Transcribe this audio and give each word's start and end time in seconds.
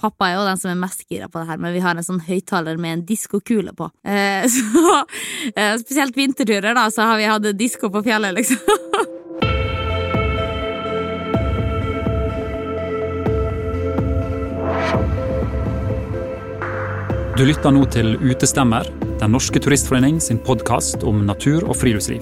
pappa 0.00 0.30
er 0.30 0.38
jo 0.38 0.48
den 0.48 0.60
som 0.60 0.72
er 0.72 0.80
mest 0.80 1.04
gira 1.08 1.28
på 1.28 1.42
det 1.42 1.50
her, 1.50 1.60
men 1.60 1.74
vi 1.76 1.84
har 1.84 1.96
en 1.96 2.06
sånn 2.06 2.22
høyttaler 2.24 2.80
med 2.80 2.96
en 2.96 3.06
diskokule 3.08 3.74
på. 3.76 3.90
Eh, 4.04 4.46
så 4.56 5.00
eh, 5.54 5.76
spesielt 5.82 6.16
vinterturer, 6.16 6.74
da, 6.74 6.88
så 6.92 7.10
har 7.10 7.20
vi 7.20 7.30
hatt 7.30 7.50
disko 7.58 7.92
på 7.92 8.04
fjellet, 8.06 8.36
liksom. 8.40 8.60
Du 17.40 17.46
lytter 17.46 17.72
nå 17.72 17.86
til 17.88 18.18
Utestemmer, 18.20 18.84
Den 19.22 19.32
norske 19.32 19.56
turistforening 19.64 20.18
sin 20.20 20.36
podkast 20.44 21.06
om 21.08 21.22
natur 21.24 21.64
og 21.64 21.78
friluftsliv. 21.80 22.20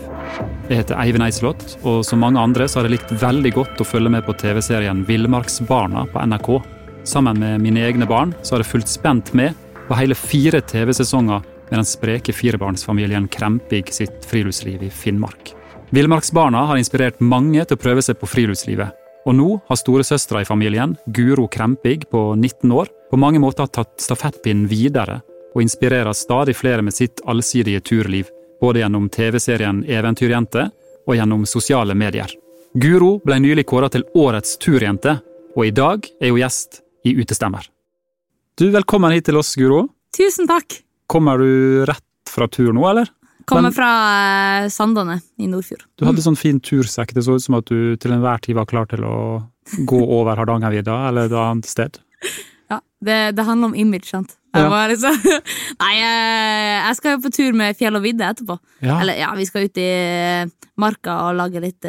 Jeg 0.68 0.84
heter 0.84 0.94
Eivind 0.94 1.26
Eislott, 1.26 1.64
og 1.82 2.04
som 2.06 2.22
mange 2.22 2.38
andre 2.38 2.68
så 2.70 2.78
har 2.78 2.86
jeg 2.86 3.00
likt 3.00 3.14
veldig 3.18 3.52
godt 3.56 3.82
å 3.82 3.86
følge 3.88 4.12
med 4.14 4.22
på 4.28 4.36
TV-serien 4.38 5.02
Villmarksbarna 5.08 6.06
på 6.12 6.22
NRK. 6.22 6.52
Sammen 7.08 7.38
med 7.40 7.60
mine 7.60 7.80
egne 7.80 8.04
barn 8.06 8.34
så 8.42 8.54
har 8.54 8.60
jeg 8.60 8.68
fulgt 8.68 8.90
spent 8.92 9.30
med 9.32 9.56
på 9.88 9.96
hele 9.96 10.12
fire 10.12 10.60
TV-sesonger 10.60 11.40
med 11.40 11.78
den 11.78 11.86
spreke 11.88 12.34
firebarnsfamilien 12.36 13.30
Krempig 13.32 13.86
sitt 13.96 14.26
friluftsliv 14.28 14.82
i 14.84 14.90
Finnmark. 14.92 15.54
Villmarksbarna 15.88 16.66
har 16.68 16.76
inspirert 16.76 17.22
mange 17.24 17.62
til 17.64 17.78
å 17.78 17.80
prøve 17.80 18.02
seg 18.04 18.18
på 18.20 18.28
friluftslivet. 18.28 18.92
Og 19.24 19.36
nå 19.38 19.46
har 19.70 19.78
storesøstera 19.80 20.42
i 20.44 20.48
familien, 20.48 20.98
Guro 21.06 21.46
Krempig 21.48 22.04
på 22.12 22.34
19 22.34 22.74
år, 22.76 22.90
på 23.08 23.16
mange 23.16 23.40
måter 23.40 23.70
tatt 23.72 23.94
stafettpinnen 24.04 24.66
videre 24.68 25.22
og 25.54 25.62
inspirerer 25.64 26.12
stadig 26.12 26.58
flere 26.58 26.84
med 26.84 26.92
sitt 26.92 27.22
allsidige 27.24 27.80
turliv, 27.88 28.28
både 28.60 28.82
gjennom 28.82 29.06
TV-serien 29.08 29.80
Eventyrjente 29.88 30.66
og 31.06 31.16
gjennom 31.16 31.48
sosiale 31.48 31.96
medier. 31.96 32.28
Guro 32.76 33.14
ble 33.24 33.40
nylig 33.40 33.64
kåra 33.64 33.88
til 33.88 34.04
Årets 34.12 34.58
turjente, 34.60 35.16
og 35.56 35.64
i 35.64 35.72
dag 35.72 36.04
er 36.20 36.36
hun 36.36 36.42
gjest 36.42 36.82
i 37.08 37.14
Utestemmer. 37.16 37.68
Du, 38.58 38.68
Velkommen 38.74 39.12
hit 39.14 39.28
til 39.28 39.38
oss, 39.38 39.54
Guro. 39.56 39.86
Tusen 40.16 40.48
takk! 40.50 40.80
Kommer 41.08 41.40
du 41.40 41.84
rett 41.88 42.04
fra 42.28 42.48
tur 42.52 42.72
nå, 42.76 42.82
eller? 42.90 43.08
Kommer 43.48 43.70
Men- 43.70 43.76
fra 43.76 43.90
eh, 44.64 44.68
Sandane 44.68 45.20
i 45.40 45.46
Nordfjord. 45.48 45.86
Du 45.96 46.04
hadde 46.04 46.24
sånn 46.24 46.36
fin 46.36 46.58
tursekk. 46.60 47.14
Det 47.16 47.24
så 47.24 47.38
ut 47.38 47.44
som 47.44 47.56
at 47.56 47.70
du 47.70 47.96
til 47.96 48.12
enhver 48.12 48.42
tid 48.44 48.58
var 48.58 48.66
klar 48.68 48.88
til 48.90 49.06
å 49.08 49.14
gå 49.88 50.00
over 50.02 50.36
Hardangervidda 50.36 50.98
eller 51.08 51.30
et 51.30 51.38
annet 51.46 51.68
sted. 51.70 52.00
Ja, 52.68 52.82
det, 53.00 53.14
det 53.32 53.44
handler 53.48 53.70
om 53.70 53.74
image, 53.80 54.10
sant? 54.10 54.34
Ja. 54.52 54.68
liksom, 54.90 55.14
nei, 55.80 55.92
eh, 56.04 56.74
jeg 56.82 56.98
skal 56.98 57.14
jo 57.14 57.22
på 57.24 57.30
tur 57.32 57.54
med 57.56 57.78
fjell 57.78 57.96
og 57.96 58.02
vidde 58.04 58.26
etterpå. 58.28 58.58
Ja. 58.84 58.98
Eller 59.00 59.16
ja, 59.16 59.30
vi 59.38 59.46
skal 59.48 59.64
ut 59.70 59.80
i 59.80 59.86
eh, 59.88 60.50
marka 60.76 61.14
og 61.30 61.38
lage 61.38 61.62
litt 61.64 61.88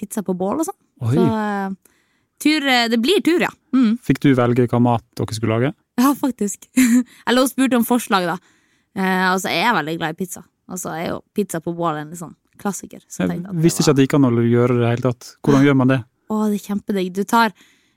pizza 0.00 0.24
på 0.24 0.32
bål 0.32 0.62
og 0.62 0.70
sånn. 0.70 0.78
Så 1.12 1.26
tur, 2.42 2.66
eh, 2.66 2.88
det 2.90 3.00
blir 3.02 3.22
tur, 3.24 3.42
ja. 3.42 3.50
Mm. 3.74 3.96
Fikk 4.04 4.22
du 4.24 4.32
velge 4.38 4.66
hva 4.70 4.80
mat 4.82 5.04
dere 5.18 5.36
skulle 5.36 5.58
lage? 5.58 5.74
Ja, 6.00 6.14
faktisk. 6.18 6.68
Eller 7.26 7.44
hun 7.44 7.50
spurte 7.50 7.78
om 7.78 7.86
forslag, 7.86 8.26
da. 8.28 8.38
Eh, 8.96 9.26
altså, 9.30 9.50
jeg 9.52 9.66
er 9.66 9.76
veldig 9.78 9.96
glad 10.00 10.14
i 10.14 10.18
pizza. 10.18 10.44
Altså, 10.70 10.94
jeg 10.96 11.08
er 11.08 11.14
jo 11.14 11.20
pizza 11.36 11.60
på 11.62 11.74
bål 11.76 12.00
en 12.02 12.12
sånn 12.18 12.34
klassiker. 12.60 13.02
Så 13.10 13.26
Jeg 13.26 13.42
visste 13.62 13.82
ikke 13.82 13.94
at 13.94 13.98
det 13.98 14.06
gikk 14.06 14.18
an 14.18 14.28
å 14.28 14.34
gjøre 14.42 14.78
det 14.78 14.84
i 14.84 14.92
hele 14.92 15.08
tatt. 15.08 15.32
Hvordan 15.44 15.64
gjør 15.66 15.80
man 15.80 15.90
det? 15.90 16.00
Å, 16.30 16.36
det 16.50 16.60
er 16.60 16.68
kjempedigg. 16.70 17.10
Du 17.14 17.24
tar 17.28 17.50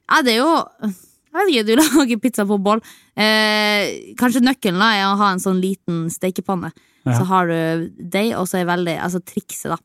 Ja, 0.08 0.22
det 0.26 0.34
er 0.34 0.42
jo 0.42 0.52
Jeg 0.88 1.38
vet 1.38 1.52
ikke, 1.52 1.66
du 1.68 1.74
lager 1.78 2.20
pizza 2.24 2.46
på 2.50 2.58
bål. 2.66 2.82
Eh, 3.14 4.14
kanskje 4.20 4.42
nøkkelen 4.42 4.82
da 4.82 4.90
er 4.96 5.06
å 5.06 5.18
ha 5.20 5.32
en 5.36 5.44
sånn 5.44 5.62
liten 5.62 6.08
stekepanne. 6.10 6.72
Ja. 7.06 7.20
Så 7.20 7.28
har 7.30 7.48
du 7.48 7.94
deig, 8.02 8.34
og 8.36 8.50
så 8.50 8.60
er 8.60 8.72
veldig 8.72 8.98
Altså 9.06 9.22
trikset, 9.24 9.70
da, 9.72 9.78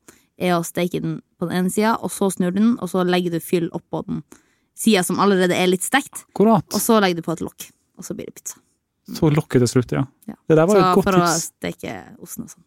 er 0.42 0.56
å 0.56 0.64
steke 0.66 1.00
den 1.02 1.20
på 1.38 1.48
den 1.48 1.62
ene 1.62 1.72
sida, 1.72 1.94
og 2.02 2.12
så 2.14 2.28
snur 2.34 2.52
du 2.54 2.58
den, 2.60 2.74
og 2.82 2.90
så 2.90 3.04
legger 3.06 3.34
du 3.34 3.40
fyll 3.42 3.68
oppå 3.74 4.02
den 4.08 4.22
sida 4.78 5.02
som 5.06 5.20
allerede 5.22 5.54
er 5.56 5.70
litt 5.70 5.84
stekt, 5.86 6.24
Akkurat. 6.32 6.66
og 6.72 6.80
så 6.82 6.98
legger 7.02 7.20
du 7.20 7.26
på 7.26 7.34
et 7.36 7.44
lokk. 7.44 7.68
Og 8.00 8.06
så 8.06 8.16
blir 8.16 8.28
det 8.30 8.36
pizza. 8.40 8.58
Så 9.12 9.28
lokket 9.34 9.62
til 9.64 9.68
slutt, 9.70 9.92
ja. 9.92 10.04
Ja. 10.30 10.36
Det 10.48 10.56
der 10.56 10.68
var 10.68 10.78
jo 10.78 10.82
et 10.82 10.94
godt 10.96 11.06
tips. 11.06 11.14
Så 11.14 11.18
for 11.18 11.22
å 11.22 11.40
steke 11.42 11.94
osten 12.22 12.46
og 12.46 12.52
sånn. 12.54 12.66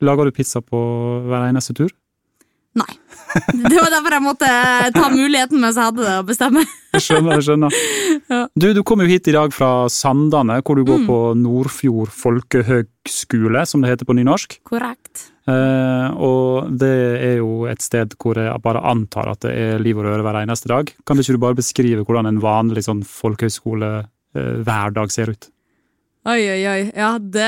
Lager 0.00 0.24
du 0.28 0.32
pizza 0.34 0.62
på 0.64 0.78
hver 1.28 1.44
eneste 1.50 1.76
tur? 1.76 1.92
Nei. 2.78 2.92
Det 3.50 3.76
var 3.78 3.90
derfor 3.92 4.14
jeg 4.14 4.22
måtte 4.24 4.48
ta 4.94 5.08
muligheten 5.10 5.60
mens 5.62 5.78
jeg 5.78 5.86
hadde 5.90 6.02
det, 6.02 6.14
og 6.20 6.28
bestemme. 6.28 6.62
Jeg 6.94 7.02
skjønner, 7.04 7.36
jeg 7.38 7.46
skjønner. 7.46 7.76
Ja. 8.30 8.38
Du, 8.58 8.66
du 8.74 8.80
kom 8.86 9.02
jo 9.02 9.08
hit 9.10 9.28
i 9.30 9.34
dag 9.34 9.52
fra 9.54 9.88
Sandane, 9.90 10.60
hvor 10.66 10.78
du 10.78 10.84
går 10.86 11.02
Mm. 11.02 11.06
på 11.06 11.18
Nordfjord 11.38 12.10
folkehøgskole, 12.14 13.62
som 13.66 13.82
det 13.82 13.90
heter 13.92 14.08
på 14.08 14.16
nynorsk. 14.18 14.58
Korrekt. 14.66 15.28
Eh, 15.50 16.08
og 16.18 16.70
det 16.78 16.92
er 17.22 17.36
jo 17.40 17.64
et 17.70 17.82
sted 17.82 18.14
hvor 18.20 18.38
jeg 18.38 18.62
bare 18.62 18.82
antar 18.86 19.30
at 19.32 19.40
det 19.46 19.54
er 19.56 19.82
liv 19.82 19.98
og 19.98 20.06
røre 20.06 20.22
hver 20.26 20.42
eneste 20.42 20.70
dag. 20.70 20.90
Kan 21.06 21.16
du 21.16 21.22
ikke 21.24 21.38
du 21.38 21.42
bare 21.42 21.58
beskrive 21.58 22.04
hvordan 22.06 22.28
en 22.30 22.42
vanlig 22.42 22.84
sånn 22.86 23.02
folkehøgskole 23.06 23.92
eh, 24.34 25.08
ser 25.10 25.30
ut? 25.34 25.50
Oi, 26.28 26.40
oi, 26.52 26.64
oi. 26.68 26.80
Ja, 26.92 27.14
det 27.16 27.44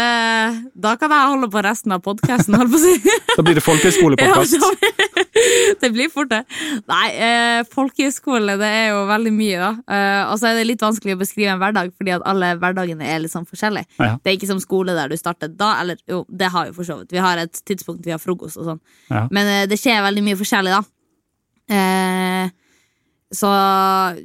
Da 0.80 0.94
kan 0.96 1.12
jeg 1.12 1.28
holde 1.28 1.48
på 1.52 1.60
resten 1.64 1.92
av 1.92 2.00
podkasten, 2.04 2.56
holdt 2.56 2.72
på 2.72 2.78
å 2.78 2.80
si. 2.80 3.16
Da 3.36 3.44
blir 3.44 3.58
det 3.58 3.64
folkehøyskolepodkast. 3.66 4.56
Ja, 4.62 5.74
det 5.80 5.88
blir 5.92 6.10
fort 6.12 6.28
det. 6.30 6.42
Nei, 6.88 7.06
eh, 7.24 7.60
folkehøyskole 7.72 8.54
det 8.60 8.68
er 8.68 8.86
jo 8.92 9.02
veldig 9.08 9.32
mye, 9.34 9.58
da. 9.60 9.70
Eh, 9.96 10.30
og 10.30 10.36
så 10.38 10.50
er 10.50 10.58
det 10.58 10.66
litt 10.68 10.84
vanskelig 10.84 11.16
å 11.16 11.20
beskrive 11.20 11.54
en 11.54 11.60
hverdag, 11.60 11.90
fordi 11.96 12.12
at 12.14 12.24
alle 12.28 12.52
hverdagene 12.60 13.08
er 13.08 13.22
litt 13.24 13.32
sånn 13.32 13.48
forskjellige. 13.48 13.88
Ja. 13.96 14.12
Det 14.20 14.30
er 14.30 14.36
ikke 14.36 14.50
som 14.52 14.60
skole 14.62 14.94
der 14.96 15.12
du 15.12 15.16
starter 15.18 15.52
da, 15.52 15.72
eller 15.82 16.00
jo, 16.08 16.22
det 16.28 16.52
har 16.52 16.68
vi 16.68 16.76
for 16.76 16.88
så 16.88 16.98
vidt. 17.00 17.12
Vi 17.16 17.22
har 17.24 17.40
et 17.40 17.62
tidspunkt 17.68 18.06
vi 18.06 18.14
har 18.14 18.20
frokost 18.22 18.60
og 18.60 18.68
sånn. 18.70 18.82
Ja. 19.08 19.24
Men 19.32 19.50
eh, 19.52 19.64
det 19.72 19.80
skjer 19.80 20.04
veldig 20.04 20.26
mye 20.28 20.40
forskjellig, 20.40 20.76
da. 20.76 20.82
Eh, 21.72 22.52
så 23.32 23.50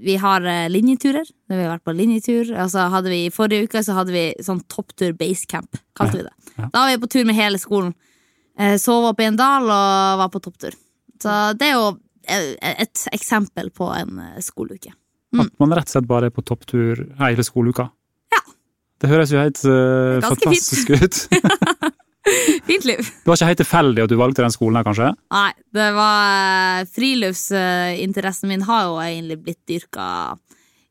vi 0.03 0.17
har 0.19 0.43
eh, 0.45 0.65
linjeturer. 0.69 1.29
Når 1.47 1.55
vi 1.55 1.63
har 1.63 1.73
vært 1.77 1.85
på 1.87 1.95
linjetur. 1.95 2.51
Altså 2.59 2.89
hadde 2.91 3.11
vi, 3.13 3.21
forrige 3.33 3.67
uke 3.67 3.83
så 3.85 3.95
hadde 3.95 4.15
vi 4.15 4.25
sånn 4.43 4.59
topptur 4.71 5.15
basecamp, 5.17 5.79
kalte 5.97 6.19
vi 6.19 6.25
det. 6.27 6.35
Ja. 6.57 6.67
Da 6.73 6.83
var 6.83 6.91
vi 6.91 7.01
på 7.05 7.11
tur 7.15 7.27
med 7.29 7.37
hele 7.37 7.61
skolen. 7.61 7.93
Eh, 8.59 8.75
sov 8.81 9.07
oppe 9.11 9.23
i 9.23 9.29
en 9.29 9.39
dal 9.39 9.69
og 9.69 10.21
var 10.23 10.31
på 10.33 10.43
topptur. 10.43 10.75
Så 11.23 11.35
det 11.57 11.71
er 11.71 11.77
jo 11.77 11.91
eh, 12.27 12.55
et 12.73 13.07
eksempel 13.15 13.71
på 13.71 13.89
en 13.95 14.19
skoleuke. 14.43 14.91
skoleuke. 14.91 14.97
At 15.37 15.53
man 15.61 15.75
rett 15.75 15.89
og 15.89 15.95
slett 15.95 16.09
bare 16.09 16.29
er 16.29 16.35
på 16.35 16.43
topptur 16.45 17.05
hele 17.21 17.45
skoleuka. 17.45 17.89
Ja. 18.33 18.43
Det 19.01 19.11
høres 19.11 19.31
jo 19.31 19.39
helt 19.39 19.59
uh, 19.67 20.19
fantastisk 20.23 20.91
ut. 20.95 21.19
Fint 22.67 22.85
liv. 22.87 22.99
Det 22.99 23.29
var 23.29 23.39
ikke 23.39 23.49
helt 23.51 23.61
tilfeldig 23.61 24.03
at 24.03 24.11
du 24.11 24.17
valgte 24.19 24.43
den 24.43 24.53
skolen 24.53 24.79
her, 24.79 24.87
kanskje? 24.87 25.11
Nei, 25.33 25.51
det 25.77 25.87
var 25.95 26.87
Friluftsinteressen 26.95 28.51
min 28.51 28.65
har 28.67 28.89
jo 28.89 28.97
egentlig 29.03 29.39
blitt 29.45 29.61
dyrka 29.69 30.07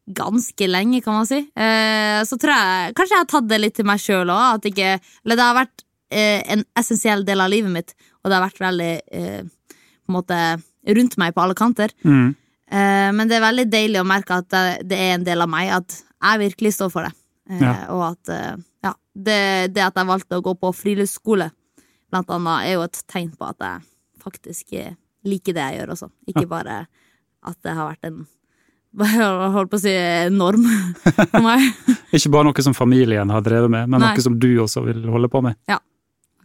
ganske 0.06 0.68
lenge, 0.70 1.00
kan 1.02 1.18
man 1.18 1.26
si. 1.26 1.40
Eh, 1.58 2.20
så 2.24 2.38
tror 2.38 2.54
jeg 2.54 2.94
kanskje 2.96 3.16
jeg 3.16 3.24
har 3.24 3.30
tatt 3.32 3.48
det 3.50 3.58
litt 3.58 3.74
til 3.78 3.88
meg 3.88 4.02
sjøl 4.02 4.30
òg. 4.30 4.68
Eller 4.70 5.34
det 5.34 5.42
har 5.42 5.58
vært 5.58 5.84
eh, 6.14 6.40
en 6.54 6.62
essensiell 6.78 7.26
del 7.26 7.42
av 7.42 7.50
livet 7.50 7.74
mitt, 7.74 7.94
og 8.22 8.30
det 8.30 8.38
har 8.38 8.46
vært 8.46 8.62
veldig 8.62 8.92
eh, 9.18 9.42
på 9.42 10.12
en 10.12 10.18
måte 10.20 10.40
rundt 10.96 11.16
meg 11.18 11.34
på 11.34 11.42
alle 11.42 11.58
kanter. 11.58 11.90
Mm. 12.06 12.28
Eh, 12.70 13.10
men 13.18 13.26
det 13.26 13.38
er 13.40 13.46
veldig 13.48 13.66
deilig 13.70 14.00
å 14.02 14.06
merke 14.06 14.38
at 14.42 14.50
det, 14.86 14.94
er 14.96 15.16
en 15.16 15.26
del 15.26 15.42
av 15.42 15.50
meg, 15.50 15.72
at 15.74 15.98
jeg 15.98 16.42
virkelig 16.46 16.76
står 16.78 16.94
for 16.94 17.08
det. 17.08 17.14
Eh, 17.50 17.62
Ja. 17.66 17.74
Og 17.94 18.02
at 18.12 18.30
eh, 18.34 18.54
ja, 18.86 18.92
det, 19.14 19.40
det 19.74 19.84
at 19.84 19.98
jeg 19.98 20.08
valgte 20.08 20.38
å 20.38 20.44
gå 20.44 20.54
på 20.60 20.72
friluftsskole, 20.76 21.50
blant 22.12 22.30
annet, 22.32 22.68
er 22.68 22.76
jo 22.76 22.86
et 22.86 23.02
tegn 23.10 23.32
på 23.34 23.48
at 23.48 23.64
jeg 23.64 23.84
faktisk 24.22 24.76
eh, 24.78 24.94
liker 25.26 25.56
det 25.56 25.64
jeg 25.64 25.80
gjør 25.80 25.94
også. 25.96 26.10
Ikke 26.30 26.46
bare 26.54 26.84
at 27.46 27.58
det 27.66 27.76
har 27.76 27.92
vært 27.92 28.10
en 28.10 28.24
holdt 29.56 29.72
på 29.72 29.76
å 29.76 29.82
si 29.82 29.92
norm 30.32 30.64
for 31.32 31.42
meg. 31.44 31.66
Ikke 32.16 32.32
bare 32.32 32.48
noe 32.48 32.64
som 32.64 32.76
familien 32.76 33.32
har 33.34 33.44
drevet 33.44 33.72
med, 33.72 33.90
men 33.90 34.00
Nei. 34.00 34.14
noe 34.14 34.24
som 34.24 34.38
du 34.40 34.48
også 34.62 34.86
vil 34.86 35.04
holde 35.12 35.30
på 35.32 35.42
med. 35.44 35.58
Ja, 35.68 35.80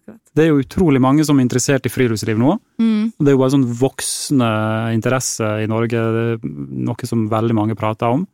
akkurat. 0.02 0.20
Det 0.36 0.44
er 0.44 0.52
jo 0.52 0.60
utrolig 0.64 1.00
mange 1.04 1.24
som 1.28 1.40
er 1.40 1.48
interessert 1.48 1.88
i 1.88 1.94
friluftsliv 1.94 2.42
nå. 2.42 2.58
Mm. 2.82 3.14
Det 3.16 3.32
er 3.32 3.38
jo 3.38 3.44
bare 3.44 3.56
sånn 3.56 3.70
voksende 3.80 4.52
interesse 4.98 5.54
i 5.64 5.70
Norge, 5.72 6.04
det 6.18 6.26
er 6.34 6.44
noe 6.90 7.08
som 7.08 7.30
veldig 7.32 7.58
mange 7.58 7.78
prater 7.80 8.18
om. 8.18 8.28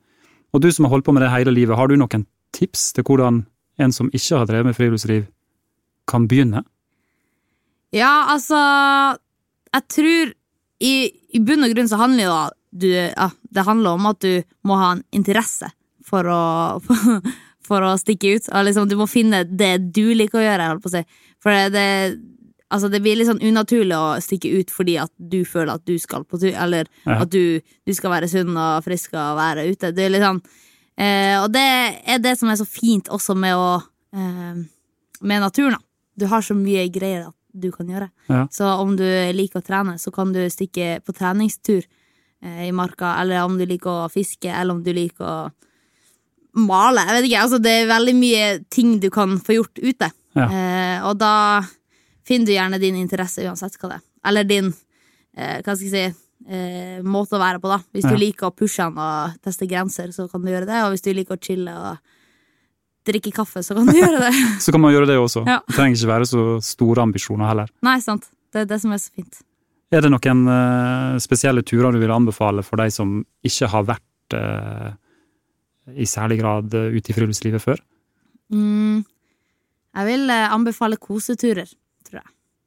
Og 0.55 0.63
du 0.63 0.71
som 0.73 0.87
har 0.87 0.95
holdt 0.95 1.05
på 1.05 1.13
med 1.13 1.25
det 1.25 1.33
hele 1.33 1.53
livet, 1.53 1.77
har 1.77 1.91
du 1.91 1.97
noen 1.99 2.25
tips 2.55 2.89
til 2.97 3.05
hvordan 3.05 3.43
en 3.79 3.93
som 3.93 4.09
ikke 4.13 4.39
har 4.41 4.47
drevet 4.49 4.65
med 4.71 4.75
friluftsliv, 4.77 5.25
kan 6.07 6.27
begynne? 6.27 6.63
Ja, 7.95 8.27
altså 8.33 8.57
Jeg 9.73 9.83
tror 9.93 10.31
i, 10.83 10.93
i 11.33 11.39
bunn 11.43 11.65
og 11.65 11.73
grunn 11.73 11.89
så 11.89 11.99
handler 11.99 12.27
jo 12.27 12.37
du, 12.77 12.87
ja, 12.91 13.29
det 13.55 13.63
handler 13.65 13.95
om 13.97 14.05
at 14.09 14.19
du 14.21 14.43
må 14.67 14.75
ha 14.77 14.91
en 14.95 15.03
interesse 15.15 15.69
for 16.05 16.27
å, 16.29 16.41
for, 17.67 17.81
å 17.87 17.93
stikke 17.97 18.35
ut. 18.37 18.49
Liksom, 18.67 18.87
du 18.91 18.95
må 18.99 19.07
finne 19.09 19.43
det 19.47 19.71
du 19.95 20.11
liker 20.13 20.39
å 20.41 20.43
gjøre. 20.45 20.67
Å 20.77 20.91
si. 20.93 21.01
For 21.41 21.55
det, 21.55 21.71
det, 21.73 21.87
altså, 22.69 22.91
det 22.93 23.01
blir 23.01 23.17
litt 23.17 23.29
sånn 23.31 23.41
unaturlig 23.41 23.97
å 23.97 24.19
stikke 24.23 24.51
ut 24.59 24.71
fordi 24.75 24.99
at 25.01 25.11
du 25.17 25.39
føler 25.47 25.73
at 25.79 25.87
du 25.89 25.95
skal 25.99 26.27
på 26.27 26.37
tur, 26.43 26.51
eller 26.53 26.85
Ja. 27.07 27.21
at 27.23 27.31
du, 27.33 27.59
du 27.87 27.93
skal 27.97 28.13
være 28.13 28.29
sunn 28.31 28.53
og 28.53 28.85
frisk 28.85 29.15
og 29.17 29.39
være 29.39 29.65
ute. 29.71 29.91
Det 29.95 30.05
er 30.05 30.13
litt 30.13 30.25
sånn, 30.27 30.43
eh, 30.97 31.35
og 31.41 31.51
det 31.53 31.67
er 32.05 32.21
det 32.23 32.35
som 32.39 32.49
er 32.51 32.59
så 32.59 32.67
fint 32.67 33.09
også 33.13 33.35
med 33.37 33.55
å 33.55 33.69
eh, 34.13 34.65
med 35.19 35.41
naturen. 35.41 35.77
da. 35.77 35.83
Du 36.15 36.25
har 36.25 36.41
så 36.41 36.55
mye 36.57 36.87
greier 36.89 37.27
at 37.27 37.35
du 37.53 37.71
kan 37.71 37.89
gjøre. 37.89 38.09
Ja. 38.29 38.47
Så 38.51 38.67
om 38.81 38.95
du 38.97 39.05
liker 39.33 39.61
å 39.61 39.65
trene, 39.65 39.97
så 40.01 40.11
kan 40.13 40.33
du 40.33 40.43
stikke 40.49 40.99
på 41.05 41.13
treningstur 41.13 41.81
eh, 41.81 42.67
i 42.67 42.71
marka, 42.75 43.15
eller 43.21 43.45
om 43.45 43.57
du 43.57 43.65
liker 43.65 44.05
å 44.05 44.11
fiske, 44.13 44.49
eller 44.49 44.77
om 44.77 44.83
du 44.85 44.91
liker 44.93 45.25
å 45.25 45.37
male. 46.57 47.05
Jeg 47.05 47.17
vet 47.17 47.29
ikke, 47.29 47.41
altså 47.45 47.61
Det 47.61 47.73
er 47.73 47.89
veldig 47.91 48.15
mye 48.17 48.45
ting 48.73 48.97
du 49.01 49.09
kan 49.13 49.37
få 49.41 49.59
gjort 49.59 49.81
ute. 49.81 50.11
Ja. 50.37 50.47
Eh, 50.47 51.07
og 51.07 51.17
da 51.21 51.63
finner 52.27 52.49
du 52.49 52.55
gjerne 52.55 52.81
din 52.81 52.97
interesse 52.99 53.45
uansett 53.45 53.77
hva 53.79 53.93
det 53.93 53.99
er. 53.99 54.05
Eller 54.29 54.47
din 54.47 54.71
eh, 55.37 55.59
hva 55.61 55.75
skal 55.75 55.87
jeg 55.87 55.93
si, 55.93 56.26
eh, 56.45 56.99
måte 57.03 57.37
å 57.37 57.41
være 57.41 57.61
på, 57.63 57.71
da. 57.71 57.79
Hvis 57.95 58.05
du 58.05 58.13
Ja. 58.13 58.21
liker 58.21 58.49
å 58.49 58.55
pushe 58.55 58.83
den 58.83 58.97
og 59.01 59.39
teste 59.41 59.67
grenser, 59.67 60.11
så 60.13 60.27
kan 60.29 60.41
du 60.43 60.51
gjøre 60.51 60.67
det. 60.69 60.83
Og 60.85 60.93
hvis 60.93 61.01
du 61.05 61.13
liker 61.13 61.37
å 61.37 61.41
chille 61.41 61.73
og 61.73 61.97
drikke 63.07 63.31
kaffe, 63.33 63.63
så 63.63 63.73
kan 63.75 63.87
du 63.87 63.93
gjøre 64.01 64.19
det. 64.27 64.33
Så 64.61 64.71
kan 64.75 64.81
man 64.83 64.93
gjøre 64.93 65.07
det 65.07 65.17
også. 65.17 65.45
Ja. 65.47 65.61
Det 65.67 65.75
trenger 65.75 65.97
ikke 65.97 66.13
være 66.13 66.29
så 66.29 66.45
store 66.61 67.01
ambisjoner 67.07 67.47
heller. 67.47 67.71
Nei, 67.87 67.99
sant. 68.03 68.29
Det 68.53 68.61
er 68.61 68.65
det 68.69 68.81
som 68.83 68.91
er 68.95 69.01
så 69.01 69.11
fint. 69.15 69.41
Er 69.91 70.01
det 70.03 70.11
noen 70.11 70.47
uh, 70.51 71.17
spesielle 71.23 71.63
turer 71.63 71.95
du 71.95 71.99
vil 72.01 72.11
anbefale 72.11 72.63
for 72.63 72.75
de 72.81 72.89
som 72.91 73.21
ikke 73.47 73.69
har 73.71 73.85
vært 73.87 74.35
uh, 74.35 74.89
i 75.95 76.03
særlig 76.03 76.41
grad 76.41 76.73
uh, 76.75 76.89
ute 76.91 77.11
i 77.11 77.15
friluftslivet 77.15 77.63
før? 77.63 77.79
Mm. 78.51 79.05
Jeg 79.97 80.05
vil 80.05 80.29
eh, 80.29 80.51
anbefale 80.53 80.97
koseturer. 81.01 81.71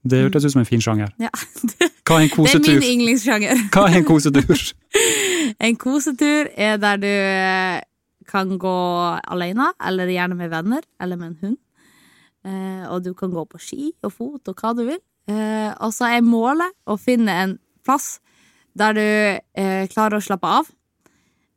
Det 0.02 0.22
hørtes 0.24 0.46
ut 0.46 0.52
som 0.54 0.62
en 0.62 0.68
fin 0.68 0.80
sjanger. 0.80 1.10
Ja. 1.20 1.28
Hva 2.08 2.16
er 2.18 2.24
en 2.24 2.30
Det 2.30 2.32
er 2.32 2.36
min 2.36 2.36
kosetur? 2.36 2.84
yndlingssjanger. 2.86 3.64
Hva 3.74 3.86
er 3.90 3.98
en 4.00 4.08
kosetur? 4.08 4.62
En 5.60 5.76
kosetur 5.76 6.48
er 6.56 6.76
der 6.78 6.96
du 7.00 7.08
eh, 7.10 7.80
kan 8.30 8.52
gå 8.58 8.74
alene, 9.28 9.72
eller 9.82 10.06
gjerne 10.12 10.36
med 10.38 10.50
venner, 10.52 10.84
eller 11.00 11.18
med 11.18 11.26
en 11.26 11.38
hund. 11.42 11.56
Eh, 12.46 12.84
og 12.88 13.02
du 13.04 13.12
kan 13.18 13.32
gå 13.34 13.44
på 13.44 13.58
ski 13.60 13.90
og 14.06 14.12
fot 14.14 14.48
og 14.48 14.62
hva 14.62 14.72
du 14.78 14.84
vil. 14.86 15.00
Eh, 15.28 15.72
og 15.82 15.92
så 15.92 16.08
er 16.14 16.24
målet 16.24 16.70
å 16.86 16.96
finne 17.00 17.34
en 17.42 17.56
plass 17.84 18.20
der 18.78 18.94
du 18.94 19.06
klarer 19.90 20.20
å 20.20 20.22
slappe 20.24 20.46
av. 20.46 20.68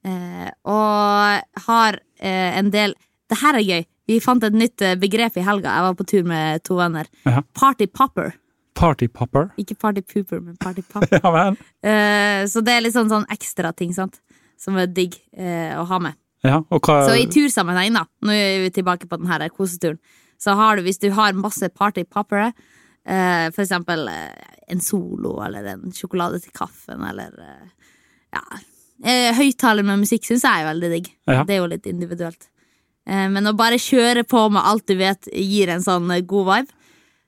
Og 0.03 1.63
har 1.67 1.99
en 2.19 2.71
del 2.73 2.95
Det 3.29 3.37
her 3.39 3.55
er 3.59 3.63
gøy. 3.63 3.83
Vi 4.09 4.19
fant 4.23 4.43
et 4.43 4.55
nytt 4.55 4.81
eh, 4.83 4.95
begrep 4.99 5.37
i 5.39 5.43
helga. 5.45 5.73
Jeg 5.77 5.85
var 5.87 5.99
på 5.99 6.05
tur 6.09 6.25
med 6.27 6.63
to 6.67 6.75
venner. 6.79 7.07
Ja. 7.27 7.43
Party 7.55 7.87
popper. 7.87 8.33
Party 8.75 9.07
popper? 9.07 9.51
Ikke 9.61 9.77
party 9.79 10.01
pooper, 10.01 10.41
men 10.43 10.57
party 10.59 10.83
popper. 10.91 11.21
Ja 11.23 11.31
men. 11.31 11.59
Eh, 11.85 12.43
så 12.51 12.63
det 12.65 12.75
er 12.75 12.83
litt 12.83 12.95
sånn, 12.95 13.11
sånn 13.11 13.27
ekstra 13.31 13.71
ting, 13.77 13.93
sant? 13.95 14.19
Som 14.59 14.79
er 14.81 14.89
digg 14.91 15.15
eh, 15.37 15.71
å 15.79 15.85
ha 15.87 16.01
med. 16.03 16.17
Ja, 16.43 16.59
og 16.75 16.83
hva 16.83 17.05
Så 17.07 17.15
i 17.15 17.29
tursammenheng, 17.31 17.95
da, 17.95 18.03
nå 18.25 18.35
er 18.35 18.65
vi 18.65 18.73
tilbake 18.75 19.07
på 19.07 19.19
den 19.21 19.29
her 19.31 19.45
koseturen, 19.53 20.01
så 20.41 20.57
har 20.59 20.75
du, 20.75 20.83
hvis 20.83 20.99
du 20.99 21.07
har 21.15 21.37
masse 21.39 21.69
party 21.71 22.03
poppere, 22.03 22.49
eh, 23.07 23.47
for 23.55 23.63
eksempel 23.63 24.09
en 24.11 24.83
solo 24.83 25.37
eller 25.45 25.69
en 25.77 25.93
sjokolade 25.95 26.41
til 26.43 26.51
kaffen, 26.55 27.03
eller 27.07 27.31
ja 28.33 28.43
Høyttaler 29.03 29.83
med 29.83 29.99
musikk 30.03 30.23
syns 30.23 30.45
jeg 30.45 30.61
er 30.61 30.67
veldig 30.69 30.89
digg. 30.93 31.07
Ja. 31.27 31.41
Det 31.43 31.55
er 31.55 31.57
jo 31.59 31.65
litt 31.67 31.87
individuelt. 31.89 32.45
Eh, 33.09 33.27
men 33.31 33.47
å 33.49 33.55
bare 33.57 33.79
kjøre 33.81 34.23
på 34.27 34.45
med 34.53 34.63
alt 34.63 34.87
du 34.87 34.95
vet 34.99 35.27
gir 35.33 35.71
en 35.73 35.83
sånn 35.83 36.09
eh, 36.13 36.23
god 36.27 36.49
vibe, 36.49 36.75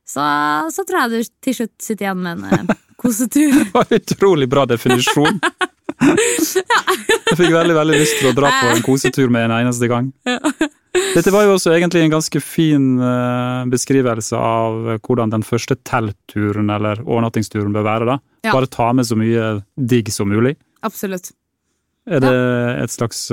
så, 0.06 0.24
så 0.72 0.86
tror 0.86 1.02
jeg 1.02 1.12
du 1.12 1.34
til 1.48 1.58
slutt 1.60 1.74
sitter 1.82 2.08
igjen 2.08 2.22
med 2.24 2.44
en 2.44 2.70
eh, 2.70 2.84
kosetur. 3.02 3.56
Det 3.58 3.72
var 3.74 3.98
utrolig 4.00 4.50
bra 4.52 4.68
definisjon. 4.70 5.42
Jeg 5.96 7.38
fikk 7.40 7.54
veldig 7.54 7.76
veldig 7.78 7.98
lyst 7.98 8.18
til 8.20 8.28
å 8.28 8.34
dra 8.36 8.50
på 8.52 8.72
en 8.74 8.82
kosetur 8.84 9.30
med 9.32 9.46
en 9.48 9.54
eneste 9.56 9.88
gang. 9.88 10.10
Dette 10.26 11.32
var 11.32 11.46
jo 11.46 11.54
også 11.56 11.72
egentlig 11.72 12.02
en 12.04 12.12
ganske 12.18 12.42
fin 12.44 13.00
beskrivelse 13.72 14.36
av 14.36 14.90
hvordan 15.06 15.32
den 15.32 15.46
første 15.48 15.78
teltturen 15.88 16.68
eller 16.76 17.00
overnattingsturen 17.06 17.72
bør 17.76 17.88
være. 17.88 18.10
da. 18.12 18.18
Bare 18.52 18.70
ta 18.72 18.90
med 18.98 19.08
så 19.08 19.16
mye 19.18 19.48
digg 19.80 20.12
som 20.14 20.30
mulig. 20.30 20.58
Absolutt. 20.86 21.32
Er 22.12 22.22
det 22.28 22.36
et 22.84 22.94
slags 22.94 23.24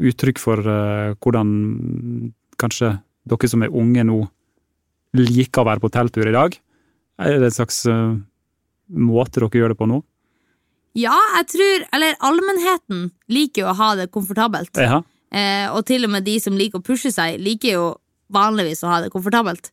uttrykk 0.00 0.38
for 0.40 0.58
eh, 0.62 1.14
hvordan 1.22 2.32
kanskje 2.60 2.94
dere 3.28 3.48
som 3.50 3.62
er 3.62 3.74
unge 3.74 4.04
nå, 4.08 4.20
liker 5.18 5.62
å 5.62 5.68
være 5.68 5.82
på 5.84 5.90
telttur 5.92 6.28
i 6.30 6.34
dag? 6.34 6.54
Er 7.22 7.38
det 7.38 7.50
en 7.50 7.56
slags 7.58 7.82
eh, 7.90 8.14
måte 8.88 9.40
dere 9.42 9.60
gjør 9.62 9.74
det 9.74 9.78
på 9.82 9.88
nå? 9.90 10.00
Ja, 10.98 11.14
jeg 11.38 11.46
tror 11.54 11.84
Eller 11.96 12.18
allmennheten 12.20 13.06
liker 13.32 13.62
jo 13.64 13.70
å 13.70 13.76
ha 13.78 13.92
det 13.96 14.10
komfortabelt. 14.12 14.76
Ja. 14.76 14.98
Eh, 15.32 15.68
og 15.72 15.86
til 15.88 16.04
og 16.04 16.12
med 16.12 16.26
de 16.28 16.34
som 16.44 16.56
liker 16.58 16.80
å 16.82 16.84
pushe 16.84 17.12
seg, 17.12 17.38
liker 17.40 17.76
jo 17.78 17.86
vanligvis 18.32 18.82
å 18.84 18.90
ha 18.92 18.98
det 19.04 19.12
komfortabelt. 19.12 19.70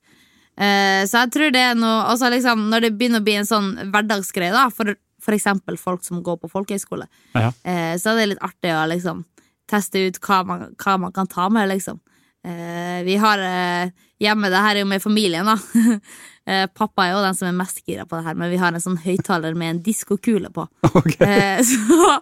Eh, 0.60 1.04
så 1.08 1.26
jeg 1.26 1.32
tror 1.36 1.52
det 1.56 1.64
er 1.72 1.76
noe 1.80 2.06
også 2.12 2.30
liksom, 2.32 2.66
Når 2.72 2.82
det 2.84 2.94
begynner 3.00 3.22
å 3.22 3.24
bli 3.28 3.36
en 3.40 3.48
sånn 3.48 3.68
hverdagsgreie, 3.94 4.52
da, 4.56 4.66
for, 4.72 4.92
for 5.24 5.36
eksempel 5.36 5.78
folk 5.80 6.04
som 6.08 6.20
går 6.24 6.40
på 6.42 6.50
folkehøyskole, 6.52 7.08
Ja. 7.36 7.52
eh, 7.64 7.96
så 8.00 8.12
er 8.12 8.20
det 8.20 8.30
litt 8.34 8.44
artig 8.44 8.72
å 8.76 8.86
liksom 8.92 9.26
teste 9.70 10.06
ut 10.08 10.20
hva 10.26 10.44
man, 10.48 10.70
hva 10.80 10.98
man 11.06 11.16
kan 11.16 11.30
ta 11.30 11.50
med, 11.54 11.70
liksom. 11.72 12.00
Eh, 12.48 13.04
vi 13.04 13.18
har 13.20 13.42
eh, 13.44 13.92
hjemme, 14.24 14.50
det 14.50 14.60
her 14.64 14.78
er 14.78 14.86
jo 14.86 14.88
med 14.90 15.04
familien, 15.04 15.48
da. 15.48 15.58
eh, 16.48 16.66
pappa 16.72 17.06
er 17.06 17.12
jo 17.14 17.24
den 17.26 17.36
som 17.36 17.50
er 17.50 17.58
mest 17.58 17.82
gira 17.84 18.06
på 18.08 18.16
det 18.16 18.26
her, 18.30 18.38
men 18.40 18.52
vi 18.52 18.60
har 18.62 18.72
en 18.76 18.84
sånn 18.84 19.00
høyttaler 19.04 19.58
med 19.60 19.74
en 19.74 19.82
diskokule 19.84 20.52
på. 20.56 20.66
Ok, 20.90 21.18
Eh, 21.20 21.60
så, 21.68 22.16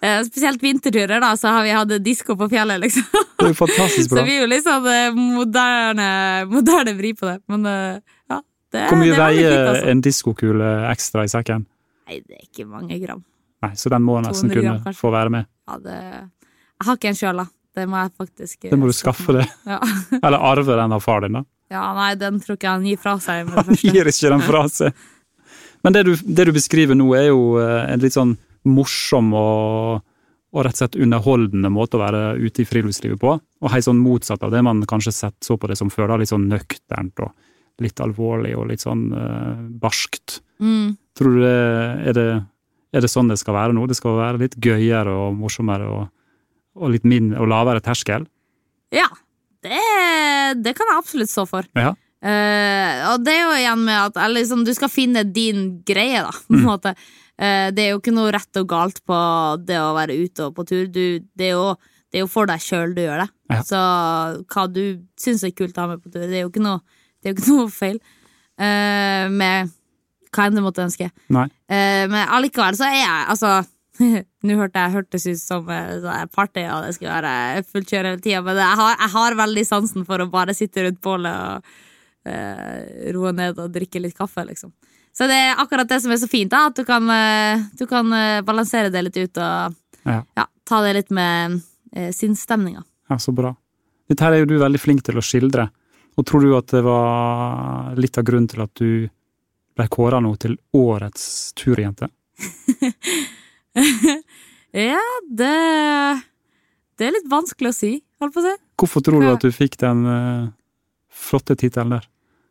eh, 0.00 0.20
spesielt 0.26 0.62
vinterturer, 0.62 1.20
da, 1.22 1.32
så 1.38 1.54
har 1.54 1.64
vi 1.66 1.74
hatt 1.76 1.94
disko 2.04 2.36
på 2.38 2.50
fjellet, 2.50 2.82
liksom. 2.82 3.06
det 3.40 3.52
er 3.52 3.56
fantastisk 3.58 4.10
Så 4.16 4.26
vi 4.26 4.36
er 4.36 4.44
jo 4.44 4.50
litt 4.50 4.66
sånn 4.66 4.90
eh, 4.90 5.08
moderne, 5.16 6.10
moderne 6.50 6.96
vri 6.98 7.14
på 7.16 7.30
det. 7.30 7.38
Men 7.50 7.66
ja. 7.70 8.42
Det, 8.70 8.84
Hvor 8.86 9.00
mye 9.00 9.14
er 9.16 9.18
veier 9.18 9.56
altså. 9.72 9.86
en 9.90 10.02
diskokule 10.04 10.66
ekstra 10.92 11.24
i 11.26 11.30
sekken? 11.32 11.64
Nei, 12.06 12.20
det 12.22 12.36
er 12.36 12.44
ikke 12.46 12.66
mange 12.70 12.98
gram. 13.02 13.22
Nei, 13.64 13.72
Så 13.78 13.90
den 13.92 14.04
må 14.06 14.18
nesten 14.22 14.50
kunne 14.50 14.76
gram, 14.78 14.94
få 14.96 15.10
være 15.14 15.32
med. 15.34 15.48
Ja, 15.66 15.78
det, 15.82 15.96
jeg 16.80 16.88
har 16.88 16.98
ikke 16.98 17.10
en 17.12 17.18
sjøl, 17.18 17.42
da. 17.42 17.46
Det 17.76 17.86
må 17.86 18.00
jeg 18.00 18.10
faktisk 18.18 18.64
eh, 18.64 18.72
Det 18.72 18.78
må 18.80 18.88
du 18.90 18.94
skaffe 18.96 19.34
deg. 19.36 19.56
Ja. 19.68 19.78
Eller 20.24 20.42
arve 20.50 20.76
den 20.80 20.94
av 20.96 21.02
far 21.04 21.22
din, 21.22 21.38
da. 21.38 21.44
ja, 21.70 21.86
nei, 21.94 22.12
den 22.18 22.40
tror 22.42 22.58
ikke 22.58 22.72
han 22.72 22.86
gir 22.88 23.00
fra 23.00 23.16
seg 23.22 23.50
Han 23.52 23.68
første. 23.70 23.90
gir 23.92 24.10
ikke 24.10 24.32
den 24.32 24.46
fra 24.46 24.64
seg. 24.72 25.08
Men 25.84 25.96
det 25.96 26.04
du, 26.08 26.14
det 26.24 26.48
du 26.48 26.52
beskriver 26.56 26.98
nå, 26.98 27.08
er 27.16 27.30
jo 27.30 27.60
eh, 27.62 27.84
en 27.92 28.02
litt 28.02 28.16
sånn 28.16 28.34
morsom 28.68 29.30
og, 29.36 30.02
og 30.52 30.64
rett 30.66 30.76
og 30.76 30.82
slett 30.82 30.98
underholdende 31.00 31.70
måte 31.72 31.96
å 31.96 32.02
være 32.02 32.24
ute 32.42 32.64
i 32.64 32.68
friluftslivet 32.68 33.20
på. 33.22 33.36
Og 33.38 33.72
helt 33.72 33.86
sånn 33.86 34.02
motsatt 34.02 34.42
av 34.44 34.52
det 34.52 34.64
man 34.66 34.82
kanskje 34.88 35.14
sett, 35.14 35.38
så 35.44 35.56
på 35.60 35.70
det 35.70 35.78
som 35.80 35.92
før, 35.92 36.10
da, 36.10 36.20
litt 36.20 36.32
sånn 36.32 36.48
nøkternt 36.50 37.22
og 37.24 37.32
litt 37.80 38.00
alvorlig 38.04 38.52
og 38.60 38.66
litt 38.68 38.82
sånn 38.82 39.06
uh, 39.14 39.60
barskt. 39.80 40.42
Mm. 40.60 40.98
Tror 41.16 41.36
du 41.36 41.40
det 41.40 41.54
er, 42.10 42.18
det 42.18 42.26
er 42.92 43.04
det 43.06 43.08
sånn 43.08 43.30
det 43.30 43.38
skal 43.40 43.56
være 43.56 43.76
nå? 43.76 43.86
Det 43.88 43.96
skal 43.96 44.18
være 44.18 44.42
litt 44.42 44.58
gøyere 44.60 45.14
og 45.16 45.38
morsommere 45.38 45.86
og, 45.88 46.10
og 46.78 46.94
litt 46.94 47.08
mindre 47.08 47.40
og 47.42 47.50
lavere 47.50 47.82
terskel? 47.84 48.28
Ja. 48.94 49.08
Det, 49.60 49.80
det 50.64 50.72
kan 50.76 50.88
jeg 50.88 51.00
absolutt 51.02 51.32
stå 51.32 51.44
for. 51.48 51.66
Ja. 51.76 51.92
Uh, 52.20 53.14
og 53.14 53.22
det 53.24 53.32
er 53.32 53.42
jo 53.46 53.56
igjen 53.56 53.82
med 53.86 53.96
at 53.96 54.18
eller, 54.20 54.42
liksom, 54.42 54.64
du 54.64 54.72
skal 54.76 54.92
finne 54.92 55.24
din 55.24 55.80
greie, 55.88 56.22
da. 56.26 56.32
På 56.48 56.78
Mm. 56.80 56.94
Eh, 57.40 57.70
det 57.72 57.84
er 57.86 57.94
jo 57.94 58.00
ikke 58.02 58.12
noe 58.12 58.32
rett 58.34 58.58
og 58.60 58.66
galt 58.68 58.98
på 59.08 59.18
det 59.64 59.78
å 59.80 59.94
være 59.96 60.12
ute 60.12 60.50
og 60.50 60.58
på 60.58 60.64
tur. 60.68 60.82
Du, 60.92 61.24
det, 61.24 61.46
er 61.46 61.54
jo, 61.54 61.70
det 62.12 62.20
er 62.20 62.24
jo 62.26 62.28
for 62.28 62.50
deg 62.50 62.60
sjøl 62.60 62.92
du 62.92 63.00
gjør 63.00 63.22
det. 63.22 63.28
Ja. 63.48 63.60
Så 63.64 63.80
hva 64.44 64.64
du 64.68 64.82
syns 65.16 65.46
er 65.48 65.54
kult 65.56 65.78
å 65.78 65.86
ha 65.86 65.94
med 65.94 66.02
på 66.04 66.12
tur, 66.12 66.26
det 66.26 66.36
er 66.36 66.44
jo 66.44 66.50
ikke 66.52 66.64
noe, 66.66 66.82
det 67.20 67.32
jo 67.32 67.38
ikke 67.38 67.54
noe 67.54 67.72
feil 67.72 67.96
uh, 67.96 69.32
med 69.32 69.72
hva 70.30 70.46
enn 70.46 70.60
du 70.60 70.62
måtte 70.62 70.84
ønske. 70.84 71.08
Men 71.32 72.20
allikevel 72.36 72.76
så 72.78 72.86
er 72.86 73.00
jeg 73.00 73.24
altså 73.32 73.54
Nå 74.46 74.56
hørte 74.56 74.82
jeg 74.82 74.94
hørtes 74.94 75.26
ut 75.28 75.40
som 75.42 75.68
eh, 75.72 76.26
party, 76.34 76.64
og 76.72 76.86
det 76.86 76.96
skulle 76.96 77.16
være 77.20 77.62
fullt 77.68 77.92
kjør 77.92 78.08
hele 78.10 78.22
tida, 78.24 78.42
men 78.46 78.60
jeg 78.60 78.78
har, 78.80 78.94
jeg 78.96 79.12
har 79.14 79.38
veldig 79.42 79.64
sansen 79.68 80.06
for 80.08 80.24
å 80.24 80.28
bare 80.32 80.56
sitte 80.56 80.86
rundt 80.86 81.00
bålet 81.04 81.34
og 81.34 82.30
eh, 82.30 83.10
roe 83.16 83.32
ned 83.36 83.60
og 83.60 83.72
drikke 83.74 84.02
litt 84.02 84.16
kaffe, 84.16 84.44
liksom. 84.48 84.72
Så 85.12 85.26
det 85.26 85.36
er 85.36 85.58
akkurat 85.58 85.88
det 85.90 85.98
som 86.00 86.12
er 86.14 86.20
så 86.22 86.28
fint, 86.30 86.52
da, 86.52 86.68
at 86.70 86.78
du 86.78 86.84
kan, 86.88 87.08
eh, 87.12 87.64
du 87.76 87.84
kan 87.90 88.12
eh, 88.16 88.40
balansere 88.46 88.92
det 88.94 89.04
litt 89.08 89.20
ut 89.20 89.42
og 89.42 89.76
Ja. 90.08 90.22
ja, 90.38 90.46
ta 90.64 90.78
det 90.80 90.94
litt 90.96 91.10
med 91.12 91.58
eh, 91.92 92.08
sinnsstemninga. 92.16 92.80
Ja, 93.10 93.18
så 93.20 93.34
bra. 93.36 93.50
Dette 94.08 94.24
her 94.24 94.32
er 94.32 94.44
jo 94.44 94.48
du 94.48 94.56
veldig 94.62 94.80
flink 94.80 95.02
til 95.04 95.18
å 95.20 95.24
skildre. 95.24 95.66
Og 96.16 96.24
tror 96.26 96.40
du 96.40 96.54
at 96.56 96.72
det 96.72 96.80
var 96.86 97.92
litt 98.00 98.16
av 98.18 98.24
grunnen 98.24 98.48
til 98.48 98.62
at 98.64 98.72
du 98.80 99.10
ble 99.76 99.86
kåra 99.92 100.22
nå 100.24 100.32
til 100.40 100.56
årets 100.72 101.52
turjente? 101.58 102.08
Ja, 104.70 105.02
det 105.26 105.54
Det 106.98 107.08
er 107.08 107.14
litt 107.16 107.30
vanskelig 107.30 107.72
å 107.72 107.74
si, 107.74 107.92
holdt 108.20 108.34
på 108.36 108.42
å 108.42 108.44
si. 108.44 108.54
Hvorfor 108.80 109.04
tror 109.04 109.24
du 109.24 109.30
at 109.30 109.42
du 109.42 109.50
fikk 109.54 109.78
den 109.80 110.04
uh, 110.04 110.50
flotte 111.08 111.56
tittelen 111.58 111.96
der? 111.96 112.06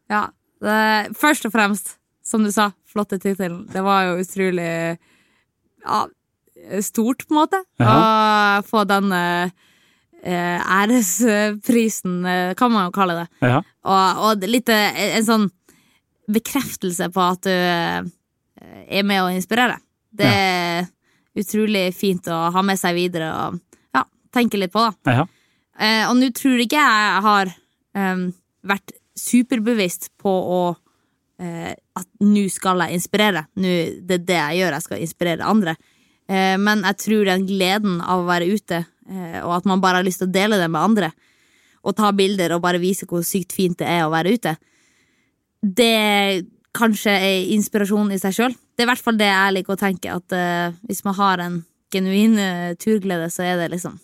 Ja, 0.09 0.23
det, 0.65 1.13
først 1.17 1.45
og 1.45 1.53
fremst, 1.53 1.93
som 2.25 2.43
du 2.43 2.49
sa, 2.53 2.71
flotte 2.89 3.19
tittelen. 3.21 3.67
Det 3.69 3.83
var 3.85 4.07
jo 4.07 4.17
utrolig 4.23 4.65
ja, 4.65 6.01
stort, 6.81 7.27
på 7.27 7.35
en 7.35 7.39
måte, 7.43 7.61
å 7.77 8.65
få 8.65 8.83
den 8.89 9.13
uh, 9.13 9.53
eh, 10.25 10.57
æresprisen, 10.81 12.19
eh, 12.25 12.53
kan 12.57 12.73
man 12.73 12.89
jo 12.89 12.95
kalle 12.97 13.21
det. 13.21 13.27
Ja, 13.45 13.61
Og, 13.85 14.23
og 14.25 14.49
litt 14.49 14.73
en 14.73 15.27
sånn 15.29 15.49
bekreftelse 16.29 17.13
på 17.13 17.21
at 17.38 17.45
du 17.45 17.53
er 17.53 19.05
med 19.05 19.21
å 19.23 19.29
inspirere. 19.33 19.77
Det 20.09 20.25
er 20.25 20.89
utrolig 21.39 21.89
fint 21.96 22.27
å 22.31 22.39
ha 22.53 22.63
med 22.65 22.79
seg 22.79 22.98
videre 22.98 23.29
og 23.34 23.60
ja, 23.96 24.03
tenke 24.36 24.60
litt 24.60 24.74
på, 24.74 24.84
da. 24.84 25.19
Ja. 25.22 25.25
Eh, 25.79 26.03
og 26.10 26.17
nå 26.19 26.31
tror 26.36 26.60
ikke 26.60 26.81
jeg 26.81 27.24
har 27.25 27.51
eh, 27.96 28.25
vært 28.67 28.96
superbevisst 29.19 30.12
på 30.19 30.31
å 30.31 30.62
eh, 31.39 31.72
At 32.00 32.08
nå 32.24 32.46
skal 32.51 32.84
jeg 32.86 33.00
inspirere. 33.00 33.46
Nå, 33.60 33.74
det 34.08 34.19
er 34.19 34.27
det 34.27 34.38
jeg 34.39 34.60
gjør, 34.62 34.75
jeg 34.75 34.88
skal 34.88 35.05
inspirere 35.05 35.48
andre. 35.48 35.75
Eh, 36.29 36.55
men 36.62 36.84
jeg 36.86 37.00
tror 37.05 37.25
den 37.27 37.48
gleden 37.50 38.00
av 38.03 38.24
å 38.24 38.29
være 38.29 38.51
ute, 38.53 38.84
eh, 39.10 39.39
og 39.41 39.55
at 39.58 39.67
man 39.69 39.81
bare 39.84 40.01
har 40.01 40.08
lyst 40.08 40.22
til 40.24 40.29
å 40.29 40.36
dele 40.36 40.60
det 40.62 40.69
med 40.69 40.81
andre, 40.81 41.12
og 41.79 41.96
ta 41.98 42.12
bilder 42.13 42.53
og 42.53 42.63
bare 42.63 42.81
vise 42.81 43.08
hvor 43.10 43.24
sykt 43.25 43.55
fint 43.55 43.79
det 43.79 43.88
er 43.88 44.03
å 44.05 44.13
være 44.13 44.36
ute, 44.36 44.55
det 45.60 46.46
kanskje 46.75 47.13
er 47.13 47.53
inspirasjon 47.55 48.11
i 48.13 48.19
seg 48.21 48.35
sjøl. 48.35 48.53
Det 48.53 48.83
er 48.83 48.88
i 48.88 48.91
hvert 48.91 49.03
fall 49.03 49.17
det 49.19 49.29
jeg 49.29 49.55
liker 49.55 49.75
å 49.75 49.79
tenke, 49.79 50.13
at 50.13 50.35
uh, 50.35 50.75
hvis 50.88 51.01
man 51.07 51.17
har 51.17 51.43
en 51.43 51.57
genuin 51.93 52.38
uh, 52.38 52.75
turglede, 52.79 53.29
så 53.33 53.45
er 53.47 53.57
det 53.63 53.71
liksom 53.75 53.97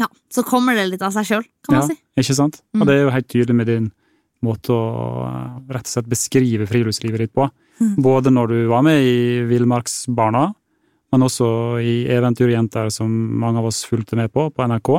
Ja, 0.00 0.08
så 0.32 0.44
kommer 0.44 0.76
det 0.76 0.88
litt 0.90 1.04
av 1.06 1.14
seg 1.14 1.28
sjøl, 1.28 1.46
kan 1.64 1.78
man 1.78 1.84
ja, 1.84 1.94
si. 1.94 2.00
Ikke 2.20 2.36
sant? 2.36 2.60
Mm. 2.74 2.82
Og 2.82 2.88
det 2.88 2.96
er 2.96 3.04
jo 3.04 3.14
helt 3.14 3.30
tydelig 3.32 3.56
med 3.56 3.70
din 3.70 3.86
måte 4.44 4.74
å 4.74 4.82
eh, 5.24 5.54
rett 5.72 5.88
og 5.88 5.92
slett 5.94 6.10
beskrive 6.10 6.66
friluftslivet 6.68 7.22
ditt 7.22 7.32
på. 7.34 7.46
Mm. 7.80 7.94
Både 8.04 8.28
når 8.30 8.52
du 8.52 8.58
var 8.68 8.84
med 8.84 9.00
i 9.00 9.40
Villmarksbarna, 9.48 10.42
men 11.14 11.24
også 11.24 11.48
i 11.80 11.94
Eventyrjenter, 12.12 12.90
som 12.92 13.08
mange 13.40 13.62
av 13.62 13.70
oss 13.70 13.80
fulgte 13.88 14.18
med 14.20 14.28
på 14.34 14.50
på 14.52 14.66
NRK, 14.68 14.90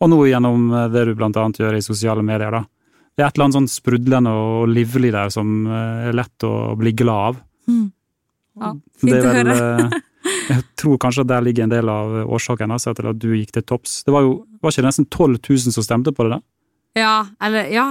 og 0.00 0.08
nå 0.12 0.20
gjennom 0.30 0.70
det 0.94 1.02
du 1.08 1.12
blant 1.18 1.36
annet 1.42 1.58
gjør 1.58 1.76
i 1.76 1.82
sosiale 1.84 2.22
medier. 2.22 2.54
da. 2.54 2.62
Det 3.20 3.26
er 3.26 3.28
et 3.28 3.36
eller 3.36 3.50
annet 3.50 3.58
sånn 3.58 3.68
sprudlende 3.68 4.30
og 4.32 4.70
livlig 4.72 5.10
der 5.12 5.28
som 5.34 5.66
eh, 5.68 6.06
er 6.08 6.14
lett 6.16 6.46
å 6.48 6.52
bli 6.80 6.94
glad 6.96 7.34
av. 7.34 7.40
Mm. 7.68 7.82
Ja, 8.60 8.70
Det 8.72 9.02
fint 9.02 9.18
å 9.18 9.34
høre. 9.34 9.56
eh, 9.56 9.98
Jeg 10.50 10.62
tror 10.80 10.96
kanskje 11.00 11.22
at 11.26 11.28
der 11.30 11.44
ligger 11.44 11.66
en 11.66 11.72
del 11.72 11.88
av 11.92 12.14
årsaken 12.32 12.72
altså, 12.74 12.94
til 12.96 13.10
at 13.12 13.18
du 13.20 13.28
gikk 13.36 13.52
til 13.54 13.62
topps. 13.68 13.98
Det 14.06 14.14
var 14.14 14.24
jo 14.24 14.32
var 14.62 14.72
ikke 14.72 14.82
det 14.82 14.88
nesten 14.88 15.06
12 15.12 15.36
000 15.36 15.74
som 15.76 15.84
stemte 15.84 16.12
på 16.16 16.24
det? 16.26 16.38
da? 16.38 16.40
Ja, 16.98 17.12
eller 17.44 17.68
ja 17.72 17.84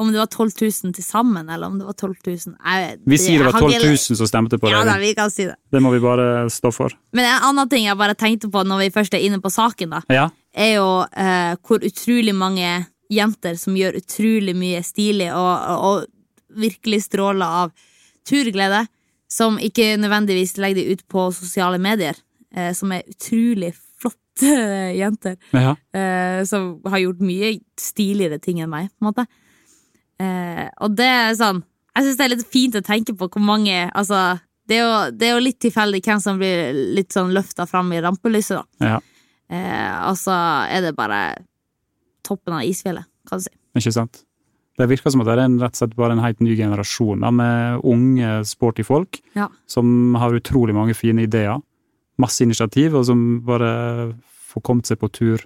Om 0.00 0.10
det 0.12 0.18
var 0.20 0.26
12 0.32 0.50
000 0.84 0.94
til 0.96 1.04
sammen, 1.04 1.48
eller 1.50 1.66
om 1.66 1.78
det 1.78 1.86
var 1.86 1.94
12 1.96 2.14
000 2.26 2.56
jeg, 2.56 2.96
Vi 3.08 3.16
sier 3.18 3.40
det 3.44 3.52
var 3.52 3.60
12 3.60 3.84
000 3.84 4.18
som 4.20 4.28
stemte 4.28 4.58
på 4.60 4.68
det. 4.68 4.74
Ja 4.74 4.82
da, 4.88 4.96
vi 5.00 5.12
kan 5.16 5.30
si 5.32 5.46
det. 5.48 5.54
Det 5.72 5.80
må 5.82 5.92
vi 5.94 6.00
bare 6.04 6.48
stå 6.52 6.72
for. 6.74 6.92
Men 7.16 7.28
en 7.30 7.46
annen 7.50 7.68
ting 7.72 7.86
jeg 7.86 7.96
bare 8.00 8.16
tenkte 8.18 8.50
på 8.52 8.64
når 8.64 8.84
vi 8.86 8.90
først 8.96 9.14
er 9.16 9.24
inne 9.24 9.40
på 9.44 9.52
saken, 9.52 9.94
da, 9.96 10.02
Ja, 10.12 10.28
er 10.54 10.74
jo 10.76 10.88
eh, 11.10 11.54
hvor 11.64 11.82
utrolig 11.84 12.34
mange 12.36 12.86
jenter 13.12 13.56
som 13.60 13.76
gjør 13.76 13.98
utrolig 14.00 14.54
mye 14.56 14.82
stilig 14.84 15.30
og, 15.34 15.54
og, 15.74 16.10
virkelig 16.54 17.00
stråler 17.08 17.54
av 17.64 17.72
turglede, 18.28 18.84
som 19.26 19.56
ikke 19.58 19.96
nødvendigvis 19.98 20.52
legger 20.62 20.78
det 20.78 20.92
ut 20.92 21.00
på 21.10 21.24
sosiale 21.34 21.80
medier, 21.82 22.14
eh, 22.54 22.70
som 22.78 22.92
er 22.94 23.08
utrolig 23.10 23.72
flotte 23.74 24.52
jenter, 25.00 25.34
ja. 25.50 25.74
eh, 25.98 26.44
som 26.46 26.76
har 26.86 27.02
gjort 27.02 27.24
mye 27.26 27.56
stiligere 27.80 28.38
ting 28.38 28.60
enn 28.62 28.70
meg, 28.70 28.92
på 28.94 29.02
en 29.02 29.10
måte. 29.10 29.26
Eh, 30.22 30.68
og 30.78 30.94
det 30.94 31.08
er 31.10 31.32
sånn 31.34 31.64
Jeg 31.96 32.04
syns 32.04 32.18
det 32.20 32.22
er 32.22 32.30
litt 32.30 32.52
fint 32.52 32.76
å 32.78 32.82
tenke 32.86 33.16
på 33.18 33.26
hvor 33.26 33.42
mange 33.42 33.88
Altså, 33.98 34.36
det 34.70 34.76
er 34.76 34.84
jo, 34.84 34.92
det 35.10 35.26
er 35.26 35.32
jo 35.32 35.40
litt 35.42 35.58
tilfeldig 35.64 36.00
hvem 36.06 36.20
som 36.22 36.38
blir 36.38 36.70
litt 36.94 37.10
sånn 37.10 37.32
løfta 37.34 37.66
fram 37.66 37.90
i 37.90 37.98
rampelyset, 38.04 38.60
da. 38.60 38.92
ja. 38.94 39.00
Eh, 39.50 39.96
og 40.08 40.16
så 40.16 40.36
er 40.70 40.86
det 40.86 40.94
bare 40.96 41.18
toppen 42.24 42.56
av 42.56 42.64
isfjellet, 42.66 43.06
kan 43.28 43.40
du 43.40 43.46
si. 43.46 43.52
Ikke 43.80 43.92
sant? 43.94 44.22
Det 44.78 44.88
virker 44.90 45.12
som 45.14 45.22
at 45.22 45.28
det 45.28 45.34
er 45.36 45.44
en, 45.44 45.58
rett 45.62 45.76
og 45.76 45.78
slett 45.84 45.92
bare 45.98 46.16
en 46.16 46.22
helt 46.24 46.40
ny 46.42 46.56
generasjon 46.58 47.20
da, 47.22 47.30
med 47.30 47.84
unge, 47.86 48.30
sporty 48.48 48.82
folk 48.86 49.20
Ja. 49.38 49.46
som 49.70 50.16
har 50.18 50.34
utrolig 50.34 50.74
mange 50.74 50.96
fine 50.98 51.22
ideer, 51.28 51.60
masse 52.18 52.42
initiativ, 52.42 52.94
og 52.98 53.04
som 53.06 53.20
bare 53.46 54.14
får 54.50 54.62
kommet 54.66 54.90
seg 54.90 54.98
på 54.98 55.10
tur 55.14 55.44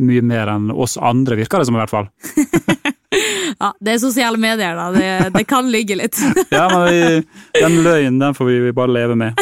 mye 0.00 0.22
mer 0.24 0.48
enn 0.54 0.70
oss 0.72 0.94
andre, 0.96 1.36
virker 1.42 1.60
det 1.60 1.66
som 1.68 1.76
i 1.76 1.80
hvert 1.82 1.92
fall. 1.92 2.06
ja 3.60 3.72
det 3.82 3.92
er 3.96 4.00
sosiale 4.02 4.38
medier, 4.40 4.78
da. 4.78 4.86
Det, 4.94 5.10
det 5.34 5.44
kan 5.50 5.68
ligge 5.70 5.98
litt. 5.98 6.16
Ja, 6.54 6.66
men 6.70 6.86
vi, 6.86 7.00
den 7.58 7.80
løgnen 7.84 8.20
den 8.22 8.36
får 8.38 8.48
vi 8.50 8.72
bare 8.76 8.94
leve 8.94 9.16
med. 9.18 9.34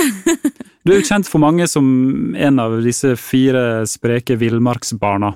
Du 0.85 0.95
er 0.95 1.03
jo 1.03 1.07
kjent 1.09 1.29
for 1.29 1.43
mange 1.43 1.67
som 1.69 1.85
en 2.37 2.61
av 2.63 2.79
disse 2.85 3.13
fire 3.21 3.85
spreke 3.89 4.39
villmarksbarna 4.41 5.35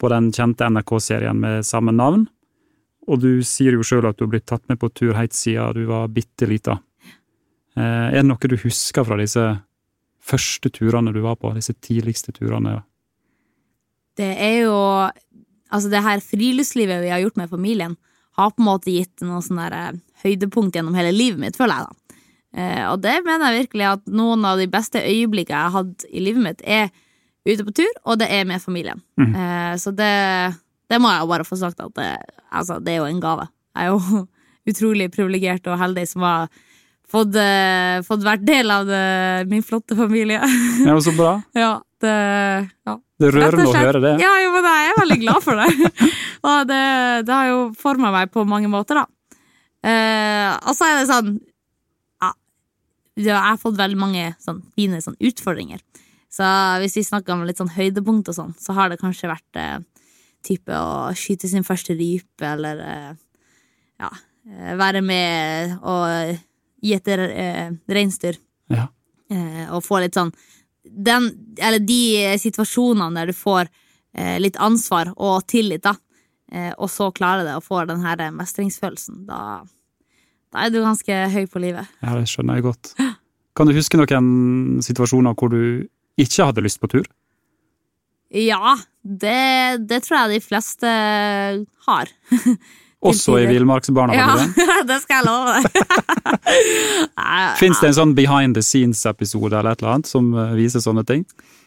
på 0.00 0.10
den 0.12 0.30
kjente 0.32 0.68
NRK-serien 0.72 1.38
med 1.40 1.66
samme 1.68 1.92
navn. 1.94 2.26
Og 3.10 3.20
du 3.22 3.42
sier 3.46 3.76
jo 3.76 3.84
sjøl 3.86 4.08
at 4.08 4.18
du 4.18 4.26
har 4.26 4.32
blitt 4.34 4.48
tatt 4.48 4.66
med 4.70 4.80
på 4.80 4.90
tur 4.94 5.16
helt 5.16 5.34
siden 5.36 5.76
du 5.76 5.84
var 5.88 6.10
bitte 6.12 6.48
lita. 6.48 6.78
Eh, 7.76 8.06
Er 8.10 8.20
det 8.20 8.28
noe 8.28 8.50
du 8.50 8.56
husker 8.60 9.04
fra 9.06 9.18
disse 9.20 9.44
første 10.20 10.70
turene 10.70 11.12
du 11.12 11.20
var 11.24 11.36
på, 11.40 11.52
disse 11.56 11.74
tidligste 11.74 12.32
turene? 12.36 12.82
Det 14.16 14.32
er 14.36 14.56
jo 14.66 14.78
Altså, 15.70 15.86
det 15.86 16.00
her 16.02 16.18
friluftslivet 16.18 16.98
vi 16.98 17.12
har 17.12 17.20
gjort 17.22 17.36
med 17.38 17.46
familien, 17.46 17.92
har 18.34 18.50
på 18.50 18.58
en 18.58 18.66
måte 18.66 18.90
gitt 18.90 19.22
noen 19.22 19.38
sånne 19.38 19.68
der, 19.70 19.92
eh, 19.94 19.98
høydepunkt 20.24 20.74
gjennom 20.74 20.96
hele 20.98 21.12
livet 21.14 21.38
mitt, 21.38 21.54
føler 21.54 21.78
jeg, 21.78 21.86
da. 21.86 22.16
Eh, 22.58 22.90
og 22.90 23.00
det 23.04 23.20
mener 23.22 23.52
jeg 23.52 23.68
virkelig 23.68 23.86
at 23.86 24.10
noen 24.10 24.44
av 24.44 24.58
de 24.58 24.66
beste 24.66 24.98
øyeblikkene 24.98 25.54
jeg 25.54 25.70
har 25.70 25.76
hatt 25.76 26.04
i 26.10 26.24
livet 26.26 26.42
mitt, 26.42 26.64
er 26.66 26.90
ute 27.48 27.64
på 27.64 27.74
tur, 27.80 27.92
og 28.04 28.18
det 28.20 28.28
er 28.32 28.48
med 28.48 28.62
familien. 28.62 29.00
Mm. 29.20 29.30
Eh, 29.32 29.74
så 29.80 29.92
det, 29.96 30.12
det 30.90 30.98
må 31.00 31.12
jeg 31.12 31.24
jo 31.24 31.30
bare 31.30 31.46
få 31.48 31.58
sagt 31.60 31.80
at 31.80 31.94
det, 31.96 32.10
altså, 32.50 32.80
det 32.84 32.94
er 32.94 33.02
jo 33.02 33.10
en 33.10 33.22
gave. 33.22 33.46
Jeg 33.76 33.86
er 33.86 33.94
jo 33.94 34.24
utrolig 34.70 35.10
privilegert 35.14 35.68
og 35.70 35.80
heldig 35.80 36.06
som 36.10 36.26
har 36.26 36.50
fått, 37.10 37.36
eh, 37.40 38.00
fått 38.06 38.26
vært 38.26 38.44
del 38.46 38.70
av 38.72 38.88
det, 38.88 39.04
min 39.50 39.64
flotte 39.66 39.96
familie. 39.98 40.42
Ja, 40.88 40.98
så 41.02 41.14
bra. 41.16 41.38
ja, 41.56 41.76
det, 42.02 42.16
ja. 42.86 42.98
Det 43.20 43.30
rører 43.34 43.66
å 43.66 43.72
høre 43.74 44.00
det. 44.00 44.14
Ja, 44.22 44.30
jo, 44.40 44.52
jeg 44.64 44.90
er 44.90 45.00
veldig 45.02 45.18
glad 45.20 45.44
for 45.44 45.60
det. 45.60 45.90
og 46.48 46.68
det, 46.70 46.84
det 47.28 47.34
har 47.34 47.50
jo 47.50 47.64
forma 47.76 48.12
meg 48.14 48.30
på 48.32 48.46
mange 48.48 48.70
måter, 48.72 49.02
da. 49.02 49.06
Eh, 49.84 50.52
og 50.68 50.76
så 50.76 50.86
er 50.86 50.98
det 50.98 51.06
sånn 51.08 51.28
ja, 52.20 52.28
Jeg 53.16 53.32
har 53.32 53.56
fått 53.56 53.78
veldig 53.78 53.96
mange 53.96 54.26
sånn, 54.36 54.58
fine 54.76 55.00
sånn, 55.04 55.16
utfordringer. 55.16 55.80
Så 56.30 56.46
hvis 56.82 56.94
vi 56.94 57.06
snakker 57.06 57.34
om 57.34 57.42
litt 57.46 57.58
sånn 57.58 57.72
høydepunkt 57.74 58.30
og 58.30 58.36
sånn, 58.36 58.52
så 58.58 58.74
har 58.76 58.90
det 58.90 59.00
kanskje 59.00 59.32
vært 59.32 59.58
eh, 59.58 59.80
type 60.46 60.70
å 60.70 61.10
skyte 61.18 61.50
sin 61.50 61.66
første 61.66 61.96
rype, 61.98 62.46
eller 62.46 62.82
eh, 62.84 63.10
ja, 64.00 64.10
eh, 64.46 64.72
være 64.78 65.02
med 65.02 65.74
og 65.80 66.38
gi 66.80 66.94
etter 66.96 67.24
eh, 67.28 67.74
reinsdyr. 67.90 68.38
Ja. 68.70 68.86
Eh, 69.30 69.66
og 69.74 69.82
få 69.86 70.00
litt 70.04 70.16
sånn 70.18 70.32
den, 70.80 71.26
Eller 71.60 71.82
de 71.84 72.38
situasjonene 72.40 73.20
der 73.20 73.30
du 73.30 73.36
får 73.36 73.66
eh, 73.66 74.38
litt 74.40 74.56
ansvar 74.62 75.12
og 75.16 75.44
tillit, 75.50 75.84
da, 75.84 75.96
eh, 76.50 76.72
og 76.78 76.88
så 76.90 77.10
klarer 77.14 77.44
det 77.46 77.58
å 77.58 77.62
få 77.62 77.84
den 77.90 78.00
her 78.06 78.22
mestringsfølelsen, 78.34 79.26
da, 79.28 79.60
da 80.50 80.64
er 80.64 80.72
du 80.72 80.80
ganske 80.82 81.18
høy 81.34 81.44
på 81.50 81.62
livet. 81.62 81.90
Ja, 82.00 82.14
det 82.16 82.30
skjønner 82.30 82.58
jeg 82.58 82.70
godt. 82.70 82.94
Kan 83.58 83.68
du 83.68 83.74
huske 83.76 83.98
noen 84.00 84.80
situasjoner 84.82 85.36
hvor 85.36 85.52
du 85.52 85.90
ikke 86.18 86.46
hadde 86.50 86.62
lyst 86.66 86.80
på 86.82 86.88
tur? 86.90 87.06
Ja, 88.30 88.76
det, 89.02 89.86
det 89.90 90.02
tror 90.06 90.20
jeg 90.24 90.36
de 90.38 90.44
fleste 90.44 90.90
har. 91.86 92.10
Også 93.00 93.38
i. 93.40 93.46
Villmarksbarna? 93.48 94.12
Ja, 94.12 94.34
det? 94.88 94.98
skal 95.02 95.22
jeg 95.22 95.26
love 95.26 95.54
deg. 95.56 95.70
Fins 97.60 97.80
det 97.80 97.88
en 97.90 97.96
sånn 97.96 98.12
behind 98.18 98.58
the 98.58 98.62
scenes-episode 98.64 99.56
eller 99.56 99.72
et 99.72 99.80
eller 99.82 99.94
annet 99.96 100.10
som 100.10 100.28
eh, 100.36 100.52
viser 100.58 100.82
sånne 100.84 101.04
ting? 101.08 101.24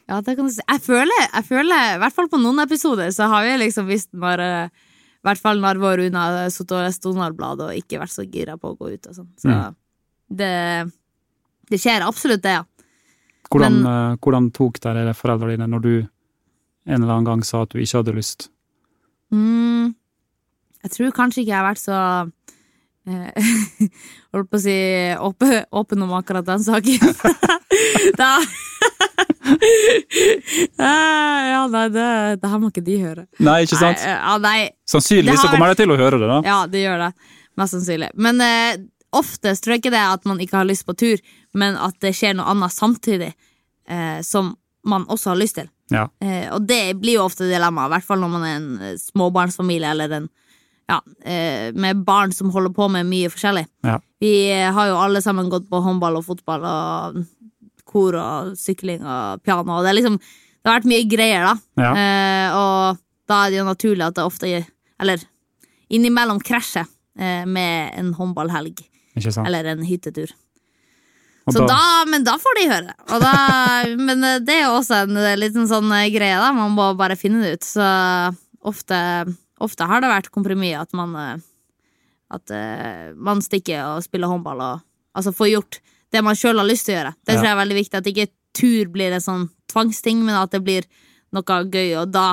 Ja, 0.10 0.20
det 0.22 0.36
kan 0.38 0.46
du 0.50 0.54
si. 0.54 0.62
Jeg 0.68 0.84
føler, 0.86 1.24
jeg 1.32 1.46
føler, 1.48 1.94
i 1.96 2.00
hvert 2.04 2.14
fall 2.16 2.30
på 2.30 2.40
noen 2.42 2.60
episoder, 2.64 3.10
så 3.16 3.30
har 3.32 3.48
vi 3.48 3.56
liksom 3.64 3.88
visst 3.90 4.12
når 4.14 4.44
eh, 4.46 4.68
I 5.24 5.26
hvert 5.30 5.42
fall 5.42 5.62
når 5.64 5.80
vår 5.82 6.02
Runa 6.04 6.26
har 6.28 6.52
sittet 6.54 6.76
og 6.78 6.86
lest 6.86 7.04
Donald-bladet 7.08 7.70
og 7.72 7.80
ikke 7.82 8.02
vært 8.04 8.14
så 8.14 8.26
gira 8.28 8.58
på 8.60 8.74
å 8.74 8.78
gå 8.78 8.92
ut 8.94 9.10
og 9.12 9.18
sånn. 9.22 9.32
Så 9.42 9.50
Mm. 9.54 9.76
det, 10.40 10.54
det 11.72 11.80
skjer 11.82 12.06
absolutt, 12.06 12.44
det, 12.46 12.54
ja. 12.60 12.64
Hvordan, 13.54 13.80
Men- 13.84 13.92
eh, 14.14 14.18
hvordan 14.24 14.52
tok 14.56 14.80
dere 14.84 15.14
foreldrene 15.18 15.56
dine 15.58 15.68
når 15.70 15.82
du 15.86 15.94
en 16.04 17.02
eller 17.02 17.14
annen 17.14 17.26
gang 17.30 17.44
sa 17.48 17.62
at 17.64 17.70
du 17.72 17.80
ikke 17.80 18.02
hadde 18.02 18.16
lyst? 18.18 18.50
Mm, 19.34 19.94
jeg 20.84 20.92
tror 20.92 21.14
kanskje 21.16 21.42
ikke 21.44 21.54
jeg 21.54 21.62
har 21.62 21.70
vært 21.70 21.82
så 21.82 22.00
eh, 23.08 23.32
Holdt 24.34 24.50
på 24.52 24.58
å 24.58 24.64
si 24.64 24.76
åpen, 25.22 25.56
åpen 25.72 26.04
om 26.06 26.14
akkurat 26.18 26.46
den 26.48 26.64
saken. 26.66 27.14
da 28.20 28.34
Ja, 30.78 31.68
nei, 31.72 31.88
det, 31.94 32.08
det 32.42 32.50
her 32.50 32.60
må 32.62 32.70
ikke 32.72 32.84
de 32.86 32.98
høre. 33.02 33.26
Nei, 33.44 33.60
ikke 33.66 33.80
sant? 33.80 34.02
Nei, 34.02 34.16
ja, 34.16 34.34
nei, 34.42 34.58
Sannsynligvis 34.90 35.44
så 35.44 35.52
kommer 35.52 35.72
de 35.74 35.80
til 35.84 35.94
å 35.94 35.98
høre 36.00 36.20
det, 36.22 36.30
da. 36.30 36.40
Ja, 36.48 36.58
det 36.70 36.84
gjør 36.84 37.06
det. 37.08 37.12
Mest 37.60 37.76
sannsynlig. 37.76 38.10
Men 38.18 38.42
eh, 38.44 38.82
oftest 39.14 39.64
tror 39.66 39.76
jeg 39.76 39.84
ikke 39.84 39.94
det 39.94 40.04
at 40.16 40.24
man 40.30 40.42
ikke 40.44 40.60
har 40.62 40.70
lyst 40.70 40.88
på 40.88 40.96
tur, 40.98 41.22
men 41.54 41.78
at 41.78 41.98
det 42.04 42.14
skjer 42.18 42.38
noe 42.38 42.50
annet 42.54 42.74
samtidig 42.74 43.32
eh, 43.88 44.22
som 44.26 44.54
man 44.88 45.06
også 45.12 45.34
har 45.34 45.40
lyst 45.40 45.58
til. 45.60 45.70
Ja. 45.94 46.08
Eh, 46.24 46.48
og 46.54 46.68
det 46.68 46.96
blir 47.00 47.20
jo 47.20 47.28
ofte 47.28 47.48
dilemma, 47.48 47.88
i 47.88 47.94
hvert 47.96 48.08
fall 48.08 48.24
når 48.24 48.32
man 48.34 48.48
er 48.48 48.56
en 48.58 48.72
eh, 48.82 48.98
småbarnsfamilie 49.00 49.92
eller 49.94 50.18
en 50.20 50.30
ja, 50.90 51.00
eh, 51.24 51.70
med 51.74 52.04
barn 52.04 52.34
som 52.36 52.52
holder 52.52 52.74
på 52.76 52.90
med 52.92 53.08
mye 53.08 53.32
forskjellig. 53.32 53.66
Ja. 53.88 54.00
Vi 54.24 54.34
eh, 54.52 54.72
har 54.74 54.92
jo 54.92 55.00
alle 55.00 55.22
sammen 55.24 55.52
gått 55.52 55.70
på 55.72 55.82
håndball 55.84 56.20
og 56.20 56.28
fotball 56.28 56.68
og 56.68 57.22
kor 57.88 58.18
og 58.20 58.56
sykling 58.60 59.04
og 59.04 59.44
piano. 59.44 59.80
Og 59.80 59.88
det 59.88 59.96
liksom 59.98 60.20
det 60.64 60.72
har 60.72 60.80
vært 60.80 60.88
mye 60.88 61.08
greier, 61.12 61.44
da. 61.44 61.56
Ja. 61.84 61.92
Eh, 62.00 62.56
og 62.56 63.02
da 63.28 63.40
er 63.44 63.52
det 63.52 63.60
jo 63.60 63.68
naturlig 63.68 64.06
at 64.06 64.16
det 64.16 64.24
ofte 64.24 64.52
Eller 65.04 65.24
innimellom 65.92 66.40
krasjer 66.40 66.88
eh, 67.20 67.44
med 67.46 67.92
en 68.00 68.14
håndballhelg 68.16 68.80
eller 69.46 69.66
en 69.66 69.84
hyttetur. 69.86 70.32
Da- 71.52 71.66
da, 71.68 71.80
men 72.08 72.24
da 72.24 72.38
får 72.40 72.56
de 72.60 72.66
høre. 72.72 72.94
Da, 73.20 73.32
men 74.08 74.24
eh, 74.24 74.40
det 74.40 74.54
er 74.62 74.66
jo 74.70 74.78
også 74.78 75.02
en 75.04 75.18
eh, 75.20 75.36
liten 75.40 75.68
sånn 75.68 75.92
eh, 75.92 76.08
greie, 76.14 76.38
da. 76.40 76.54
Man 76.56 76.72
må 76.76 76.86
bare 77.00 77.18
finne 77.20 77.42
det 77.44 77.58
ut. 77.58 77.68
Så 77.68 77.88
ofte, 78.64 79.00
ofte 79.64 79.88
har 79.90 80.04
det 80.04 80.12
vært 80.12 80.32
kompromiss 80.32 80.78
at 80.80 80.96
man 80.96 81.42
At 82.34 82.50
man 83.20 83.44
stikker 83.46 83.84
og 83.92 84.06
spiller 84.08 84.32
håndball 84.32 84.62
og 84.64 84.80
altså 85.14 85.34
får 85.36 85.50
gjort 85.52 85.78
det 86.14 86.22
man 86.26 86.38
sjøl 86.38 86.58
har 86.58 86.66
lyst 86.66 86.88
til 86.88 86.96
å 86.96 86.98
gjøre. 86.98 87.12
Det 87.26 87.36
tror 87.36 87.46
jeg 87.46 87.54
er 87.54 87.60
veldig 87.60 87.76
viktig. 87.78 88.00
At 88.00 88.08
ikke 88.10 88.26
tur 88.58 88.90
blir 88.94 89.14
en 89.14 89.22
sånn 89.22 89.44
tvangsting, 89.70 90.24
men 90.26 90.38
at 90.40 90.54
det 90.54 90.62
blir 90.66 90.88
noe 91.34 91.60
gøy. 91.70 91.92
Og 92.02 92.10
da 92.14 92.32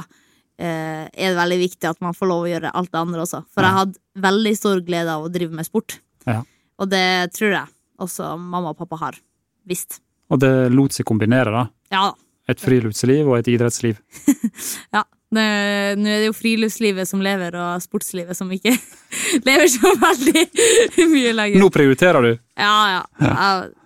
eh, 0.60 1.04
er 1.08 1.32
det 1.32 1.36
veldig 1.36 1.58
viktig 1.66 1.90
at 1.90 2.00
man 2.04 2.16
får 2.16 2.30
lov 2.30 2.46
å 2.46 2.50
gjøre 2.52 2.72
alt 2.76 2.92
det 2.92 3.00
andre 3.02 3.24
også. 3.26 3.42
For 3.52 3.66
jeg 3.66 3.76
hadde 3.80 4.24
veldig 4.28 4.54
stor 4.56 4.80
glede 4.86 5.16
av 5.18 5.26
å 5.26 5.32
drive 5.32 5.56
med 5.56 5.68
sport. 5.68 5.98
Ja. 6.28 6.40
Og 6.80 6.88
det 6.92 7.04
tror 7.36 7.56
jeg 7.58 7.68
også 8.00 8.32
mamma 8.40 8.72
og 8.72 8.78
pappa 8.80 8.98
har 9.04 9.20
visst. 9.68 10.00
Og 10.30 10.40
det 10.42 10.50
lot 10.72 10.94
seg 10.94 11.06
kombinere, 11.08 11.52
da. 11.54 11.64
Ja. 11.94 12.08
Et 12.50 12.60
friluftsliv 12.62 13.28
og 13.28 13.40
et 13.40 13.50
idrettsliv. 13.54 14.00
Ja. 14.94 15.04
Nå 15.30 15.38
er 15.38 15.94
det 16.02 16.24
jo 16.24 16.32
friluftslivet 16.34 17.06
som 17.06 17.20
lever, 17.22 17.54
og 17.54 17.82
sportslivet 17.84 18.34
som 18.34 18.48
ikke 18.50 18.72
lever 19.46 19.68
så 19.70 19.92
veldig 20.00 20.42
mye 21.12 21.34
lenger. 21.38 21.62
Nå 21.62 21.68
prioriterer 21.70 22.26
du! 22.26 22.32
Ja, 22.58 22.72
ja. 23.20 23.44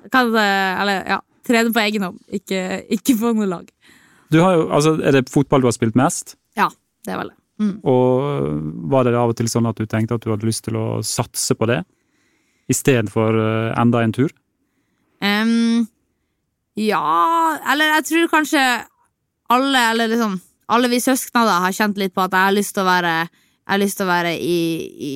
Kan, 0.08 0.32
eller, 0.32 1.02
ja. 1.04 1.18
Trene 1.44 1.74
på 1.76 1.82
egen 1.82 2.06
hånd, 2.06 2.22
ikke, 2.32 2.60
ikke 2.96 3.18
på 3.20 3.34
noe 3.36 3.44
lag. 3.50 3.66
du 4.32 4.38
har 4.40 4.54
jo, 4.56 4.62
altså, 4.72 4.94
er 5.04 5.18
det 5.18 5.28
fotball 5.28 5.60
du 5.60 5.68
har 5.68 5.76
spilt 5.76 5.98
mest? 6.00 6.38
Ja, 6.56 6.70
det 7.04 7.12
er 7.12 7.20
vel 7.20 7.34
det. 7.34 7.36
Mm. 7.60 7.74
Og 7.92 8.88
var 8.90 9.04
det 9.04 9.12
av 9.14 9.34
og 9.34 9.36
til 9.38 9.50
sånn 9.52 9.68
at 9.68 9.76
du 9.76 9.84
tenkte 9.84 10.16
at 10.16 10.24
du 10.24 10.32
hadde 10.32 10.48
lyst 10.48 10.64
til 10.64 10.78
å 10.80 10.86
satse 11.04 11.52
på 11.60 11.68
det? 11.68 11.82
Istedenfor 12.70 13.36
uh, 13.36 13.74
enda 13.80 14.02
en 14.04 14.14
tur? 14.14 14.32
Um, 15.24 15.86
ja, 16.80 17.04
eller 17.70 17.96
jeg 17.98 18.06
tror 18.10 18.30
kanskje 18.32 18.62
alle, 19.52 19.80
eller 19.92 20.10
liksom 20.10 20.40
Alle 20.72 20.88
vi 20.88 20.98
søsknader 21.00 21.52
da 21.52 21.60
har 21.66 21.74
kjent 21.76 21.98
litt 22.00 22.14
på 22.16 22.22
at 22.24 22.32
jeg 22.32 22.48
har 22.48 22.54
lyst 22.56 22.72
til 22.74 22.82
å 22.82 22.88
være 22.88 23.12
Jeg 23.20 23.72
har 23.72 23.80
lyst 23.82 23.98
til 24.00 24.06
å 24.06 24.08
være 24.08 24.32
i, 24.40 24.60
i 25.08 25.14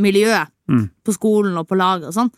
miljøet. 0.00 0.50
Mm. 0.68 0.86
På 1.04 1.12
skolen 1.12 1.58
og 1.60 1.68
på 1.68 1.76
laget 1.78 2.08
og 2.08 2.16
sånn. 2.16 2.30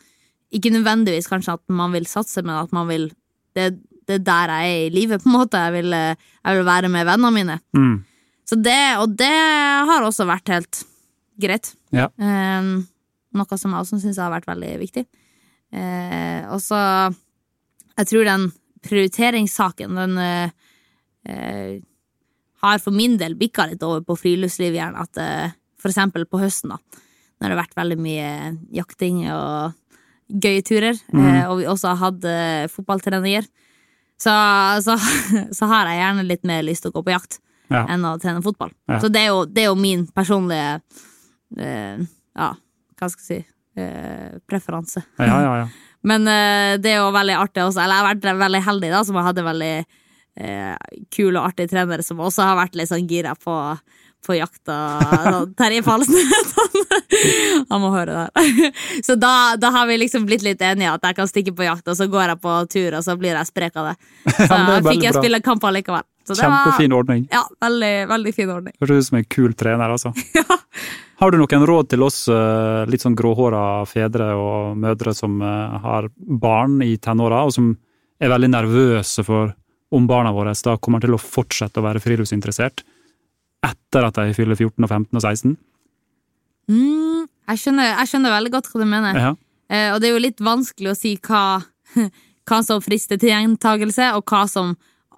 Ikke 0.54 0.72
nødvendigvis 0.74 1.30
kanskje 1.30 1.54
at 1.56 1.62
man 1.72 1.94
vil 1.94 2.06
satse, 2.10 2.42
men 2.42 2.58
at 2.58 2.74
man 2.74 2.90
vil 2.90 3.08
Det, 3.56 3.70
det 4.06 4.18
er 4.20 4.26
der 4.26 4.50
jeg 4.52 4.72
er 4.72 4.82
i 4.86 4.90
livet, 4.92 5.22
på 5.22 5.30
en 5.30 5.38
måte. 5.38 5.56
Jeg 5.56 5.72
vil, 5.72 5.94
eh, 5.96 6.18
jeg 6.44 6.58
vil 6.58 6.66
være 6.66 6.90
med 6.92 7.06
vennene 7.08 7.32
mine. 7.32 7.54
Mm. 7.72 7.94
Så 8.44 8.58
det, 8.60 8.82
og 9.00 9.14
det 9.16 9.32
har 9.88 10.04
også 10.04 10.26
vært 10.28 10.52
helt 10.52 10.82
greit. 11.40 11.72
Ja. 11.90 12.10
Em, 12.20 12.84
noe 13.38 13.58
som 13.58 13.72
jeg 13.74 13.84
også 13.84 14.00
syns 14.02 14.18
har 14.22 14.32
vært 14.34 14.48
veldig 14.50 14.72
viktig. 14.82 15.06
Eh, 15.76 16.42
og 16.52 16.60
så 16.62 16.78
Jeg 17.96 18.06
tror 18.10 18.24
den 18.28 18.50
prioriteringssaken, 18.86 19.94
den 19.96 20.18
eh, 20.20 20.50
eh, 21.28 21.78
har 22.62 22.78
for 22.82 22.92
min 22.92 23.16
del 23.20 23.34
bikka 23.38 23.66
litt 23.70 23.82
over 23.82 24.02
på 24.04 24.16
friluftsliv 24.20 24.74
igjen. 24.76 24.96
At 25.00 25.16
eh, 25.20 25.54
for 25.80 25.88
eksempel 25.92 26.26
på 26.28 26.40
høsten, 26.42 26.74
da, 26.74 26.78
når 27.40 27.48
det 27.48 27.54
har 27.56 27.62
vært 27.64 27.78
veldig 27.80 27.96
mye 28.04 28.28
jakting 28.76 29.22
og 29.32 29.72
gøye 30.28 30.62
turer, 30.66 30.96
eh, 31.14 31.42
og 31.48 31.60
vi 31.62 31.66
også 31.70 31.92
har 31.94 32.00
hatt 32.04 32.24
eh, 32.28 32.66
fotballtreninger, 32.72 33.48
så, 34.20 34.32
så, 34.84 34.96
så 35.58 35.68
har 35.72 35.88
jeg 35.90 36.00
gjerne 36.02 36.28
litt 36.28 36.44
mer 36.48 36.62
lyst 36.64 36.84
til 36.86 36.92
å 36.92 36.98
gå 37.00 37.04
på 37.08 37.16
jakt 37.16 37.40
Ja. 37.72 37.80
enn 37.90 38.04
å 38.06 38.12
trene 38.22 38.38
fotball. 38.44 38.70
Ja. 38.86 39.00
Så 39.02 39.08
det 39.10 39.24
er, 39.24 39.32
jo, 39.34 39.40
det 39.50 39.64
er 39.64 39.72
jo 39.72 39.78
min 39.80 40.04
personlige 40.14 40.76
eh, 41.58 41.98
Ja, 42.36 42.52
hva 42.98 43.10
skal 43.12 43.22
jeg 43.22 43.44
si 43.44 43.82
eh, 43.82 44.38
preferanse. 44.48 45.02
Ja, 45.18 45.42
ja, 45.42 45.58
ja. 45.64 45.68
Men 46.06 46.28
eh, 46.30 46.78
det 46.78 46.94
er 46.94 47.00
jo 47.02 47.12
veldig 47.14 47.36
artig 47.40 47.64
også. 47.64 47.82
Eller 47.82 47.98
jeg 47.98 48.04
har 48.04 48.10
vært 48.14 48.42
veldig 48.46 48.64
heldig, 48.68 48.90
da, 48.94 49.04
som 49.04 49.18
har 49.18 49.28
hatt 49.28 49.40
en 49.42 49.48
veldig 49.48 49.74
eh, 49.76 50.74
kul 51.14 51.32
og 51.34 51.44
artig 51.48 51.68
trener 51.72 52.02
som 52.06 52.20
også 52.22 52.46
har 52.46 52.58
vært 52.60 52.76
litt 52.78 52.92
sånn 52.92 53.08
gira 53.10 53.34
på, 53.34 53.56
på 54.26 54.38
jakta. 54.38 54.78
Terje 55.58 55.82
Falsnes, 55.86 56.54
han, 57.70 57.82
må 57.82 57.90
høre 57.94 58.14
det 58.14 58.46
her. 58.46 58.82
Så 59.06 59.18
da, 59.18 59.56
da 59.60 59.72
har 59.74 59.90
vi 59.90 59.98
liksom 60.04 60.28
blitt 60.28 60.46
litt 60.46 60.62
enige 60.62 60.94
at 60.94 61.08
jeg 61.10 61.18
kan 61.18 61.30
stikke 61.30 61.56
på 61.56 61.66
jakt, 61.66 61.88
og 61.90 61.98
så 61.98 62.06
går 62.12 62.34
jeg 62.34 62.42
på 62.44 62.58
tur, 62.72 63.00
og 63.00 63.06
så 63.06 63.18
blir 63.18 63.34
jeg 63.34 63.50
sprek 63.50 63.80
av 63.80 63.92
det. 63.92 63.96
Så 64.36 64.52
det 64.52 64.82
fikk 64.92 65.08
jeg 65.08 65.18
spille 65.18 65.42
kamp 65.44 65.66
likevel. 65.74 66.06
Så 66.26 66.34
det 66.34 66.42
var- 66.42 66.64
Kjempefin 66.66 66.94
ordning. 66.96 67.26
Ja, 67.30 67.44
veldig, 67.62 67.92
veldig 68.10 68.34
fin 68.34 68.50
ordning. 68.50 68.74
Høres 68.82 69.04
ut 69.04 69.08
som 69.10 69.18
en 69.18 69.28
kul 69.30 69.54
trener, 69.54 69.92
altså. 69.94 70.12
Har 71.20 71.32
du 71.32 71.38
noen 71.40 71.66
råd 71.66 71.88
til 71.88 72.02
oss 72.04 72.26
eh, 72.28 72.82
litt 72.90 73.00
sånn 73.00 73.16
gråhåra 73.16 73.86
fedre 73.88 74.34
og 74.36 74.74
mødre 74.76 75.14
som 75.16 75.38
eh, 75.40 75.78
har 75.80 76.10
barn 76.18 76.82
i 76.84 76.96
tenåra, 77.00 77.44
og 77.46 77.54
som 77.56 77.70
er 78.20 78.32
veldig 78.32 78.50
nervøse 78.52 79.24
for 79.24 79.54
om 79.96 80.06
barna 80.10 80.32
våre 80.34 80.52
da 80.52 80.76
kommer 80.82 81.00
til 81.00 81.14
å 81.14 81.20
fortsette 81.20 81.80
å 81.80 81.84
være 81.86 82.02
friluftsinteressert 82.02 82.82
etter 83.64 84.04
at 84.04 84.18
de 84.18 84.34
fyller 84.36 84.58
14 84.58 84.82
og 84.84 84.90
15 84.90 85.16
og 85.16 85.22
16? 85.22 85.56
Mm, 86.68 87.26
jeg, 87.48 87.60
skjønner, 87.62 87.92
jeg 87.94 88.10
skjønner 88.10 88.34
veldig 88.34 88.52
godt 88.56 88.70
hva 88.70 88.82
du 88.82 88.88
mener. 88.90 89.18
Ja. 89.22 89.32
Eh, 89.70 89.88
og 89.94 90.00
det 90.02 90.10
er 90.10 90.16
jo 90.16 90.22
litt 90.22 90.42
vanskelig 90.44 90.92
å 90.92 90.98
si 90.98 91.14
hva, 91.26 91.44
hva 92.50 92.60
som 92.66 92.82
frister 92.84 93.20
til 93.22 93.32
gjentagelse, 93.32 94.12
og 94.18 94.26
hva 94.30 94.44
som 94.50 94.74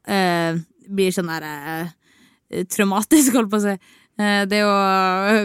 eh, 0.06 0.60
blir 0.88 1.14
sånn 1.14 1.30
der 1.30 1.46
eh, 1.48 2.64
traumatisk, 2.72 3.34
holdt 3.36 3.50
på 3.52 3.60
å 3.60 3.64
si. 3.66 3.74
Eh, 4.18 4.42
det 4.50 4.62
jo, 4.62 4.70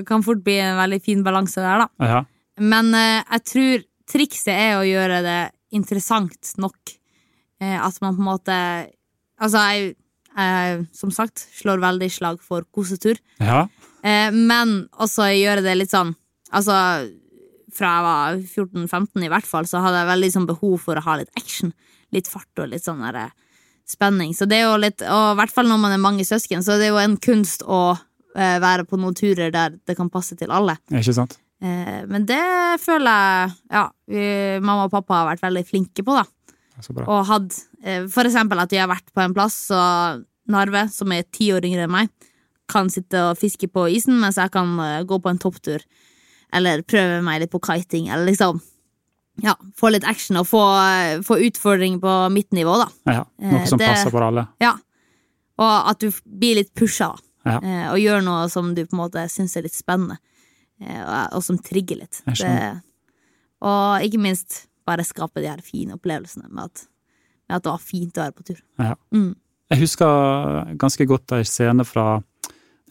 kan 0.09 0.23
fort 0.25 0.43
bli 0.45 0.57
en 0.63 0.79
veldig 0.79 1.01
fin 1.03 1.23
balanse 1.25 1.61
der, 1.63 1.85
da. 1.85 2.09
ja. 2.09 2.21
Men 2.61 2.93
eh, 2.93 3.23
jeg 3.25 3.45
tror 3.49 3.85
trikset 4.13 4.53
er 4.53 4.77
å 4.77 4.85
gjøre 4.85 5.23
det 5.25 5.39
interessant 5.73 6.53
nok. 6.61 6.93
Eh, 7.63 7.77
at 7.79 7.97
man 8.03 8.17
på 8.17 8.23
en 8.23 8.29
måte 8.33 8.59
Altså, 9.43 9.59
jeg, 9.73 9.95
jeg 10.37 10.83
som 10.95 11.09
sagt 11.11 11.41
slår 11.57 11.81
veldig 11.81 12.07
slag 12.13 12.37
for 12.45 12.63
kosetur. 12.71 13.17
ja. 13.41 13.65
Eh, 14.03 14.29
men 14.35 14.89
også 14.99 15.29
gjøre 15.31 15.63
det 15.63 15.77
litt 15.77 15.91
sånn 15.93 16.09
Altså, 16.53 16.75
fra 17.73 17.91
jeg 17.95 18.03
var 18.05 18.35
14-15 18.83 19.23
i 19.25 19.29
hvert 19.31 19.47
fall, 19.47 19.65
så 19.65 19.79
hadde 19.81 20.01
jeg 20.03 20.09
veldig 20.11 20.29
sånn 20.35 20.47
behov 20.49 20.75
for 20.83 20.99
å 20.99 21.03
ha 21.07 21.15
litt 21.17 21.31
action. 21.39 21.71
Litt 22.13 22.27
fart 22.29 22.61
og 22.61 22.67
litt 22.69 22.83
sånn 22.85 23.01
der, 23.01 23.15
eh, 23.23 23.31
spenning. 23.89 24.33
Så 24.35 24.47
det 24.49 24.61
er 24.61 24.67
jo 24.67 24.79
litt 24.81 25.03
Og 25.03 25.33
i 25.33 25.37
hvert 25.39 25.53
fall 25.53 25.69
når 25.69 25.81
man 25.81 25.95
er 25.95 26.01
mange 26.01 26.25
søsken, 26.27 26.63
så 26.65 26.77
det 26.79 26.89
er 26.89 26.93
jo 26.93 27.01
en 27.01 27.17
kunst 27.21 27.65
å 27.65 27.81
eh, 27.93 28.57
være 28.63 28.87
på 28.89 28.99
noen 28.99 29.15
turer 29.17 29.53
der 29.53 29.77
det 29.77 29.97
kan 29.99 30.11
passe 30.13 30.37
til 30.39 30.53
alle. 30.53 30.77
Ikke 30.93 31.15
sant? 31.15 31.37
Eh, 31.63 32.03
men 32.09 32.27
det 32.29 32.43
føler 32.83 33.09
jeg 33.09 33.53
Ja, 33.71 33.85
mamma 34.63 34.87
og 34.87 34.93
pappa 34.93 35.21
har 35.21 35.31
vært 35.33 35.45
veldig 35.45 35.65
flinke 35.69 36.05
på, 36.05 36.17
da. 36.17 36.25
Så 36.81 36.95
bra. 36.95 37.05
Og 37.07 37.25
hatt 37.29 37.59
eh, 37.83 38.07
For 38.11 38.27
eksempel 38.27 38.63
at 38.63 38.73
vi 38.73 38.81
har 38.81 38.91
vært 38.91 39.13
på 39.13 39.23
en 39.23 39.35
plass, 39.35 39.65
så 39.71 39.81
Narve, 40.51 40.89
som 40.91 41.11
er 41.15 41.23
ti 41.31 41.53
år 41.55 41.63
yngre 41.63 41.85
enn 41.85 41.93
meg, 41.93 42.09
kan 42.67 42.89
sitte 42.91 43.19
og 43.29 43.37
fiske 43.39 43.69
på 43.71 43.85
isen, 43.95 44.17
mens 44.19 44.35
jeg 44.39 44.51
kan 44.51 44.73
gå 45.07 45.19
på 45.23 45.31
en 45.31 45.39
topptur. 45.39 45.83
Eller 46.51 46.83
prøve 46.83 47.21
meg 47.23 47.39
litt 47.39 47.51
på 47.53 47.61
kiting, 47.63 48.09
eller 48.11 48.27
liksom 48.27 48.59
Ja, 49.41 49.55
få 49.75 49.89
litt 49.91 50.03
action 50.05 50.37
og 50.37 50.45
få, 50.45 50.61
få 51.25 51.39
utfordring 51.47 51.99
på 52.01 52.29
mitt 52.31 52.51
nivå, 52.53 52.75
da. 52.77 52.87
Ja, 53.09 53.23
noe 53.41 53.61
Eh, 53.61 53.65
som 53.65 53.79
det- 53.79 53.87
passer 53.89 54.11
for 54.13 54.21
alle. 54.21 54.47
Ja. 54.61 54.75
Og 55.57 55.89
at 55.89 55.99
du 55.99 56.11
blir 56.25 56.55
litt 56.55 56.73
pusha, 56.75 57.15
da. 57.15 57.17
Ja. 57.45 57.57
Eh, 57.59 57.87
og 57.91 57.97
gjør 57.99 58.23
noe 58.23 58.49
som 58.49 58.73
du 58.75 58.85
på 58.85 58.93
en 58.93 58.99
måte 59.09 59.23
syns 59.29 59.57
er 59.57 59.63
litt 59.65 59.73
spennende, 59.75 60.17
eh, 60.81 61.01
og, 61.03 61.33
og 61.39 61.43
som 61.43 61.57
trigger 61.57 61.97
litt. 61.97 62.21
Det, 62.25 62.81
og 63.63 64.01
ikke 64.05 64.19
minst 64.21 64.67
bare 64.85 65.03
skape 65.07 65.41
de 65.41 65.47
her 65.49 65.61
fine 65.63 65.95
opplevelsene 65.97 66.47
med 66.49 66.63
at, 66.69 66.85
med 67.49 67.57
at 67.57 67.63
det 67.63 67.71
var 67.73 67.79
fint 67.83 68.17
å 68.19 68.23
være 68.27 68.35
på 68.37 68.43
tur. 68.51 68.61
Ja. 68.79 68.95
Mm. 69.15 69.35
Jeg 69.71 69.79
husker 69.79 70.75
ganske 70.77 71.05
godt 71.09 71.31
ei 71.31 71.43
scene 71.47 71.83
fra 71.87 72.21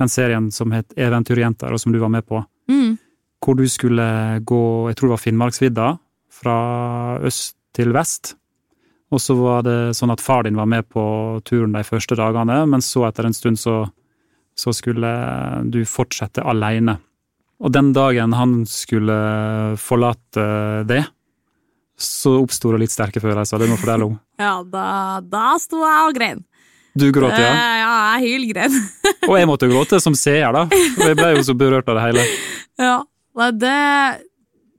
den 0.00 0.08
serien 0.08 0.50
som 0.52 0.72
het 0.72 0.92
Eventyrjenter, 0.96 1.70
og 1.72 1.78
som 1.80 1.92
du 1.92 1.98
var 2.00 2.08
med 2.10 2.26
på. 2.26 2.40
Mm. 2.68 2.96
Hvor 3.44 3.56
du 3.58 3.64
skulle 3.68 4.40
gå, 4.44 4.62
jeg 4.88 4.96
tror 4.96 5.08
det 5.08 5.14
var 5.16 5.22
Finnmarksvidda, 5.22 5.98
fra 6.32 7.18
øst 7.24 7.56
til 7.76 7.92
vest. 7.94 8.34
Og 9.12 9.20
så 9.20 9.36
var 9.36 9.64
det 9.66 9.78
sånn 9.96 10.12
at 10.14 10.22
far 10.24 10.46
din 10.46 10.56
var 10.56 10.68
med 10.68 10.88
på 10.88 11.04
turen 11.44 11.74
de 11.76 11.84
første 11.84 12.16
dagene, 12.16 12.62
men 12.68 12.84
så 12.84 13.04
etter 13.08 13.28
en 13.28 13.36
stund 13.36 13.60
så, 13.60 13.82
så 14.56 14.72
skulle 14.76 15.10
du 15.68 15.82
fortsette 15.88 16.44
aleine. 16.44 16.96
Og 17.62 17.74
den 17.74 17.92
dagen 17.94 18.32
han 18.34 18.62
skulle 18.66 19.16
forlate 19.78 20.46
det, 20.88 21.04
så 22.02 22.38
oppsto 22.40 22.72
det 22.72 22.86
litt 22.86 22.94
sterke 22.94 23.20
følelser. 23.22 23.60
Det 23.62 23.68
må 23.70 23.80
fortelle 23.80 24.12
om. 24.12 24.20
Ja, 24.42 24.56
da, 24.66 25.20
da 25.22 25.52
sto 25.62 25.84
jeg 25.84 26.06
og 26.08 26.16
grein. 26.16 26.40
Du 26.98 27.04
gråt, 27.14 27.36
ja? 27.38 27.52
Uh, 27.52 27.74
ja, 27.78 27.90
jeg 28.16 28.32
hylgrein. 28.32 28.74
Og 29.28 29.36
jeg 29.38 29.46
måtte 29.46 29.68
gråte 29.70 30.00
som 30.02 30.16
seer, 30.18 30.50
da. 30.56 30.64
Jeg 30.72 31.14
ble 31.14 31.28
jo 31.36 31.44
så 31.46 31.54
berørt 31.54 31.86
av 31.92 32.00
det 32.00 32.06
hele. 32.08 32.24
ja, 32.82 32.96
det, 33.54 33.76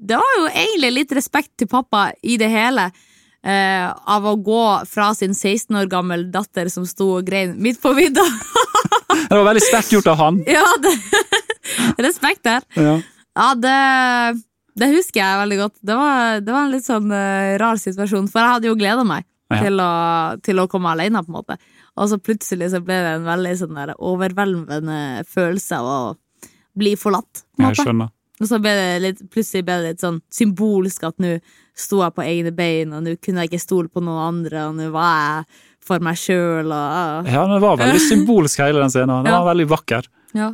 det 0.04 0.18
var 0.20 0.34
jo 0.40 0.46
egentlig 0.52 0.92
litt 0.98 1.12
respekt 1.16 1.54
til 1.62 1.70
pappa 1.72 2.10
i 2.22 2.38
det 2.42 2.50
hele. 2.52 2.90
eh, 3.44 3.88
av 4.08 4.24
å 4.30 4.36
gå 4.40 4.62
fra 4.88 5.10
sin 5.16 5.34
16 5.36 5.76
år 5.82 5.88
gammel 5.92 6.30
datter 6.32 6.70
som 6.72 6.86
sto 6.88 7.10
og 7.18 7.26
grein 7.28 7.58
midt 7.60 7.82
på 7.84 7.92
vidda. 7.98 8.24
Det 9.30 9.36
var 9.36 9.46
veldig 9.50 9.62
sterkt 9.64 9.92
gjort 9.94 10.08
av 10.14 10.18
han. 10.18 10.38
ja, 10.48 10.64
det, 10.82 10.94
respekt 12.08 12.44
der. 12.48 12.64
Ja. 12.80 12.96
Ja, 13.36 13.48
det, 13.58 13.74
det 14.80 14.90
husker 14.94 15.22
jeg 15.22 15.40
veldig 15.42 15.58
godt. 15.60 15.76
Det 15.86 15.96
var, 15.98 16.40
det 16.42 16.54
var 16.56 16.66
en 16.68 16.74
litt 16.74 16.86
sånn 16.88 17.12
uh, 17.14 17.54
rar 17.62 17.78
situasjon, 17.82 18.28
for 18.32 18.42
jeg 18.42 18.54
hadde 18.58 18.70
jo 18.72 18.78
gleda 18.80 19.06
meg 19.08 19.28
Ja. 19.54 19.60
til, 19.62 19.78
å, 19.84 19.92
til 20.42 20.62
å 20.64 20.68
komme 20.72 20.94
alene, 20.96 21.22
på 21.22 21.30
en 21.30 21.38
måte. 21.42 21.58
Og 22.00 22.08
så 22.10 22.18
plutselig 22.18 22.72
så 22.74 22.80
ble 22.82 22.96
det 23.06 23.12
en 23.20 23.28
veldig 23.28 23.52
sånn 23.60 23.76
der 23.78 23.92
overveldende 24.02 25.00
følelse 25.30 25.78
av 25.78 25.90
å 25.92 26.00
bli 26.80 26.96
forlatt. 26.98 27.44
på 27.54 27.62
en 27.62 27.70
Jeg 27.70 27.84
skjønner. 27.84 28.10
Og 28.42 28.48
så 28.50 28.58
ble 28.60 28.72
det 28.76 28.88
litt, 29.04 29.20
plutselig 29.32 29.64
ble 29.68 29.76
det 29.84 29.92
litt 29.94 30.02
sånn 30.04 30.18
symbolsk 30.34 31.04
at 31.06 31.20
nå 31.22 31.36
sto 31.78 32.02
jeg 32.02 32.16
på 32.18 32.24
egne 32.26 32.52
bein, 32.56 32.92
og 32.94 33.04
nå 33.06 33.14
kunne 33.22 33.44
jeg 33.46 33.52
ikke 33.54 33.62
stole 33.62 33.90
på 33.94 34.02
noen 34.02 34.24
andre, 34.28 34.66
og 34.70 34.76
nå 34.80 34.90
var 34.94 35.14
jeg 35.14 35.62
for 35.84 36.00
meg 36.04 36.18
sjøl, 36.18 36.72
og 36.74 37.30
Ja, 37.30 37.46
det 37.52 37.62
var 37.62 37.78
veldig 37.78 38.02
symbolsk, 38.02 38.60
hele 38.64 38.80
den 38.82 38.90
scenen. 38.94 39.24
Den 39.24 39.34
Ja. 39.34 39.40
var 39.44 39.54
veldig 39.54 39.68
vakker. 39.70 40.08
ja. 40.34 40.50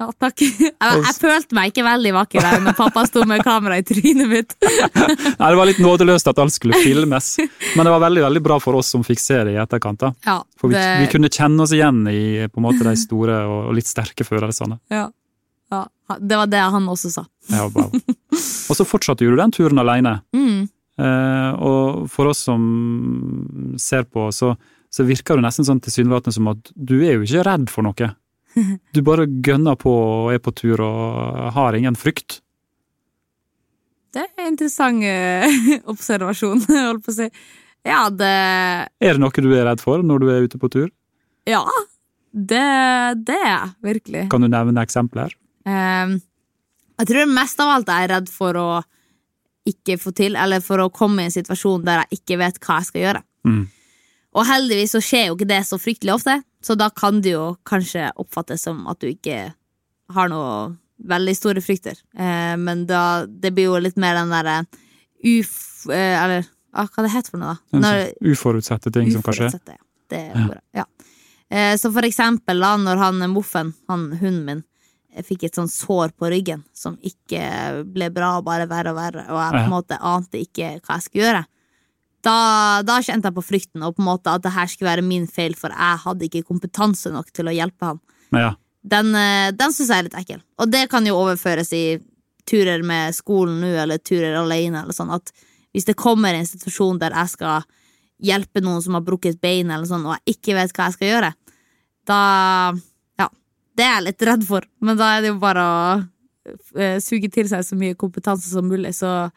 ja, 0.00 0.08
takk. 0.18 0.40
Jeg, 0.42 0.74
jeg 0.82 1.14
følte 1.14 1.54
meg 1.54 1.70
ikke 1.70 1.84
veldig 1.86 2.12
vakker 2.16 2.42
der 2.42 2.60
når 2.64 2.74
pappa 2.74 3.04
sto 3.06 3.22
med 3.28 3.44
kamera 3.46 3.76
i 3.78 3.84
trynet 3.86 4.26
mitt. 4.28 4.54
Nei, 5.38 5.50
Det 5.52 5.58
var 5.60 5.68
litt 5.68 5.78
nådeløst 5.78 6.26
at 6.32 6.38
alt 6.42 6.52
skulle 6.56 6.74
filmes, 6.82 7.36
men 7.76 7.86
det 7.86 7.92
var 7.94 8.02
veldig 8.08 8.24
veldig 8.24 8.42
bra 8.42 8.56
for 8.58 8.74
oss 8.80 8.90
som 8.90 9.04
fikk 9.06 9.20
se 9.22 9.38
det 9.46 9.54
i 9.54 9.60
etterkant. 9.62 10.00
da. 10.02 10.10
Ja, 10.26 10.40
For 10.58 10.72
vi, 10.74 10.80
vi 11.04 11.06
kunne 11.12 11.30
kjenne 11.30 11.62
oss 11.62 11.70
igjen 11.76 12.02
i 12.10 12.48
på 12.50 12.58
en 12.58 12.66
måte 12.66 12.82
de 12.82 12.96
store 12.98 13.44
og 13.46 13.68
og 13.70 13.74
litt 13.78 13.86
sterke 13.86 14.26
følelsene. 14.26 14.80
Ja. 14.90 15.06
Ja. 15.72 15.82
Det 16.20 16.36
var 16.36 16.50
det 16.52 16.60
han 16.74 16.88
også 16.92 17.10
sa. 17.14 17.24
Ja, 17.48 17.66
wow. 17.72 17.88
Og 17.92 18.76
så 18.76 18.84
fortsatte 18.84 19.24
jo 19.24 19.32
du 19.32 19.38
den 19.40 19.54
turen 19.54 19.80
alene. 19.80 20.18
Mm. 20.36 20.66
Eh, 21.00 21.50
og 21.56 22.04
for 22.12 22.28
oss 22.32 22.44
som 22.48 23.76
ser 23.80 24.04
på, 24.04 24.28
så, 24.34 24.52
så 24.92 25.06
virker 25.08 25.38
det 25.38 25.46
nesten 25.46 25.66
sånn 25.66 25.80
tilsynelatende 25.82 26.36
som 26.36 26.50
at 26.52 26.72
du 26.76 26.98
er 27.00 27.16
jo 27.16 27.24
ikke 27.24 27.46
redd 27.48 27.72
for 27.72 27.88
noe. 27.88 28.12
Du 28.92 29.00
bare 29.00 29.24
gønner 29.24 29.78
på 29.80 29.88
og 29.88 30.34
er 30.34 30.40
på 30.44 30.52
tur 30.52 30.82
og 30.84 31.52
har 31.56 31.78
ingen 31.78 31.96
frykt. 31.96 32.42
Det 34.12 34.26
er 34.26 34.42
en 34.44 34.52
interessant 34.52 35.06
eh, 35.08 35.78
observasjon, 35.92 36.60
holdt 36.90 37.06
på 37.06 37.14
å 37.14 37.18
si. 37.22 37.30
Ja, 37.88 38.04
det 38.14 38.34
Er 39.02 39.16
det 39.16 39.22
noe 39.22 39.42
du 39.42 39.48
er 39.56 39.64
redd 39.66 39.80
for 39.82 40.04
når 40.06 40.20
du 40.22 40.28
er 40.30 40.44
ute 40.44 40.60
på 40.60 40.68
tur? 40.70 40.90
Ja, 41.48 41.64
det, 42.30 42.60
det 43.26 43.38
er 43.40 43.48
jeg 43.48 43.70
virkelig. 43.88 44.26
Kan 44.30 44.44
du 44.44 44.50
nevne 44.52 44.84
eksempler? 44.84 45.32
Ehm, 45.66 46.16
jeg 46.98 47.08
tror 47.08 47.30
mest 47.32 47.60
av 47.60 47.68
alt 47.76 47.88
jeg 47.90 48.04
er 48.08 48.12
redd 48.16 48.28
for 48.32 48.58
å 48.60 48.68
ikke 49.68 49.98
få 50.00 50.10
til, 50.18 50.34
eller 50.36 50.60
for 50.64 50.82
å 50.82 50.90
komme 50.90 51.22
i 51.22 51.28
en 51.30 51.34
situasjon 51.34 51.84
der 51.86 52.02
jeg 52.04 52.18
ikke 52.20 52.38
vet 52.40 52.58
hva 52.64 52.80
jeg 52.80 52.88
skal 52.90 53.02
gjøre. 53.04 53.22
Mm. 53.46 53.62
Og 54.32 54.46
heldigvis 54.48 54.94
så 54.96 55.00
skjer 55.04 55.26
jo 55.28 55.36
ikke 55.36 55.50
det 55.50 55.60
så 55.68 55.78
fryktelig 55.78 56.14
ofte, 56.16 56.38
så 56.64 56.74
da 56.78 56.88
kan 56.90 57.20
det 57.22 57.34
jo 57.34 57.44
kanskje 57.68 58.08
oppfattes 58.22 58.64
som 58.66 58.86
at 58.90 58.98
du 59.02 59.10
ikke 59.10 59.52
har 60.12 60.30
noe 60.32 60.72
veldig 61.02 61.34
store 61.36 61.62
frykter. 61.64 61.98
Eh, 62.14 62.54
men 62.58 62.84
da, 62.86 63.26
det 63.26 63.52
blir 63.54 63.70
jo 63.70 63.78
litt 63.82 63.98
mer 64.00 64.18
den 64.18 64.32
derre 64.32 64.60
uf... 65.22 65.54
Eh, 65.90 66.16
eller 66.22 66.44
ah, 66.72 66.86
hva 66.88 67.04
det 67.06 67.12
heter 67.14 67.34
for 67.34 67.42
noe, 67.42 67.54
da? 67.54 67.78
Når- 67.82 68.02
sånn 68.12 68.32
uforutsette 68.34 68.92
ting 68.94 69.10
som 69.14 69.22
kan 69.26 69.34
skje. 69.38 69.48
Uforutsette, 69.50 69.78
ja. 69.78 69.84
Det 70.12 70.20
er 70.28 70.34
ordet. 70.44 70.60
Ja. 70.76 70.84
Eh, 71.50 71.76
Så 71.80 71.92
for 71.92 72.02
eksempel 72.06 72.60
da, 72.60 72.74
når 72.80 73.00
han 73.00 73.22
Moffen, 73.32 73.74
han 73.88 74.08
hunden 74.20 74.44
min, 74.48 74.64
eh, 75.12 75.24
fikk 75.26 75.46
et 75.48 75.58
sånt 75.58 75.72
sår 75.72 76.14
på 76.18 76.30
ryggen 76.32 76.64
som 76.76 76.98
ikke 77.00 77.84
ble 77.88 78.10
bra, 78.14 78.34
bare 78.44 78.68
verre 78.70 78.92
og 78.92 78.98
verre, 78.98 79.26
og 79.30 79.40
jeg 79.40 79.56
på 79.56 79.64
en 79.64 79.74
måte 79.74 79.98
ante 79.98 80.42
ikke 80.42 80.76
hva 80.80 80.98
jeg 80.98 81.06
skulle 81.06 81.26
gjøre. 81.26 81.44
Da, 82.22 82.36
da 82.86 83.00
kjente 83.02 83.30
jeg 83.30 83.34
på 83.34 83.42
frykten, 83.42 83.82
og 83.82 83.96
på 83.96 84.02
en 84.04 84.10
måte 84.12 84.30
at 84.30 84.44
det 84.44 84.54
her 84.54 84.68
skulle 84.70 84.92
være 84.92 85.06
min 85.06 85.26
feil, 85.26 85.56
for 85.58 85.74
jeg 85.74 86.02
hadde 86.04 86.28
ikke 86.28 86.46
kompetanse 86.46 87.10
nok 87.10 87.32
til 87.34 87.50
å 87.50 87.56
hjelpe 87.56 87.92
han. 87.92 88.02
Ja, 88.32 88.52
Den, 88.82 89.14
eh, 89.14 89.50
den 89.54 89.74
syns 89.74 89.90
jeg 89.90 89.98
er 89.98 90.06
litt 90.08 90.18
ekkel. 90.18 90.40
Og 90.58 90.70
det 90.70 90.88
kan 90.90 91.06
jo 91.06 91.18
overføres 91.18 91.72
i 91.76 92.00
turer 92.48 92.82
med 92.86 93.14
skolen 93.14 93.60
nå, 93.62 93.72
eller 93.84 93.98
turer 94.02 94.38
alene, 94.38 94.82
eller 94.82 94.94
sånn, 94.94 95.12
at 95.14 95.30
hvis 95.72 95.86
det 95.88 95.98
kommer 95.98 96.34
en 96.34 96.46
situasjon 96.46 96.98
der 97.00 97.14
jeg 97.16 97.34
skal 97.34 97.66
hjelpe 98.22 98.62
noen 98.62 98.82
som 98.84 98.94
har 98.98 99.04
brukket 99.06 99.40
bein, 99.42 99.70
eller 99.70 99.88
sånn, 99.88 100.06
og 100.06 100.16
jeg 100.18 100.36
ikke 100.36 100.56
vet 100.58 100.74
hva 100.76 100.88
jeg 100.88 100.98
skal 100.98 101.08
gjøre, 101.08 101.32
da. 102.10 102.20
Det 103.76 103.84
er 103.86 103.94
jeg 103.96 104.06
litt 104.10 104.26
redd 104.28 104.42
for, 104.48 104.66
men 104.84 104.98
da 105.00 105.14
er 105.16 105.24
det 105.24 105.32
jo 105.32 105.38
bare 105.42 105.62
å 105.64 105.78
eh, 106.76 106.98
suge 107.00 107.30
til 107.32 107.48
seg 107.48 107.64
så 107.64 107.78
mye 107.78 107.98
kompetanse 107.98 108.50
som 108.52 108.68
mulig, 108.68 108.92
så 108.98 109.30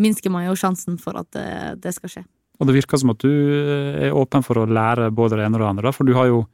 minsker 0.00 0.32
man 0.32 0.46
jo 0.46 0.58
sjansen 0.58 0.98
for 1.00 1.18
at 1.20 1.28
det, 1.36 1.48
det 1.84 1.94
skal 1.96 2.14
skje. 2.14 2.22
og 2.60 2.68
det 2.68 2.76
virker 2.76 3.00
som 3.00 3.12
at 3.14 3.24
du 3.24 3.30
eh, 3.32 4.06
er 4.08 4.16
åpen 4.16 4.44
for 4.46 4.62
å 4.62 4.68
lære 4.68 5.10
både 5.10 5.40
det 5.40 5.48
ene 5.48 5.58
og 5.58 5.64
det 5.64 5.70
andre, 5.74 5.92
for 5.96 6.08
du 6.08 6.14
har 6.16 6.30
jo 6.30 6.44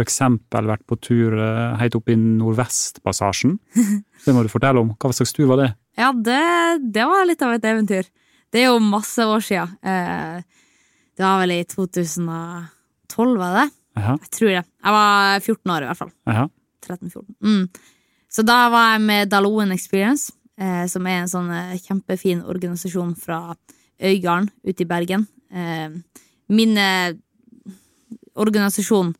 eksempel 0.00 0.66
vært 0.66 0.86
på 0.88 0.96
tur 0.96 1.36
eh, 1.36 1.76
helt 1.80 1.94
opp 1.98 2.08
i 2.08 2.16
Nordvestpassasjen. 2.16 3.58
Det 4.24 4.32
må 4.32 4.42
du 4.42 4.48
fortelle 4.48 4.80
om. 4.80 4.94
Hva 4.96 5.12
slags 5.12 5.34
tur 5.36 5.46
var 5.50 5.60
det? 5.60 5.70
Ja, 6.00 6.08
det, 6.16 6.40
det 6.94 7.04
var 7.04 7.26
litt 7.28 7.42
av 7.44 7.52
et 7.52 7.64
eventyr. 7.68 8.06
Det 8.50 8.62
er 8.62 8.70
jo 8.70 8.78
masse 8.80 9.20
år 9.28 9.42
sia. 9.44 9.66
Eh, 9.84 10.40
det 11.14 11.22
var 11.22 11.42
vel 11.42 11.52
i 11.58 11.64
2012, 11.68 13.36
var 13.38 13.58
det 13.60 13.66
Aha. 14.00 14.16
Jeg 14.24 14.30
tror 14.34 14.48
det. 14.48 14.62
Jeg 14.64 14.94
var 14.96 15.36
14 15.44 15.70
år, 15.76 15.84
i 15.84 15.90
hvert 15.90 16.00
fall. 16.00 16.14
jaha. 16.26 16.48
13-14. 16.84 17.26
Mm. 17.44 17.68
Så 18.30 18.42
da 18.46 18.68
var 18.72 18.94
jeg 18.94 19.04
med 19.06 19.30
Daloen 19.32 19.72
Experience, 19.74 20.32
eh, 20.60 20.84
som 20.90 21.06
er 21.06 21.22
en 21.22 21.30
sånn 21.30 21.50
eh, 21.54 21.76
kjempefin 21.82 22.42
organisasjon 22.42 23.14
fra 23.18 23.54
Øygarden 24.02 24.50
ute 24.66 24.84
i 24.84 24.88
Bergen. 24.90 25.26
Eh, 25.54 25.94
min 26.52 26.76
eh, 26.78 27.14
organisasjon 28.34 29.14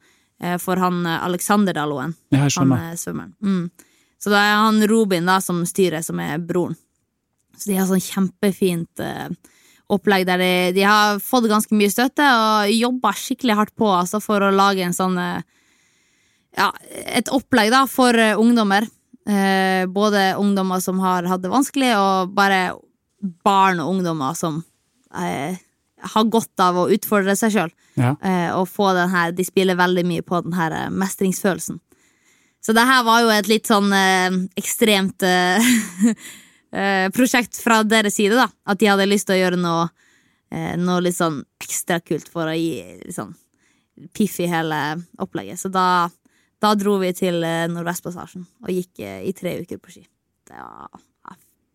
for 0.60 0.76
han 0.76 1.06
Alexander 1.06 1.72
Daloen. 1.72 2.10
Ja, 2.34 2.48
Han 2.58 2.72
er 2.74 2.96
svømmeren. 3.00 3.30
Mm. 3.40 3.70
Så 4.20 4.28
da 4.32 4.40
er 4.42 4.56
han 4.60 4.82
Robin 4.90 5.24
da 5.24 5.38
som 5.40 5.62
styrer, 5.64 6.02
som 6.02 6.18
er 6.20 6.42
broren. 6.42 6.74
Så 7.56 7.70
de 7.70 7.78
har 7.78 7.86
sånn 7.88 8.02
kjempefint 8.02 9.00
opplegg 9.92 10.26
der 10.28 10.40
de, 10.40 10.52
de 10.76 10.84
har 10.86 11.20
fått 11.22 11.48
ganske 11.50 11.76
mye 11.76 11.92
støtte 11.92 12.24
og 12.24 12.72
jobba 12.72 13.12
skikkelig 13.18 13.58
hardt 13.58 13.74
på 13.78 13.88
altså, 13.92 14.20
for 14.22 14.42
å 14.42 14.52
lage 14.54 14.84
en 14.84 14.96
sånn 14.96 15.18
eh, 15.20 15.44
ja, 16.56 16.70
et 16.90 17.30
opplegg 17.34 17.72
da 17.74 17.84
for 17.90 18.16
eh, 18.18 18.38
ungdommer. 18.38 18.86
Eh, 19.28 19.86
både 19.88 20.34
ungdommer 20.38 20.82
som 20.84 21.00
har 21.00 21.26
hatt 21.28 21.42
det 21.42 21.52
vanskelig, 21.52 21.94
og 21.96 22.34
bare 22.36 22.74
barn 23.44 23.80
og 23.80 23.94
ungdommer 23.94 24.36
som 24.36 24.60
eh, 25.16 25.56
har 26.04 26.30
godt 26.30 26.60
av 26.60 26.78
å 26.78 26.88
utfordre 26.92 27.34
seg 27.38 27.54
sjøl. 27.54 27.74
Ja. 27.96 28.14
Eh, 28.20 28.50
og 28.56 28.66
få 28.68 28.88
den 28.96 29.12
her 29.12 29.30
De 29.30 29.44
spiller 29.46 29.78
veldig 29.78 30.02
mye 30.08 30.24
på 30.26 30.40
den 30.44 30.56
her 30.58 30.74
eh, 30.76 30.90
mestringsfølelsen. 30.92 31.80
Så 32.64 32.72
det 32.72 32.86
her 32.88 33.04
var 33.04 33.22
jo 33.22 33.32
et 33.32 33.48
litt 33.50 33.68
sånn 33.68 33.92
eh, 33.92 34.40
ekstremt 34.60 35.24
prosjekt 37.14 37.60
fra 37.62 37.82
deres 37.86 38.16
side, 38.18 38.34
da. 38.34 38.48
At 38.66 38.80
de 38.80 38.88
hadde 38.90 39.06
lyst 39.06 39.28
til 39.28 39.36
å 39.36 39.42
gjøre 39.42 39.60
noe, 39.60 39.88
eh, 40.50 40.74
noe 40.80 41.04
litt 41.04 41.16
sånn 41.16 41.42
ekstra 41.62 42.00
kult 42.02 42.28
for 42.32 42.50
å 42.50 42.56
gi 42.56 43.12
sånn 43.14 43.34
piff 44.16 44.40
i 44.42 44.48
hele 44.50 44.80
opplegget. 45.22 45.60
Så 45.60 45.70
da, 45.72 46.08
da 46.64 46.74
dro 46.80 46.96
vi 47.02 47.12
til 47.16 47.42
eh, 47.44 47.64
Nordvestpassasjen 47.72 48.44
og 48.64 48.70
gikk 48.72 49.02
eh, 49.04 49.20
i 49.28 49.32
tre 49.36 49.58
uker 49.62 49.80
på 49.82 49.92
ski. 49.92 50.04
Det 50.48 50.56
var, 50.56 51.02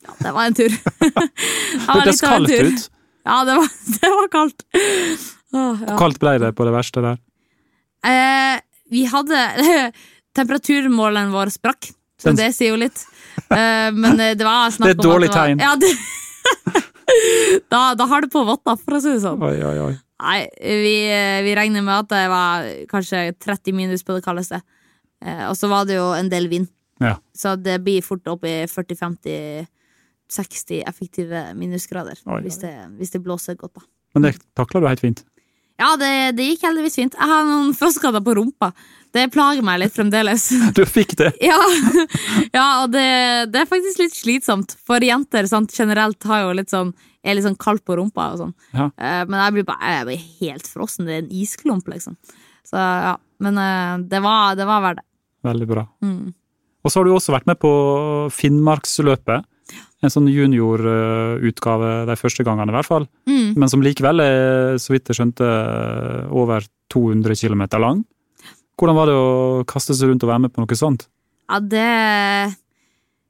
ja, 0.06 0.16
det 0.24 0.32
var 0.36 0.50
en 0.50 0.58
tur. 0.58 0.74
det 1.04 1.84
Hørtes 1.88 2.24
en 2.24 2.30
kaldt 2.30 2.54
ut. 2.56 2.88
Ja, 3.30 3.42
det 3.46 3.58
var, 3.60 3.70
det 4.00 4.12
var 4.16 4.30
kaldt. 4.34 4.66
Åh, 5.54 5.84
ja. 5.86 5.98
Kaldt 6.00 6.22
ble 6.22 6.36
det 6.42 6.54
på 6.58 6.66
det 6.68 6.74
verste 6.76 7.04
der. 7.06 7.20
Eh, 8.06 8.58
vi 8.90 9.06
hadde 9.12 9.44
Temperaturmåleren 10.40 11.34
vår 11.34 11.52
sprakk, 11.54 11.90
så 12.22 12.32
det 12.38 12.52
sier 12.56 12.74
jo 12.76 12.80
litt. 12.80 13.02
Eh, 13.50 13.90
men 13.94 14.14
eh, 14.22 14.36
det 14.38 14.46
var 14.46 14.72
snakk 14.72 14.88
Det 14.88 14.96
er 14.96 15.00
et 15.00 15.08
dårlig 15.10 15.32
var- 15.34 15.50
tegn. 15.50 15.64
Ja, 15.66 15.76
det, 15.76 15.90
da, 17.74 17.82
da 18.00 18.06
har 18.10 18.24
det 18.26 18.32
på 18.34 18.46
votter, 18.48 18.78
for 18.80 18.98
å 18.98 19.02
si 19.04 19.14
det 19.16 19.24
sånn. 19.26 19.42
Oi, 19.44 19.58
oi, 19.66 19.78
oi. 19.90 19.96
Nei, 20.20 20.40
vi, 20.60 20.96
vi 21.46 21.52
regner 21.56 21.84
med 21.86 21.96
at 22.04 22.10
det 22.12 22.26
var 22.32 22.66
kanskje 22.92 23.30
30 23.40 23.76
minus 23.76 24.04
på 24.04 24.18
det 24.18 24.24
kaldeste. 24.26 24.60
Eh, 25.26 25.46
og 25.50 25.56
så 25.60 25.68
var 25.72 25.86
det 25.90 25.98
jo 26.00 26.12
en 26.16 26.30
del 26.32 26.48
vind, 26.52 26.68
Ja. 27.02 27.18
så 27.36 27.56
det 27.60 27.80
blir 27.84 28.02
fort 28.04 28.28
opp 28.28 28.44
i 28.48 28.66
40-50 28.68 29.68
60 30.30 30.84
effektive 30.86 31.40
minusgrader 31.58 32.20
Oi, 32.28 32.36
oi. 32.38 32.42
hvis 32.46 32.60
det, 32.62 32.74
hvis 33.00 33.12
det 33.16 33.22
blåser 33.26 33.56
godt, 33.58 33.74
da. 33.80 33.82
Men 34.14 34.28
det 34.28 34.36
takla 34.58 34.82
du 34.84 34.88
helt 34.88 35.02
fint. 35.02 35.24
Ja, 35.80 35.94
det, 35.98 36.36
det 36.36 36.46
gikk 36.50 36.66
heldigvis 36.68 36.98
fint. 37.00 37.14
Jeg 37.16 37.30
har 37.32 37.46
noen 37.48 37.72
frostskader 37.78 38.20
på 38.26 38.34
rumpa. 38.36 38.72
Det 39.16 39.30
plager 39.32 39.64
meg 39.64 39.80
litt 39.80 39.94
fremdeles. 39.96 40.50
Du 40.78 40.84
fikk 40.86 41.16
det! 41.18 41.30
Ja, 41.42 41.58
ja 42.54 42.66
og 42.84 42.92
det, 42.94 43.06
det 43.54 43.62
er 43.64 43.70
faktisk 43.70 44.02
litt 44.04 44.18
slitsomt. 44.18 44.76
For 44.86 45.00
jenter 45.06 45.48
sant, 45.50 45.72
generelt 45.74 46.22
har 46.30 46.44
jo 46.44 46.52
litt 46.60 46.74
sånn, 46.74 46.92
er 47.24 47.38
litt 47.40 47.48
sånn 47.48 47.58
kaldt 47.58 47.86
på 47.88 47.96
rumpa. 47.98 48.28
og 48.34 48.42
sånn. 48.44 48.54
Ja. 48.76 48.90
Eh, 49.00 49.24
Men 49.30 49.40
jeg 49.46 49.56
blir 49.58 49.68
bare 49.72 49.94
jeg 49.96 50.10
blir 50.12 50.26
helt 50.44 50.68
frossen. 50.70 51.08
Det 51.08 51.16
er 51.16 51.24
en 51.24 51.32
isklump, 51.42 51.88
liksom. 51.90 52.20
Så 52.68 52.76
ja, 52.78 53.16
Men 53.40 53.58
eh, 53.58 53.96
det 54.12 54.22
var, 54.26 54.60
det 54.60 54.68
var 54.70 54.84
verdt 54.84 55.02
det. 55.02 55.08
Veldig 55.46 55.68
bra. 55.70 55.86
Mm. 56.04 56.34
Og 56.84 56.92
så 56.92 57.00
har 57.00 57.08
du 57.08 57.14
også 57.14 57.34
vært 57.36 57.48
med 57.50 57.60
på 57.60 57.72
Finnmarksløpet. 58.34 59.48
En 60.00 60.12
sånn 60.14 60.30
juniorutgave 60.32 61.90
de 62.08 62.16
første 62.18 62.46
gangene, 62.48 62.72
i 62.72 62.78
hvert 62.78 62.88
fall. 62.88 63.06
Mm. 63.28 63.58
Men 63.60 63.72
som 63.72 63.84
likevel 63.84 64.24
er, 64.24 64.78
så 64.80 64.96
vidt 64.96 65.12
jeg 65.12 65.20
skjønte, 65.20 65.50
over 66.32 66.64
200 66.94 67.36
km 67.36 67.66
lang. 67.84 68.06
Hvordan 68.80 68.96
var 68.96 69.12
det 69.12 69.18
å 69.20 69.68
kaste 69.68 69.96
seg 69.98 70.10
rundt 70.10 70.24
og 70.24 70.32
være 70.32 70.46
med 70.46 70.56
på 70.56 70.64
noe 70.64 70.80
sånt? 70.80 71.10
Ja, 71.50 71.60
det 71.60 72.56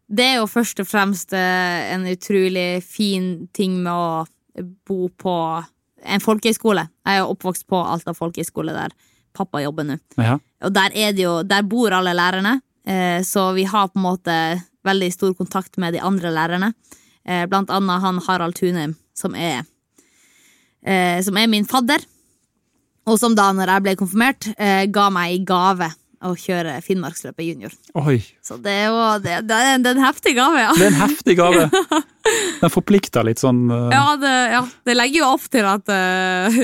Det 0.10 0.26
er 0.26 0.40
jo 0.40 0.48
først 0.50 0.80
og 0.82 0.88
fremst 0.90 1.34
eh, 1.38 1.94
en 1.94 2.08
utrolig 2.10 2.82
fin 2.82 3.48
ting 3.54 3.76
med 3.84 3.94
å 3.94 4.26
bo 4.86 5.10
på 5.10 5.36
en 6.02 6.24
folkehøyskole. 6.24 6.88
Jeg 7.06 7.14
er 7.14 7.20
jo 7.22 7.36
oppvokst 7.36 7.68
på 7.70 7.78
Alta 7.78 8.16
folkehøyskole, 8.18 8.74
der 8.74 8.96
pappa 9.40 9.64
jobber 9.64 9.88
nå. 9.88 9.98
Ja. 10.20 10.38
Og 10.66 10.76
der, 10.76 10.94
er 10.94 11.16
det 11.16 11.26
jo, 11.26 11.40
der 11.48 11.66
bor 11.68 11.96
alle 11.96 12.14
lærerne, 12.18 12.60
eh, 12.88 13.20
så 13.26 13.50
vi 13.58 13.66
har 13.70 13.90
på 13.92 14.00
en 14.00 14.06
måte 14.06 14.38
veldig 14.88 15.12
stor 15.14 15.34
kontakt 15.38 15.80
med 15.82 15.96
de 15.96 16.04
andre 16.04 16.32
lærerne. 16.36 16.74
Eh, 17.28 17.46
blant 17.50 17.72
annet 17.74 18.04
han 18.04 18.22
Harald 18.28 18.58
Tunheim, 18.60 18.96
som 19.16 19.36
er, 19.36 19.64
eh, 20.86 21.20
som 21.24 21.38
er 21.38 21.52
min 21.52 21.68
fadder. 21.68 22.04
Og 23.10 23.18
som 23.20 23.34
da, 23.36 23.50
når 23.56 23.74
jeg 23.74 23.86
ble 23.86 23.96
konfirmert, 24.04 24.52
eh, 24.58 24.86
ga 24.92 25.10
meg 25.14 25.34
i 25.34 25.44
gave 25.46 25.90
å 26.20 26.34
kjøre 26.36 26.76
Finnmarksløpet 26.84 27.46
junior. 27.48 27.74
Oi, 27.96 28.20
Så 28.44 28.58
det 28.60 28.74
er 28.82 28.90
jo 28.92 29.04
det, 29.24 29.38
det, 29.48 29.56
er, 29.56 29.78
det 29.80 29.92
er 29.94 30.00
en 30.00 30.04
heftig 30.04 30.34
gave, 30.36 30.60
ja. 30.60 30.74
det 30.76 30.88
er 30.90 30.92
en 30.92 31.04
heftig 31.06 31.36
gave! 31.40 31.70
Den 32.62 32.74
forplikter 32.74 33.24
litt 33.26 33.40
sånn 33.42 33.64
uh... 33.72 33.88
Ja, 33.94 34.18
det, 34.20 34.34
ja, 34.52 34.64
det 34.86 34.98
legger 34.98 35.24
jo 35.24 35.30
opp 35.38 35.46
til 35.50 35.66
at, 35.70 35.88
eh, 35.96 36.60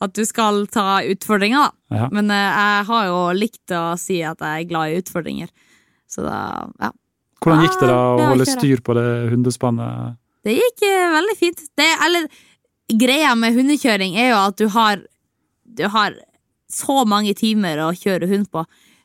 at 0.00 0.14
du 0.16 0.22
skal 0.26 0.64
ta 0.72 1.00
utfordringer, 1.04 1.68
da. 1.68 1.96
Ja. 1.96 2.08
Men 2.14 2.30
eh, 2.32 2.46
jeg 2.48 2.86
har 2.88 3.06
jo 3.10 3.18
likt 3.36 3.74
å 3.76 3.82
si 4.00 4.20
at 4.24 4.40
jeg 4.40 4.64
er 4.64 4.68
glad 4.70 4.90
i 4.94 5.00
utfordringer. 5.02 5.50
Så 6.10 6.24
da, 6.26 6.38
ja. 6.80 6.90
Hvordan 7.40 7.64
gikk 7.64 7.76
det 7.80 7.88
da 7.88 7.98
å 8.14 8.24
holde 8.32 8.46
styr 8.48 8.80
på 8.84 8.94
det 8.98 9.06
hundespannet? 9.32 10.16
Det 10.44 10.56
gikk 10.56 10.86
eh, 10.88 11.06
veldig 11.14 11.36
fint. 11.38 11.62
Det, 11.76 11.88
eller, 12.06 12.28
greia 12.90 13.34
med 13.38 13.54
hundekjøring 13.54 14.16
er 14.18 14.32
jo 14.32 14.38
at 14.40 14.56
du 14.58 14.66
har, 14.74 15.02
du 15.62 15.84
har 15.92 16.16
så 16.70 17.04
mange 17.06 17.34
timer 17.38 17.78
å 17.84 17.92
kjøre 17.94 18.26
hund 18.30 18.48
på. 18.50 18.64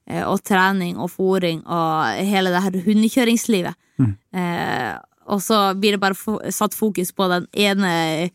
eh, 0.09 0.23
Og 0.23 0.41
trening 0.43 0.97
og 0.97 1.11
fòring 1.13 1.63
og 1.65 2.23
hele 2.25 2.53
det 2.53 2.63
her 2.65 2.79
hundekjøringslivet. 2.87 3.75
Mm. 3.99 4.15
Eh, 4.35 4.95
og 5.25 5.41
så 5.41 5.59
blir 5.77 5.95
det 5.95 6.01
bare 6.03 6.51
satt 6.53 6.75
fokus 6.77 7.11
på 7.15 7.27
den 7.31 7.47
ene 7.53 8.29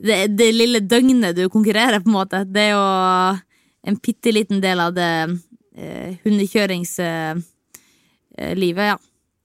det, 0.00 0.36
det 0.36 0.50
lille 0.54 0.80
døgnet 0.80 1.36
du 1.36 1.48
konkurrerer, 1.52 2.00
på 2.04 2.10
en 2.10 2.16
måte. 2.18 2.44
Det 2.44 2.68
er 2.68 2.72
jo 2.74 2.86
en 3.86 3.96
bitte 4.02 4.32
liten 4.34 4.60
del 4.60 4.80
av 4.82 4.94
det 4.96 5.10
eh, 5.76 6.16
hundekjøringslivet, 6.24 7.44
eh, 8.38 8.86
ja. 8.92 8.96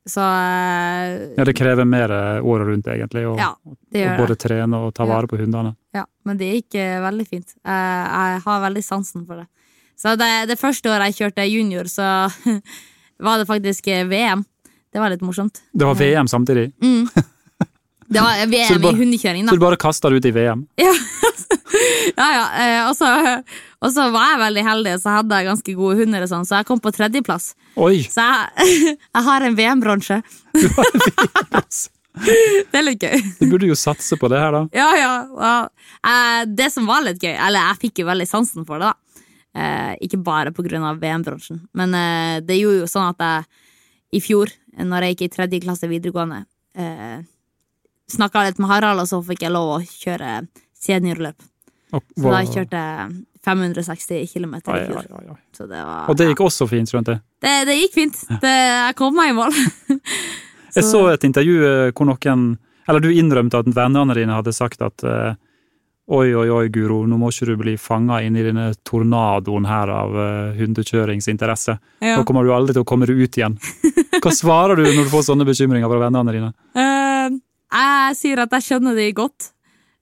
Så 0.10 0.22
eh, 0.22 1.36
Ja, 1.38 1.46
det 1.46 1.54
krever 1.54 1.86
mer 1.86 2.10
eh, 2.12 2.46
året 2.46 2.68
rundt, 2.72 2.88
egentlig, 2.90 3.22
å 3.30 3.36
ja, 3.38 3.52
både 4.18 4.36
trene 4.42 4.80
og 4.88 4.96
ta 4.98 5.06
vare 5.06 5.30
på 5.30 5.38
hundene. 5.38 5.76
Ja, 5.94 6.08
men 6.26 6.40
det 6.40 6.50
gikk 6.56 6.76
eh, 6.82 6.98
veldig 7.04 7.28
fint. 7.30 7.54
Eh, 7.62 8.06
jeg 8.08 8.42
har 8.48 8.64
veldig 8.66 8.84
sansen 8.84 9.28
for 9.28 9.44
det. 9.44 9.48
Så 10.02 10.16
det, 10.18 10.32
det 10.50 10.58
første 10.58 10.90
året 10.90 11.12
jeg 11.12 11.20
kjørte 11.20 11.46
junior, 11.46 11.86
så 11.92 12.08
var 13.28 13.38
det 13.38 13.46
faktisk 13.50 13.92
eh, 13.94 14.08
VM. 14.10 14.42
Det 14.92 15.00
var 15.00 15.14
litt 15.14 15.22
morsomt. 15.24 15.62
Det 15.72 15.86
var 15.88 15.96
VM 16.02 16.28
samtidig, 16.28 16.72
Mm. 16.82 17.06
Det 18.12 18.20
var 18.24 18.42
VM 18.52 18.82
bare- 18.84 18.92
i 18.96 19.00
hundekjøring, 19.00 19.46
så 19.48 19.56
du 19.56 19.62
bare 19.64 19.78
kasta 19.80 20.10
det 20.12 20.20
ut 20.22 20.26
i 20.30 20.34
VM. 20.36 20.66
Ja, 22.18 22.26
ja. 22.36 22.46
ja. 22.68 22.82
Og 22.90 22.96
så, 22.98 23.08
og 23.82 23.92
så 23.94 24.08
var 24.14 24.34
jeg 24.34 24.40
veldig 24.42 24.64
heldig, 24.66 24.94
så 25.02 25.14
hadde 25.16 25.38
jeg 25.40 25.48
ganske 25.48 25.74
gode 25.78 25.96
hunder, 26.02 26.26
og 26.26 26.30
sånn, 26.30 26.44
så 26.46 26.60
jeg 26.60 26.68
kom 26.68 26.82
på 26.84 26.92
tredjeplass. 26.94 27.52
Oi! 27.80 28.02
Så 28.12 28.26
jeg, 28.26 28.68
jeg 29.16 29.24
har 29.28 29.46
en 29.48 29.56
VM-bronse. 29.58 30.18
Du 30.58 30.68
har 30.76 30.90
en 30.92 31.06
VM-plass. 31.06 31.80
Det 32.22 32.76
er 32.76 32.84
litt 32.84 33.02
gøy. 33.08 33.22
Du 33.40 33.46
burde 33.54 33.70
jo 33.70 33.78
satse 33.80 34.18
på 34.20 34.28
det 34.34 34.42
her, 34.44 34.52
da. 34.58 34.62
Ja, 34.76 34.90
ja. 35.00 35.14
ja. 35.40 35.54
Eh, 36.12 36.42
Det 36.52 36.68
som 36.74 36.90
var 36.90 37.06
litt 37.08 37.24
gøy, 37.24 37.32
eller 37.38 37.70
jeg 37.72 37.80
fikk 37.88 38.04
jo 38.04 38.10
veldig 38.12 38.28
sansen 38.30 38.68
for 38.68 38.84
det, 38.84 38.92
da. 38.92 39.24
Eh, 39.56 39.94
ikke 40.08 40.20
bare 40.24 40.52
på 40.56 40.64
grunn 40.68 40.84
av 40.88 41.00
VM-bransjen, 41.02 41.64
men 41.76 41.96
eh, 41.98 42.38
det 42.44 42.60
gjorde 42.60 42.84
jo 42.84 42.92
sånn 42.92 43.10
at 43.16 43.24
jeg 43.24 44.20
i 44.20 44.22
fjor, 44.24 44.52
når 44.80 45.08
jeg 45.08 45.16
gikk 45.16 45.24
i 45.30 45.32
tredje 45.38 45.64
klasse 45.64 45.88
videregående, 45.92 46.44
eh, 46.76 47.22
snakka 48.12 48.46
litt 48.48 48.62
med 48.62 48.72
Harald, 48.72 49.04
og 49.04 49.10
så 49.10 49.22
fikk 49.26 49.46
jeg 49.48 49.54
lov 49.56 49.76
å 49.78 49.82
kjøre 49.86 50.42
seniorløp. 50.82 51.50
Og, 51.92 52.04
Så 52.16 52.32
da 52.32 52.42
kjørte 52.48 52.82
jeg 52.82 53.12
560 53.44 54.28
km 54.32 54.56
i 54.60 54.62
fjor. 54.64 55.38
Så 55.58 55.68
det 55.68 55.82
var 55.82 56.10
Og 56.10 56.18
det 56.18 56.30
gikk 56.30 56.44
også 56.46 56.68
fint, 56.70 56.90
skjønte 56.92 57.18
jeg. 57.18 57.24
det, 57.44 57.56
det 57.68 57.78
gikk 57.80 57.98
fint. 57.98 58.24
Det, 58.42 58.54
jeg 58.54 58.98
kom 59.00 59.16
meg 59.18 59.34
i 59.34 59.38
mål. 59.38 59.56
Jeg 60.72 60.88
så 60.88 61.02
et 61.12 61.26
intervju 61.28 61.56
eh, 61.68 61.90
hvor 61.92 62.08
noen 62.08 62.44
Eller 62.88 63.04
du 63.04 63.10
innrømte 63.12 63.60
at 63.60 63.68
vennene 63.76 64.16
dine 64.16 64.38
hadde 64.38 64.54
sagt 64.56 64.80
at 64.86 65.04
eh, 65.04 65.34
Oi, 66.12 66.34
oi, 66.36 66.48
oi, 66.52 66.66
Guro, 66.74 67.06
nå 67.08 67.16
må 67.16 67.30
ikke 67.32 67.46
du 67.48 67.54
bli 67.60 67.74
fanga 67.80 68.18
inn 68.26 68.36
i 68.36 68.44
denne 68.44 68.72
tornadoen 68.84 69.68
her 69.70 69.88
av 69.94 70.16
uh, 70.18 70.58
hundekjøringsinteresse. 70.58 71.76
Ja. 72.04 72.18
Nå 72.18 72.26
kommer 72.28 72.44
du 72.44 72.52
aldri 72.52 72.76
til 72.76 72.84
å 72.84 72.88
komme 72.90 73.08
deg 73.08 73.22
ut 73.22 73.38
igjen. 73.40 73.56
Hva 74.24 74.34
svarer 74.36 74.82
du 74.82 74.84
når 74.90 75.06
du 75.06 75.12
får 75.14 75.24
sånne 75.30 75.48
bekymringer 75.48 75.88
fra 75.88 76.02
vennene 76.02 76.34
dine? 76.36 76.50
Eh, 76.76 77.01
jeg 77.72 78.20
sier 78.20 78.44
at 78.44 78.54
jeg 78.58 78.68
skjønner 78.68 78.98
det 78.98 79.10
godt. 79.18 79.52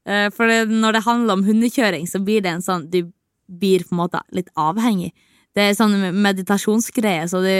Eh, 0.10 0.27
for 0.34 0.49
når 0.69 0.97
det 0.97 1.05
handler 1.05 1.38
om 1.38 1.45
hundekjøring, 1.47 2.08
så 2.10 2.21
blir 2.23 2.41
det 2.45 2.53
en 2.55 2.65
sånn 2.65 2.88
Du 2.89 3.03
blir 3.49 3.84
på 3.86 3.95
en 3.95 4.03
måte 4.03 4.21
litt 4.36 4.49
avhengig. 4.58 5.12
Det 5.58 5.65
er 5.65 5.77
sånn 5.77 5.97
meditasjonsgreie, 6.21 7.27
så 7.29 7.41
du 7.45 7.55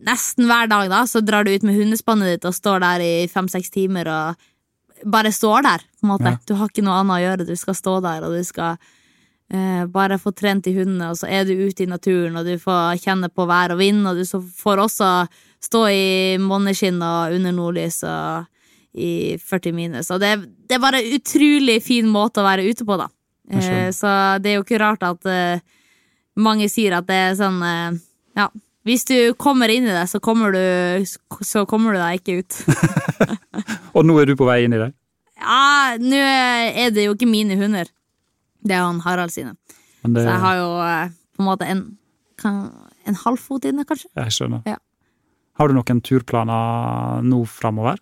Nesten 0.00 0.46
hver 0.48 0.68
dag 0.70 0.86
da, 0.88 1.02
så 1.04 1.20
drar 1.20 1.44
du 1.44 1.50
ut 1.52 1.64
med 1.66 1.76
hundespannet 1.76 2.30
ditt 2.30 2.46
og 2.48 2.54
står 2.56 2.78
der 2.80 3.02
i 3.04 3.14
fem-seks 3.28 3.68
timer 3.74 4.08
og 4.08 4.46
bare 5.04 5.32
står 5.32 5.66
der, 5.66 5.84
på 6.00 6.06
en 6.06 6.12
måte. 6.14 6.30
Ja. 6.32 6.38
Du 6.48 6.54
har 6.56 6.70
ikke 6.70 6.84
noe 6.84 7.02
annet 7.02 7.16
å 7.18 7.20
gjøre, 7.20 7.46
du 7.48 7.56
skal 7.58 7.76
stå 7.76 7.98
der, 8.04 8.24
og 8.24 8.32
du 8.36 8.46
skal 8.46 8.78
eh, 9.52 9.84
bare 9.92 10.16
få 10.20 10.32
trent 10.36 10.70
i 10.70 10.74
hundene, 10.76 11.10
og 11.12 11.20
så 11.20 11.28
er 11.28 11.44
du 11.44 11.52
ute 11.52 11.84
i 11.84 11.90
naturen, 11.90 12.38
og 12.40 12.48
du 12.48 12.56
får 12.60 13.00
kjenne 13.02 13.28
på 13.28 13.44
vær 13.50 13.74
og 13.74 13.80
vind, 13.82 14.00
og 14.08 14.20
du 14.20 14.24
får 14.62 14.84
også 14.86 15.10
stå 15.60 15.84
i 15.92 16.08
måneskinn 16.40 17.00
og 17.04 17.36
under 17.36 17.56
nordlys 17.56 18.00
og 18.08 18.48
i 18.94 19.36
40 19.38 19.74
minus. 19.76 20.10
Og 20.10 20.20
det, 20.22 20.34
det 20.68 20.76
er 20.76 20.82
bare 20.82 21.00
en 21.02 21.14
utrolig 21.18 21.78
fin 21.84 22.08
måte 22.10 22.42
å 22.42 22.46
være 22.46 22.66
ute 22.66 22.86
på, 22.86 22.96
da. 23.00 23.08
Eh, 23.50 23.90
så 23.94 24.38
det 24.42 24.52
er 24.52 24.58
jo 24.58 24.64
ikke 24.64 24.80
rart 24.82 25.02
at 25.06 25.26
eh, 25.30 25.62
mange 26.38 26.68
sier 26.70 26.94
at 26.98 27.06
det 27.08 27.16
er 27.18 27.32
sånn 27.38 27.58
eh, 27.66 27.96
Ja, 28.38 28.46
hvis 28.86 29.04
du 29.08 29.34
kommer 29.38 29.68
inn 29.72 29.88
i 29.88 29.92
det, 29.92 30.06
så 30.08 30.20
kommer 30.22 30.54
du, 30.54 31.06
så 31.44 31.66
kommer 31.68 31.94
du 31.94 32.00
deg 32.00 32.20
ikke 32.20 32.40
ut. 32.40 32.60
Og 33.96 34.06
nå 34.06 34.16
er 34.22 34.30
du 34.30 34.36
på 34.38 34.46
vei 34.48 34.62
inn 34.64 34.76
i 34.76 34.80
det? 34.80 34.92
Ja, 35.40 35.96
nå 36.00 36.20
er 36.20 36.92
det 36.94 37.06
jo 37.08 37.16
ikke 37.16 37.28
mine 37.28 37.58
hunder. 37.60 37.90
Det 38.60 38.76
er 38.76 38.84
han 38.84 39.00
Harald 39.04 39.32
sine. 39.34 39.56
Det 40.04 40.22
Så 40.22 40.28
jeg 40.28 40.42
har 40.44 40.60
jo 40.60 40.68
eh, 40.84 41.16
på 41.36 41.42
en 41.44 41.48
måte 41.48 41.68
en, 41.68 41.82
kan, 42.40 42.62
en 43.08 43.18
halvfot 43.24 43.66
inne, 43.68 43.84
kanskje. 43.88 44.10
jeg 44.16 44.36
skjønner. 44.36 44.64
Ja. 44.68 44.78
Har 45.60 45.68
du 45.68 45.76
noen 45.76 46.00
turplaner 46.04 47.24
nå 47.26 47.42
framover? 47.48 48.00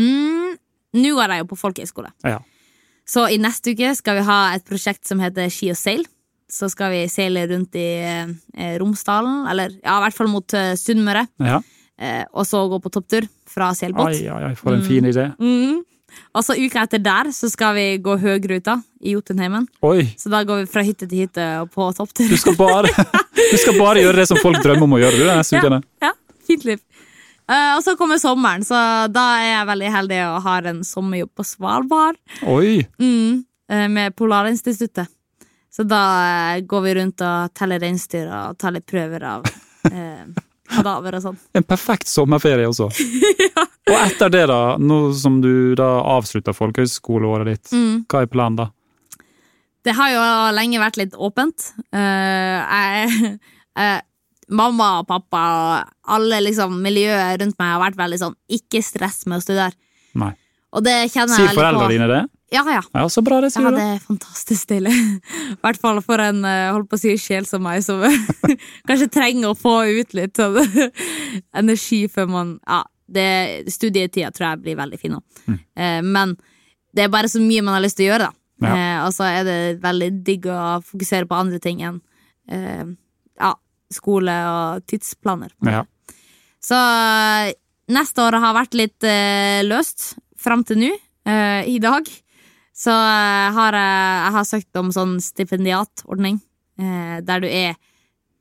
Mm, 0.00 0.56
nå 1.00 1.14
går 1.16 1.34
jeg 1.34 1.44
jo 1.44 1.48
på 1.52 1.60
folkehøyskole. 1.60 2.10
Ja. 2.26 2.40
Så 3.04 3.26
i 3.28 3.38
neste 3.40 3.74
uke 3.74 3.92
skal 3.98 4.18
vi 4.20 4.26
ha 4.26 4.38
et 4.56 4.64
prosjekt 4.66 5.04
som 5.08 5.20
heter 5.20 5.50
Ski 5.52 5.70
og 5.74 5.78
seil. 5.78 6.04
Så 6.50 6.68
skal 6.72 6.92
vi 6.92 7.04
seile 7.10 7.46
rundt 7.50 7.76
i 7.80 7.88
eh, 8.04 8.76
Romsdalen, 8.80 9.46
eller 9.50 9.72
ja, 9.80 9.96
i 9.96 10.04
hvert 10.04 10.16
fall 10.16 10.30
mot 10.32 10.56
eh, 10.56 10.74
Sunnmøre. 10.80 11.26
ja. 11.44 11.62
Eh, 11.94 12.24
og 12.34 12.42
så 12.42 12.58
gå 12.66 12.80
på 12.82 12.90
topptur 12.90 13.22
fra 13.46 13.68
seilbåt. 13.76 14.16
Ai, 14.16 14.26
ai, 14.26 14.54
for 14.58 14.74
en 14.74 14.82
fin 14.82 15.04
idé. 15.06 15.28
Mm. 15.38 15.84
Og 16.34 16.42
så 16.46 16.56
uka 16.58 16.82
etter 16.86 17.02
der 17.02 17.30
så 17.34 17.46
skal 17.50 17.74
vi 17.76 17.84
gå 18.02 18.16
Høgruta 18.18 18.80
i 19.02 19.14
Jotunheimen. 19.14 19.68
Oi! 19.86 20.08
Så 20.18 20.30
da 20.32 20.42
går 20.46 20.64
vi 20.64 20.70
fra 20.70 20.82
hytte 20.86 21.06
til 21.06 21.24
hytte 21.24 21.44
og 21.62 21.70
på 21.74 21.86
topptur. 21.96 22.26
Du 22.30 22.36
skal 22.40 22.56
bare, 22.58 22.90
du 23.52 23.56
skal 23.62 23.78
bare 23.78 24.02
gjøre 24.02 24.22
det 24.22 24.28
som 24.30 24.40
folk 24.42 24.58
drømmer 24.62 24.88
om 24.88 24.96
å 24.98 25.00
gjøre, 25.04 25.20
du, 25.20 25.26
denne 25.28 25.62
ukene. 25.62 25.80
Ja, 26.02 26.12
fint 26.48 26.66
liv. 26.66 26.82
Eh, 27.50 27.72
og 27.76 27.82
så 27.84 27.92
kommer 28.00 28.20
sommeren, 28.20 28.64
så 28.64 28.78
da 29.12 29.24
er 29.40 29.50
jeg 29.50 29.68
veldig 29.68 29.90
heldig 29.98 30.20
og 30.30 30.38
har 30.46 30.68
en 30.70 30.80
sommerjobb 30.86 31.32
på 31.36 31.44
Svalbard. 31.44 32.16
Oi! 32.48 32.78
Mm, 33.02 33.42
eh, 33.70 33.88
med 33.92 34.16
Polarinstituttet. 34.16 35.10
Så 35.74 35.82
da 35.90 36.00
uh, 36.54 36.60
går 36.62 36.82
vi 36.84 36.90
rundt 36.94 37.22
og 37.26 37.50
teller 37.58 37.80
reinsdyr 37.82 38.28
og 38.30 38.58
tar 38.62 38.70
litt 38.76 38.84
prøver 38.86 39.24
av 39.26 39.42
uh, 39.42 40.20
kadaver 40.70 41.16
og 41.18 41.24
sånn. 41.24 41.40
En 41.58 41.66
perfekt 41.66 42.06
sommerferie 42.06 42.68
også. 42.70 42.86
Og 43.90 43.96
etter 43.98 44.30
det, 44.32 44.44
da, 44.48 44.78
nå 44.80 44.96
som 45.18 45.40
du 45.42 45.74
da 45.76 45.88
avslutter 46.14 46.54
folkehøyskoleåret 46.56 47.50
ditt, 47.50 47.72
Mm. 47.74 48.04
hva 48.08 48.22
er 48.22 48.30
planen 48.32 48.56
da? 48.62 48.68
Det 49.84 49.92
har 49.98 50.14
jo 50.14 50.22
lenge 50.56 50.80
vært 50.80 50.96
litt 51.02 51.18
åpent. 51.20 51.66
Jeg, 51.92 53.36
eh, 53.82 53.98
mamma 54.48 55.00
og 55.00 55.06
pappa 55.08 55.42
og 55.56 56.14
alle 56.16 56.40
liksom 56.44 56.74
miljøet 56.84 57.40
rundt 57.40 57.58
meg 57.60 57.72
har 57.74 57.82
vært 57.86 57.98
veldig 58.00 58.18
sånn 58.20 58.34
ikke 58.52 58.82
stress 58.84 59.24
med 59.26 59.38
å 59.40 59.44
studere. 59.44 59.72
Nei. 60.20 60.32
Og 60.74 60.82
det 60.84 60.94
kjenner 61.12 61.36
Sier 61.36 61.46
jeg 61.48 61.54
veldig 61.54 61.60
på. 61.60 61.60
foreldrene 61.62 61.92
dine 61.94 62.08
det? 62.10 62.22
Ja, 62.54 62.62
ja. 62.70 62.82
Ja, 62.94 63.04
så 63.10 63.22
bra 63.24 63.40
det, 63.42 63.48
Ja, 63.50 63.54
sier 63.56 63.70
du. 63.72 63.76
det 63.78 63.84
er 63.96 64.00
fantastisk 64.04 64.68
deilig. 64.70 64.92
I 65.54 65.58
hvert 65.62 65.78
fall 65.82 66.00
for 66.06 66.22
en 66.22 66.44
eh, 66.46 66.70
holdt 66.74 66.90
på 66.90 66.98
å 66.98 67.02
si 67.02 67.14
sjel 67.18 67.46
som 67.48 67.62
meg, 67.66 67.82
som 67.86 68.02
kanskje 68.88 69.08
trenger 69.14 69.50
å 69.52 69.58
få 69.58 69.76
ut 70.00 70.14
litt 70.18 70.38
sånn 70.38 70.58
energi 71.62 72.04
før 72.12 72.28
man 72.30 72.52
Ja, 72.66 72.82
det, 73.14 73.26
studietida 73.74 74.30
tror 74.34 74.50
jeg 74.52 74.62
blir 74.64 74.78
veldig 74.78 74.98
fin 75.00 75.14
nå. 75.16 75.20
Mm. 75.46 75.58
Eh, 75.76 76.00
men 76.06 76.36
det 76.94 77.04
er 77.06 77.12
bare 77.12 77.28
så 77.30 77.40
mye 77.42 77.62
man 77.66 77.74
har 77.76 77.82
lyst 77.84 77.98
til 77.98 78.06
å 78.08 78.12
gjøre, 78.14 78.28
da. 78.30 78.38
Ja. 78.64 78.74
Eh, 78.74 78.98
og 79.06 79.12
så 79.16 79.26
er 79.26 79.42
det 79.46 79.58
veldig 79.82 80.10
digg 80.24 80.46
å 80.50 80.60
fokusere 80.86 81.26
på 81.28 81.36
andre 81.36 81.58
ting 81.62 81.82
enn 81.84 81.98
eh, 82.50 82.84
ja, 83.40 83.50
skole 83.92 84.34
og 84.48 84.86
tidsplaner. 84.90 85.52
Ja. 85.66 85.84
Så 86.64 86.78
eh, 86.78 87.52
neste 87.92 88.24
år 88.24 88.38
har 88.40 88.56
vært 88.56 88.76
litt 88.78 89.04
uh, 89.04 89.60
løst 89.66 90.14
fram 90.40 90.64
til 90.64 90.80
nå, 90.80 90.92
uh, 91.28 91.62
i 91.68 91.76
dag. 91.82 92.08
Så 92.74 92.94
uh, 92.94 93.52
har 93.58 93.76
jeg, 93.76 94.32
har 94.38 94.48
søkt 94.48 94.80
om 94.80 94.92
sånn 94.94 95.18
stipendiatordning, 95.22 96.40
der 96.74 97.38
du 97.38 97.44
er 97.46 97.76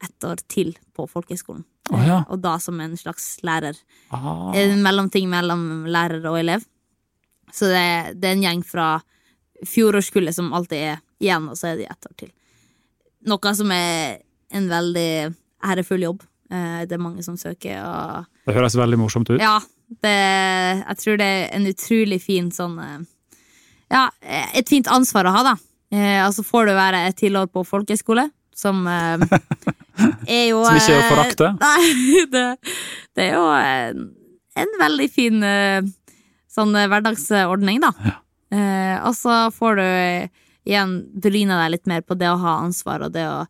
ett 0.01 0.25
år 0.25 0.39
til 0.49 0.71
på 0.97 1.05
folkehøyskolen. 1.05 1.61
Oh, 1.91 2.01
ja. 2.01 2.23
Og 2.31 2.39
da 2.41 2.55
som 2.57 2.79
en 2.81 2.95
slags 2.97 3.35
lærer. 3.45 3.77
Ah. 4.09 4.49
En 4.57 4.79
mellomting 4.81 5.27
mellom 5.29 5.85
lærer 5.85 6.23
og 6.31 6.39
elev. 6.39 6.63
Så 7.53 7.69
det, 7.69 8.15
det 8.17 8.31
er 8.31 8.37
en 8.37 8.45
gjeng 8.47 8.63
fra 8.65 8.87
fjorårskullet 9.69 10.33
som 10.33 10.49
alltid 10.55 10.79
er 10.79 11.01
igjen, 11.21 11.45
og 11.51 11.59
så 11.59 11.69
er 11.69 11.83
de 11.83 11.87
ett 11.91 12.09
år 12.09 12.15
til. 12.23 12.31
Noe 13.29 13.53
som 13.55 13.71
er 13.75 14.23
en 14.53 14.67
veldig 14.69 15.09
ærefull 15.63 16.05
jobb. 16.05 16.23
Eh, 16.51 16.83
Det 16.85 16.93
er 16.97 17.01
mange 17.01 17.23
som 17.25 17.37
søker, 17.37 17.79
og 17.83 18.25
Det 18.45 18.55
høres 18.55 18.75
veldig 18.77 18.99
morsomt 18.99 19.29
ut. 19.29 19.39
ja, 19.41 19.59
det, 20.03 20.13
jeg 20.87 20.97
tror 21.01 21.17
det 21.17 21.25
er 21.25 21.49
en 21.55 21.67
utrolig 21.69 22.21
fin 22.21 22.51
sånn 22.51 22.79
eh, 22.79 22.99
Ja, 23.93 24.09
et 24.53 24.69
fint 24.69 24.87
ansvar 24.87 25.25
å 25.29 25.33
ha, 25.35 25.43
da. 25.51 25.55
Eh, 25.93 26.19
altså 26.25 26.43
får 26.45 26.67
du 26.67 26.73
være 26.73 27.03
et 27.07 27.17
til 27.17 27.37
på 27.47 27.63
folkehøyskole, 27.65 28.29
som 28.55 28.85
er 28.87 29.21
jo 30.49 30.63
Som 30.67 30.77
ikke 30.77 30.95
er 30.97 31.03
å 31.03 31.09
forakte. 31.11 31.51
Nei, 31.65 32.25
det, 32.31 32.45
det 33.15 33.27
er 33.29 33.35
jo 33.37 33.47
en, 33.53 34.07
en 34.55 34.73
veldig 34.79 35.09
fin 35.13 35.41
sånn 36.53 36.73
hverdagsordning, 36.73 37.81
da. 37.81 37.91
Ja. 38.05 38.19
Og 39.07 39.15
så 39.17 39.49
får 39.53 39.79
du 39.79 39.85
igjen 40.69 40.91
bryna 41.17 41.63
deg 41.63 41.71
litt 41.73 41.87
mer 41.89 42.01
på 42.05 42.17
det 42.17 42.29
å 42.29 42.37
ha 42.41 42.59
ansvar 42.63 43.05
og 43.07 43.13
det 43.15 43.25
å 43.25 43.43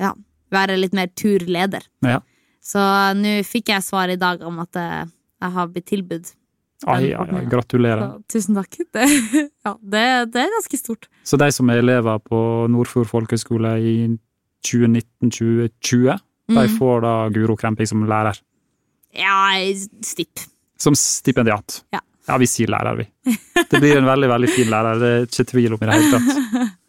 ja, 0.00 0.12
være 0.54 0.76
litt 0.78 0.92
mer 0.94 1.08
turleder. 1.18 1.82
Ja. 2.06 2.20
Så 2.62 2.80
nå 3.18 3.38
fikk 3.46 3.68
jeg 3.74 3.82
svar 3.86 4.10
i 4.10 4.16
dag 4.18 4.42
om 4.46 4.58
at 4.62 4.76
eh, 4.80 5.04
jeg 5.42 5.52
har 5.56 5.66
blitt 5.70 5.86
tilbudt. 5.90 6.32
Ai, 6.86 7.12
ai, 7.16 7.24
ai, 7.38 7.44
gratulerer. 7.48 8.02
Så, 8.04 8.22
tusen 8.36 8.58
takk. 8.58 8.76
Det, 8.92 9.06
ja, 9.64 9.72
det, 9.80 10.02
det 10.34 10.42
er 10.42 10.50
ganske 10.58 10.78
stort. 10.78 11.06
Så 11.24 11.38
de 11.40 11.48
som 11.54 11.70
er 11.72 11.80
elever 11.80 12.18
på 12.20 12.40
Nordfjord 12.70 13.08
folkehøgskole 13.08 13.72
i 13.80 13.94
2019-2020, 14.66 16.18
de 16.46 16.54
Mm. 16.66 16.76
får 16.78 17.00
da 17.02 17.12
Guro 17.34 17.56
Kremping 17.58 17.86
som 17.88 18.04
lærer. 18.06 18.38
Ja, 19.16 19.54
stipp. 20.04 20.38
Som 20.78 20.94
stipendiat. 20.94 21.80
Ja. 21.92 22.00
Ja, 22.28 22.36
vi 22.38 22.46
sier 22.50 22.68
lærer, 22.68 22.96
vi. 22.98 23.06
Det 23.70 23.78
blir 23.80 23.96
en 23.98 24.04
veldig, 24.06 24.28
veldig 24.28 24.48
fin 24.50 24.68
lærer, 24.70 24.98
det 25.00 25.10
er 25.14 25.26
ikke 25.26 25.44
tvil 25.52 25.72
om 25.74 25.82
i 25.82 25.86
det 25.86 25.94
hele 25.94 26.10
tatt. 26.12 26.76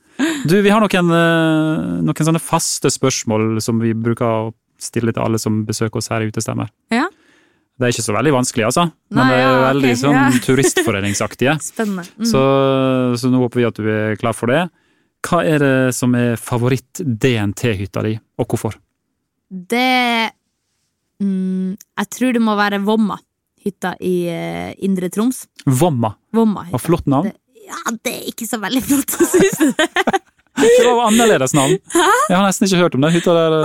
Du, 0.47 0.55
vi 0.63 0.71
har 0.73 0.83
noen, 0.83 1.13
eh, 1.17 1.85
noen 2.07 2.27
sånne 2.29 2.41
faste 2.43 2.91
spørsmål 2.93 3.61
som 3.63 3.79
vi 3.83 3.93
bruker 3.93 4.25
å 4.27 4.51
stille 4.81 5.13
til 5.13 5.23
alle 5.23 5.39
som 5.41 5.63
besøker 5.67 6.01
oss 6.01 6.11
her 6.13 6.25
i 6.25 6.29
Utestemmer. 6.31 6.69
Ja. 6.93 7.07
Det 7.77 7.85
er 7.85 7.93
ikke 7.93 8.05
så 8.07 8.15
veldig 8.15 8.33
vanskelig, 8.33 8.65
altså. 8.65 8.87
Men 9.13 9.21
Nei, 9.21 9.29
det 9.29 9.41
er 9.45 9.59
veldig 9.67 9.89
okay, 9.91 9.99
sånn 10.01 10.17
ja. 10.17 10.25
turistforeningsaktige. 10.47 11.55
Spennende. 11.61 12.07
Mm. 12.17 12.27
Så, 12.31 12.41
så 13.21 13.29
nå 13.33 13.41
håper 13.43 13.61
vi 13.61 13.67
at 13.69 13.81
du 13.81 13.89
er 13.93 14.17
klar 14.21 14.37
for 14.37 14.49
det. 14.53 14.63
Hva 15.27 15.43
er 15.45 15.61
det 15.61 15.75
som 15.97 16.13
er 16.17 16.37
favoritt-DNT-hytta 16.41 18.03
di, 18.05 18.15
og 18.37 18.49
hvorfor? 18.53 18.77
Det 19.47 20.29
mm, 21.23 21.77
Jeg 21.77 22.09
tror 22.13 22.33
det 22.35 22.41
må 22.43 22.55
være 22.59 22.81
Vomma, 22.85 23.17
hytta 23.63 23.93
i 24.03 24.15
eh, 24.31 24.73
Indre 24.85 25.09
Troms. 25.13 25.45
Vomma. 25.65 26.15
Vomma 26.35 26.65
Og 26.67 26.73
hytta. 26.73 26.83
flott 26.85 27.09
navn. 27.11 27.31
Ja, 27.67 27.79
det 28.03 28.13
er 28.13 28.27
ikke 28.31 28.47
så 28.47 28.59
veldig 28.61 28.81
flott, 28.85 29.15
syns 29.31 29.57
du 29.59 29.71
det? 29.75 29.87
Det 30.57 30.85
var 30.87 31.07
annerledes 31.11 31.53
navn. 31.53 31.75
Jeg 31.93 32.33
har 32.33 32.45
nesten 32.47 32.65
ikke 32.65 32.79
hørt 32.81 32.95
om 32.97 33.03
den 33.05 33.13
hytta 33.13 33.35
der. 33.35 33.57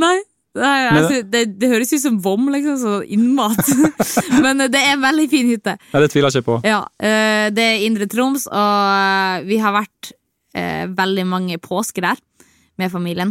Nei. 0.00 0.14
Nei 0.56 0.78
altså, 0.92 1.22
det, 1.32 1.42
det 1.60 1.68
høres 1.70 1.92
ut 1.94 2.02
som 2.02 2.18
vom, 2.24 2.48
liksom, 2.52 2.76
så 2.80 2.94
innmat. 3.04 3.60
Men 4.44 4.60
eh, 4.60 4.70
det 4.72 4.80
er 4.80 4.96
en 4.96 5.04
veldig 5.04 5.28
fin 5.32 5.48
hytte. 5.48 5.76
Ja, 5.92 6.02
det 6.02 6.10
tviler 6.12 6.28
jeg 6.28 6.42
ikke 6.42 6.50
på. 6.50 6.58
Ja, 6.68 6.82
eh, 7.00 7.46
Det 7.56 7.64
er 7.64 7.84
Indre 7.86 8.08
Troms, 8.12 8.44
og 8.50 8.82
eh, 8.96 9.46
vi 9.48 9.60
har 9.62 9.76
vært 9.76 10.12
veldig 10.52 11.22
mange 11.24 11.56
påsker 11.64 12.04
der 12.04 12.18
med 12.76 12.90
familien. 12.92 13.30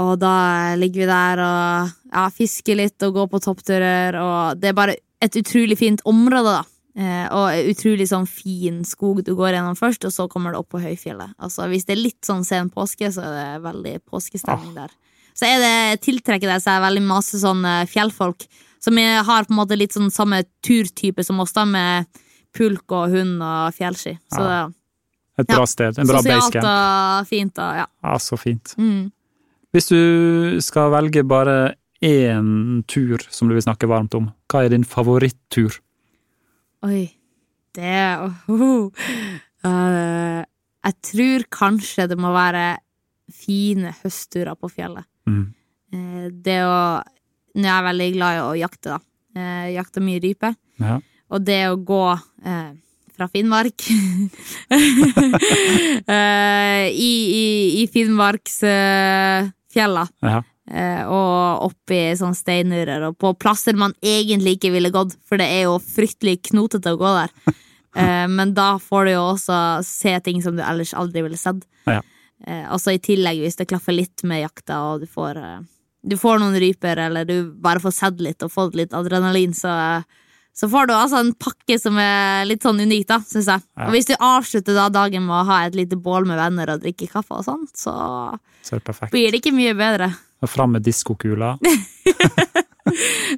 Og 0.00 0.14
da 0.16 0.72
ligger 0.80 1.02
vi 1.02 1.08
der 1.10 1.42
og 1.44 1.90
ja, 2.08 2.22
fisker 2.32 2.78
litt 2.80 3.04
og 3.04 3.18
går 3.18 3.26
på 3.34 3.40
toppturer, 3.44 4.16
og 4.16 4.62
det 4.62 4.70
er 4.70 4.78
bare 4.78 4.94
et 5.20 5.36
utrolig 5.36 5.76
fint 5.76 6.00
område, 6.08 6.54
da. 6.56 6.62
Eh, 6.96 7.26
og 7.28 7.72
utrolig 7.74 8.06
sånn 8.08 8.24
fin 8.26 8.78
skog 8.88 9.22
du 9.24 9.34
går 9.36 9.52
gjennom 9.52 9.76
først, 9.76 10.06
og 10.08 10.14
så 10.14 10.28
kommer 10.32 10.54
det 10.54 10.60
opp 10.62 10.70
på 10.72 10.80
høyfjellet. 10.80 11.34
Altså, 11.36 11.66
hvis 11.68 11.84
det 11.84 11.96
er 11.96 12.00
litt 12.00 12.22
sånn 12.24 12.44
sen 12.46 12.70
påske, 12.72 13.10
så 13.12 13.26
er 13.26 13.34
det 13.36 13.64
veldig 13.66 13.96
påskestemning 14.08 14.72
der. 14.78 14.94
Så 15.36 15.44
er 15.44 15.60
det, 15.60 16.00
tiltrekker 16.06 16.48
det 16.48 16.62
seg 16.64 16.80
veldig 16.80 17.02
masse 17.04 17.36
sånn 17.42 17.60
fjellfolk 17.90 18.46
som 18.80 18.96
har 18.96 19.44
på 19.44 19.52
en 19.52 19.58
måte 19.58 19.76
litt 19.76 19.92
sånn 19.92 20.08
samme 20.14 20.40
turtype 20.64 21.24
som 21.26 21.40
oss, 21.42 21.52
da, 21.52 21.66
med 21.68 22.06
pulk 22.56 22.94
og 22.96 23.12
hund 23.12 23.42
og 23.44 23.74
fjellski. 23.76 24.16
Så 24.32 24.40
Ja. 24.40 24.66
det 24.68 24.74
Et 25.38 25.46
bra 25.48 25.58
Ja, 25.58 25.66
sted. 25.66 25.98
En 25.98 26.06
bra 26.06 26.22
sosialt 26.22 26.64
og 26.64 27.26
fint 27.28 27.58
og 27.58 27.76
ja. 27.76 27.86
Ja, 28.02 28.16
så 28.16 28.38
fint. 28.38 28.74
Mm. 28.78 29.12
Hvis 29.74 29.88
du 29.88 30.60
skal 30.62 30.90
velge 30.90 31.22
bare 31.28 31.74
én 32.02 32.82
tur 32.86 33.18
som 33.30 33.48
du 33.48 33.54
vil 33.54 33.62
snakke 33.62 33.86
varmt 33.86 34.14
om, 34.14 34.32
hva 34.48 34.64
er 34.64 34.70
din 34.70 34.84
favorittur? 34.84 35.78
Oi. 36.84 37.04
Det 37.76 38.16
oh, 38.24 38.88
uh, 39.66 40.40
Jeg 40.86 40.94
tror 41.04 41.44
kanskje 41.52 42.06
det 42.08 42.16
må 42.20 42.30
være 42.32 42.78
fine 43.32 43.92
høstturer 44.02 44.54
på 44.56 44.68
fjellet. 44.72 45.04
Mm. 45.28 45.46
Uh, 45.94 46.26
det 46.30 46.62
å 46.64 47.02
Nå 47.56 47.64
er 47.64 47.72
jeg 47.72 47.84
veldig 47.86 48.06
glad 48.12 48.36
i 48.36 48.40
å 48.44 48.48
jakte, 48.60 48.90
da. 48.92 48.98
Uh, 49.36 49.68
jakter 49.72 50.00
mye 50.04 50.20
rype. 50.20 50.50
Ja. 50.76 50.98
Og 51.32 51.40
det 51.42 51.62
å 51.70 51.76
gå 51.80 52.18
eh, 52.46 52.72
fra 53.16 53.26
Finnmark 53.32 53.80
eh, 56.12 56.84
I, 56.92 57.12
i, 57.40 57.80
i 57.80 57.82
Finnmarksfjella. 57.92 60.04
Ja. 60.22 60.42
Eh, 60.66 61.02
og 61.06 61.68
oppi 61.68 62.00
sånn 62.18 62.34
steinurer, 62.34 63.04
og 63.06 63.18
på 63.22 63.30
plasser 63.38 63.76
man 63.78 63.94
egentlig 64.02 64.56
ikke 64.56 64.72
ville 64.74 64.90
gått, 64.90 65.14
for 65.26 65.38
det 65.38 65.46
er 65.46 65.68
jo 65.68 65.76
fryktelig 65.78 66.40
knotete 66.50 66.96
å 66.96 67.00
gå 67.00 67.14
der. 67.20 67.38
Eh, 67.96 68.26
men 68.28 68.50
da 68.52 68.74
får 68.76 69.06
du 69.06 69.10
jo 69.14 69.20
også 69.22 69.58
se 69.80 70.10
ting 70.20 70.42
som 70.44 70.52
du 70.52 70.60
ellers 70.60 70.90
aldri 70.92 71.22
ville 71.24 71.38
sett. 71.40 71.62
Ja. 71.88 72.02
Eh, 72.44 72.66
også 72.68 72.92
i 72.92 72.98
tillegg, 73.00 73.38
hvis 73.40 73.56
det 73.56 73.64
klaffer 73.70 73.96
litt 73.96 74.20
med 74.28 74.42
jakta, 74.42 74.82
og 74.90 75.00
du 75.00 75.06
får, 75.08 75.40
du 76.04 76.12
får 76.20 76.42
noen 76.42 76.58
ryper, 76.60 77.00
eller 77.06 77.24
du 77.24 77.54
bare 77.56 77.80
får 77.80 77.94
sett 77.96 78.20
litt 78.20 78.44
og 78.44 78.52
fått 78.52 78.76
litt 78.76 78.92
adrenalin, 78.92 79.56
så, 79.56 79.72
så 80.52 80.68
får 80.68 80.90
du 80.90 80.92
altså 80.92 81.22
en 81.22 81.32
pakke 81.40 81.80
som 81.80 81.96
er 81.96 82.44
litt 82.50 82.68
sånn 82.68 82.84
unik, 82.84 83.08
da, 83.14 83.22
syns 83.24 83.48
jeg. 83.54 83.64
Ja. 83.64 83.88
Og 83.88 83.96
hvis 83.96 84.12
du 84.12 84.14
avslutter 84.18 84.76
da 84.76 84.90
dagen 84.92 85.24
med 85.24 85.38
å 85.38 85.48
ha 85.48 85.62
et 85.64 85.80
lite 85.80 85.96
bål 85.96 86.28
med 86.28 86.36
venner 86.42 86.74
og 86.74 86.84
drikke 86.84 87.08
kaffe 87.16 87.40
og 87.40 87.48
sånt, 87.48 87.72
så 87.80 87.96
Så 88.60 88.76
blir 89.08 89.32
det 89.32 89.40
ikke 89.40 89.56
mye 89.56 89.72
bedre. 89.72 90.12
Og 90.44 90.50
Fram 90.52 90.76
med 90.76 90.86
diskokula. 90.86 91.56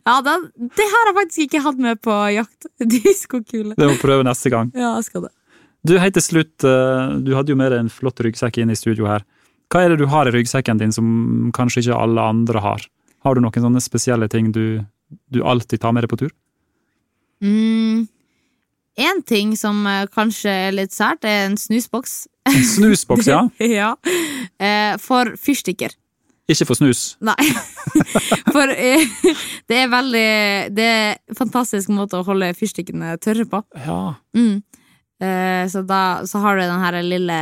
Ja, 0.05 0.19
da, 0.21 0.35
det 0.59 0.87
har 0.93 1.09
jeg 1.09 1.15
faktisk 1.17 1.45
ikke 1.47 1.63
hatt 1.65 1.79
med 1.81 2.01
på 2.05 2.15
jakt. 2.35 2.69
Diskokule. 2.95 3.75
Det 3.79 3.87
må 3.87 3.95
vi 3.95 4.03
prøve 4.03 4.27
neste 4.27 4.53
gang. 4.53 4.71
Ja, 4.77 4.95
jeg 4.99 5.09
skal 5.09 5.25
det. 5.25 5.33
Du, 5.89 5.95
helt 6.01 6.17
til 6.19 6.25
slutt, 6.25 6.67
eh, 6.67 7.15
du 7.25 7.33
hadde 7.37 7.55
jo 7.55 7.59
med 7.59 7.73
deg 7.73 7.85
en 7.85 7.93
flott 7.93 8.21
ryggsekk 8.25 8.61
inn 8.61 8.73
i 8.75 8.77
studio 8.79 9.09
her. 9.09 9.25
Hva 9.73 9.85
er 9.85 9.93
det 9.93 10.03
du 10.03 10.09
har 10.11 10.29
i 10.29 10.35
ryggsekken 10.35 10.81
din 10.81 10.93
som 10.95 11.09
kanskje 11.57 11.85
ikke 11.85 11.97
alle 11.97 12.25
andre 12.35 12.63
har? 12.65 12.85
Har 13.25 13.37
du 13.37 13.43
noen 13.45 13.65
sånne 13.65 13.83
spesielle 13.85 14.29
ting 14.33 14.53
du, 14.55 14.81
du 15.33 15.43
alltid 15.45 15.83
tar 15.83 15.95
med 15.95 16.05
deg 16.05 16.13
på 16.13 16.21
tur? 16.25 16.33
Mm. 17.45 18.09
En 18.99 19.23
ting 19.23 19.55
som 19.57 19.85
eh, 19.87 20.09
kanskje 20.13 20.57
er 20.69 20.75
litt 20.75 20.97
sært, 20.97 21.25
er 21.25 21.46
en 21.46 21.57
snusboks. 21.61 22.21
En 22.51 22.65
snusboks, 22.75 23.31
ja? 23.31 23.44
ja. 23.81 23.94
Eh, 24.59 24.96
for 25.03 25.37
fyrstikker. 25.38 25.94
Ikke 26.49 26.65
for 26.71 26.79
snus. 26.79 27.03
Nei. 27.25 27.37
For 28.55 28.71
eh, 28.73 29.05
det 29.69 29.77
er 29.83 29.90
veldig 29.92 30.29
Det 30.77 30.85
er 30.85 31.11
en 31.29 31.37
fantastisk 31.38 31.90
måte 31.92 32.19
å 32.21 32.25
holde 32.27 32.51
fyrstikkene 32.57 33.15
tørre 33.21 33.44
på. 33.49 33.61
Ja. 33.85 33.99
Mm. 34.37 34.63
Eh, 35.21 35.65
så 35.69 35.83
da 35.85 36.01
så 36.29 36.40
har 36.44 36.57
du 36.57 36.63
den 36.65 36.81
her 36.85 36.99
lille 37.03 37.38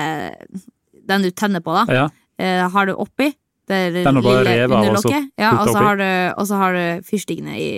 Den 1.06 1.26
du 1.26 1.30
tenner 1.30 1.62
på, 1.62 1.74
da. 1.76 1.84
ja. 1.92 2.06
eh, 2.42 2.64
har 2.72 2.88
du 2.90 2.94
oppi. 2.96 3.30
Det 3.66 3.80
Den 4.04 4.20
lille 4.22 4.42
rever 4.46 4.70
av, 4.70 4.76
og 4.76 4.84
underlokket. 4.86 5.30
Ja, 5.42 5.50
og 5.58 5.70
så 5.70 5.80
har 5.82 5.96
du, 5.98 6.08
og 6.38 6.46
så 6.46 6.58
har 6.60 6.76
du 6.76 7.06
fyrstikkene 7.06 7.56
i 7.58 7.70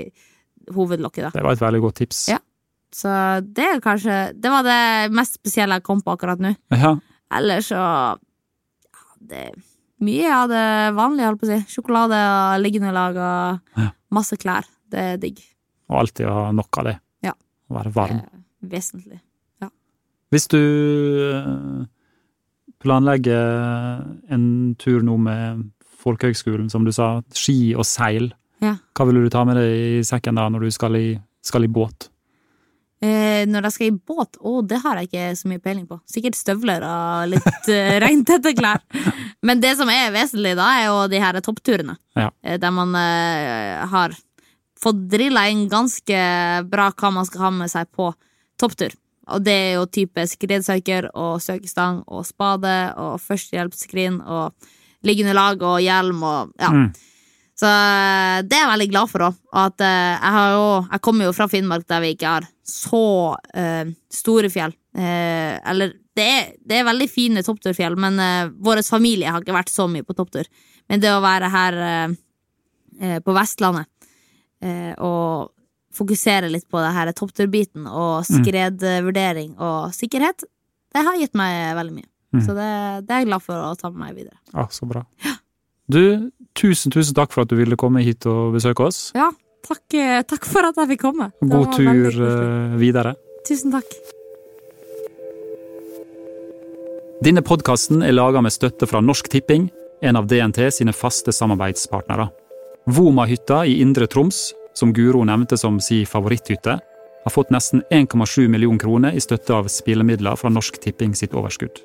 hovedlokket, 0.77 1.29
da. 1.29 1.31
Det 1.33 1.45
var 1.47 1.57
et 1.57 1.63
veldig 1.65 1.81
godt 1.87 2.01
tips. 2.03 2.27
Ja. 2.35 2.39
Så 2.93 3.09
det 3.45 3.65
er 3.69 3.81
kanskje 3.85 4.19
Det 4.33 4.49
var 4.53 4.65
det 4.65 5.13
mest 5.13 5.37
spesielle 5.37 5.77
jeg 5.77 5.85
kom 5.85 6.01
på 6.05 6.13
akkurat 6.17 6.41
nå. 6.41 6.55
Ja. 6.73 6.95
Ellers 7.37 7.69
så 7.69 7.77
ja, 7.77 9.03
Det 9.21 9.43
mye 10.01 10.31
av 10.35 10.49
det 10.49 10.65
vanlige, 10.97 11.27
holdt 11.29 11.41
på 11.41 11.47
å 11.49 11.53
si. 11.53 11.61
Sjokolade 11.75 12.19
og 12.19 12.63
liggende 12.63 12.93
lag 12.95 13.17
og 13.17 13.79
Ja. 13.83 13.91
masse 14.11 14.37
klær. 14.39 14.65
Det 14.91 14.99
er 14.99 15.17
digg. 15.19 15.39
Og 15.91 15.99
alltid 16.01 16.27
ha 16.29 16.51
nok 16.53 16.79
av 16.79 16.85
det. 16.85 16.99
Ja. 17.23 17.33
Og 17.71 17.77
være 17.77 17.93
varm. 17.95 18.21
vesentlig. 18.63 19.21
vesentlig. 19.21 19.21
Hvis 20.31 20.45
du 20.53 20.59
eh, 20.61 21.87
planlegger 22.83 24.03
en 24.31 24.75
tur 24.79 25.01
nå 25.03 25.17
med 25.19 25.63
folkehøgskolen, 26.03 26.69
som 26.71 26.85
du 26.85 26.93
sa, 26.93 27.23
ski 27.35 27.75
og 27.75 27.85
seil, 27.89 28.33
Ja. 28.61 28.77
hva 28.95 29.07
vil 29.07 29.23
du 29.25 29.29
ta 29.31 29.45
med 29.45 29.57
deg 29.57 29.99
i 29.99 30.03
sekken 30.03 30.35
da 30.35 30.49
når 30.49 30.61
du 30.67 30.71
skal 30.71 30.95
i, 30.97 31.19
skal 31.43 31.65
i 31.65 31.69
båt? 31.69 32.09
Eh, 32.99 33.45
når 33.47 33.69
jeg 33.69 33.75
skal 33.77 33.91
i 33.93 33.95
båt, 34.11 34.41
å, 34.43 34.59
det 34.67 34.81
har 34.83 34.99
jeg 34.99 35.09
ikke 35.09 35.27
så 35.39 35.51
mye 35.51 35.63
peiling 35.63 35.85
på. 35.87 36.01
Sikkert 36.11 36.39
støvler 36.39 36.83
og 36.83 37.35
litt 37.35 37.69
eh, 37.71 37.95
regntette 38.05 38.55
klær. 38.59 38.83
Men 39.47 39.63
det 39.63 39.77
som 39.79 39.91
er 39.93 40.11
vesentlig 40.15 40.57
da, 40.59 40.67
er 40.81 40.89
jo 40.89 41.05
de 41.13 41.21
her 41.23 41.39
toppturene. 41.45 41.95
Ja. 42.19 42.33
Eh, 42.43 42.59
der 42.59 42.75
man 42.75 42.97
eh, 42.99 43.85
har 43.93 44.17
fått 44.79 45.05
drilla 45.11 45.47
inn 45.51 45.69
ganske 45.71 46.19
bra 46.71 46.89
hva 46.91 47.13
man 47.15 47.27
skal 47.29 47.47
ha 47.47 47.53
med 47.61 47.71
seg 47.71 47.91
på 47.95 48.11
topptur. 48.59 48.95
Og 49.29 49.45
det 49.45 49.55
er 49.55 49.73
jo 49.77 49.87
type 49.93 50.25
skredsøker 50.31 51.11
og 51.13 51.39
søkestang 51.45 52.01
og 52.07 52.27
spade 52.27 52.75
og 52.99 53.19
førstehjelpsskrin 53.23 54.23
og 54.25 54.71
liggende 55.07 55.37
lag 55.37 55.63
og 55.63 55.79
hjelm 55.85 56.25
og 56.27 56.55
ja. 56.59 56.73
Mm. 56.75 56.89
Så 57.59 57.67
eh, 57.67 58.39
det 58.47 58.55
er 58.55 58.65
jeg 58.65 58.73
veldig 58.73 58.91
glad 58.93 59.11
for 59.11 59.27
òg. 59.29 59.41
At 59.63 59.83
eh, 59.83 60.15
jeg 60.15 60.35
har 60.37 60.53
jo 60.55 60.67
Jeg 60.85 61.03
kommer 61.03 61.29
jo 61.29 61.35
fra 61.35 61.49
Finnmark 61.51 61.87
der 61.91 62.03
vi 62.05 62.15
ikke 62.15 62.37
har 62.37 62.47
så 62.69 63.37
eh, 63.57 63.89
store 64.13 64.51
fjell. 64.53 64.75
Eh, 64.97 65.57
eller 65.71 65.95
det 66.19 66.25
er, 66.27 66.49
det 66.67 66.81
er 66.81 66.89
veldig 66.89 67.07
fine 67.11 67.45
toppturfjell, 67.47 67.95
men 68.01 68.19
uh, 68.19 68.51
vår 68.65 68.83
familie 68.83 69.31
har 69.31 69.45
ikke 69.45 69.55
vært 69.55 69.71
så 69.71 69.87
mye 69.91 70.07
på 70.07 70.17
topptur. 70.19 70.49
Men 70.89 71.03
det 71.05 71.13
å 71.13 71.23
være 71.23 71.51
her 71.53 71.79
eh, 71.85 72.17
eh, 73.01 73.19
på 73.25 73.35
Vestlandet 73.37 73.89
eh, 74.65 74.95
og 74.97 75.53
fokusere 75.99 76.51
litt 76.53 76.69
på 76.71 76.81
det 76.81 76.93
her 76.95 77.11
toppturbiten 77.17 77.89
og 77.89 78.27
skredvurdering 78.29 79.57
og 79.57 79.93
sikkerhet, 79.97 80.45
det 80.95 81.05
har 81.05 81.19
gitt 81.21 81.37
meg 81.39 81.75
veldig 81.77 81.97
mye. 81.97 82.09
Mm. 82.37 82.43
Så 82.45 82.55
det, 82.57 82.71
det 83.09 83.15
er 83.15 83.23
jeg 83.23 83.31
glad 83.31 83.45
for 83.45 83.69
å 83.71 83.75
ta 83.79 83.91
med 83.93 84.01
meg 84.05 84.17
videre. 84.21 84.37
Ja, 84.53 84.67
så 84.73 84.89
bra. 84.89 85.05
Du, 85.89 86.31
tusen, 86.59 86.93
tusen 86.93 87.17
takk 87.17 87.33
for 87.35 87.45
at 87.45 87.53
du 87.53 87.57
ville 87.59 87.77
komme 87.81 88.05
hit 88.05 88.27
og 88.29 88.55
besøke 88.57 88.89
oss. 88.89 89.09
Ja, 89.17 89.31
takk, 89.65 89.95
eh, 89.95 90.23
takk 90.23 90.47
for 90.49 90.69
at 90.69 90.79
jeg 90.81 90.93
fikk 90.95 91.03
komme. 91.07 91.31
Det 91.41 91.51
God 91.51 91.75
tur 91.77 92.21
eh, 92.29 92.79
videre. 92.81 93.15
Tusen 93.47 93.75
takk. 93.75 93.99
Denne 97.25 97.43
podkasten 97.43 98.05
er 98.07 98.15
laga 98.15 98.43
med 98.45 98.55
støtte 98.55 98.87
fra 98.87 99.01
Norsk 99.03 99.29
Tipping, 99.33 99.71
en 100.03 100.17
av 100.17 100.29
DNT 100.31 100.69
sine 100.71 100.95
faste 100.95 101.35
samarbeidspartnere. 101.35 102.29
Voma-hytta 102.95 103.65
i 103.67 103.81
Indre 103.83 104.07
Troms, 104.07 104.53
som 104.79 104.93
Guro 104.95 105.25
nevnte 105.27 105.59
som 105.59 105.81
si 105.83 106.05
favoritthytte, 106.07 106.79
har 107.25 107.35
fått 107.35 107.51
nesten 107.51 107.83
1,7 107.91 108.47
million 108.49 108.79
kroner 108.79 109.13
i 109.13 109.21
støtte 109.21 109.53
av 109.57 109.67
spillemidler 109.69 110.39
fra 110.39 110.49
Norsk 110.49 110.79
Tipping 110.81 111.17
sitt 111.19 111.35
overskudd. 111.35 111.83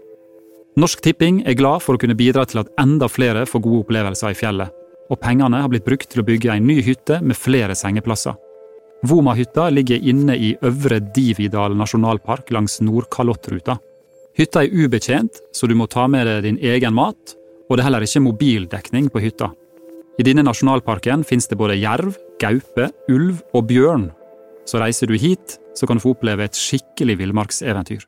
Norsk 0.78 1.01
Tipping 1.01 1.41
er 1.49 1.57
glad 1.57 1.84
for 1.86 1.97
å 1.97 2.01
kunne 2.01 2.17
bidra 2.17 2.45
til 2.49 2.61
at 2.61 2.69
enda 2.82 3.09
flere 3.09 3.43
får 3.49 3.61
gode 3.65 3.84
opplevelser 3.84 4.34
i 4.34 4.38
fjellet, 4.38 4.83
og 5.14 5.22
pengene 5.22 5.61
har 5.61 5.70
blitt 5.70 5.86
brukt 5.86 6.09
til 6.09 6.24
å 6.24 6.26
bygge 6.28 6.55
en 6.55 6.66
ny 6.68 6.80
hytte 6.86 7.20
med 7.22 7.38
flere 7.38 7.78
sengeplasser. 7.78 8.36
Voma-hytta 9.05 9.68
ligger 9.70 10.05
inne 10.09 10.36
i 10.39 10.53
Øvre 10.64 11.01
Dividal 11.14 11.76
nasjonalpark 11.78 12.53
langs 12.55 12.80
Nordkalottruta. 12.82 13.76
Hytta 14.39 14.64
er 14.64 14.72
ubetjent, 14.74 15.41
så 15.53 15.68
du 15.68 15.76
må 15.78 15.89
ta 15.91 16.07
med 16.09 16.26
deg 16.26 16.45
din 16.47 16.61
egen 16.74 16.95
mat, 16.95 17.36
og 17.68 17.76
det 17.76 17.84
er 17.84 17.89
heller 17.89 18.05
ikke 18.07 18.24
mobildekning 18.24 19.11
på 19.14 19.22
hytta. 19.22 19.51
I 20.18 20.26
denne 20.26 20.45
nasjonalparken 20.47 21.26
finnes 21.28 21.49
det 21.51 21.59
både 21.59 21.78
jerv, 21.82 22.16
gaupe, 22.41 22.89
ulv 23.11 23.43
og 23.53 23.68
bjørn. 23.70 24.07
Så 24.70 24.80
reiser 24.82 25.11
du 25.11 25.18
hit, 25.20 25.59
så 25.76 25.89
kan 25.89 25.99
du 25.99 26.05
få 26.05 26.16
oppleve 26.16 26.47
et 26.47 26.57
skikkelig 26.57 27.20
villmarkseventyr. 27.22 28.07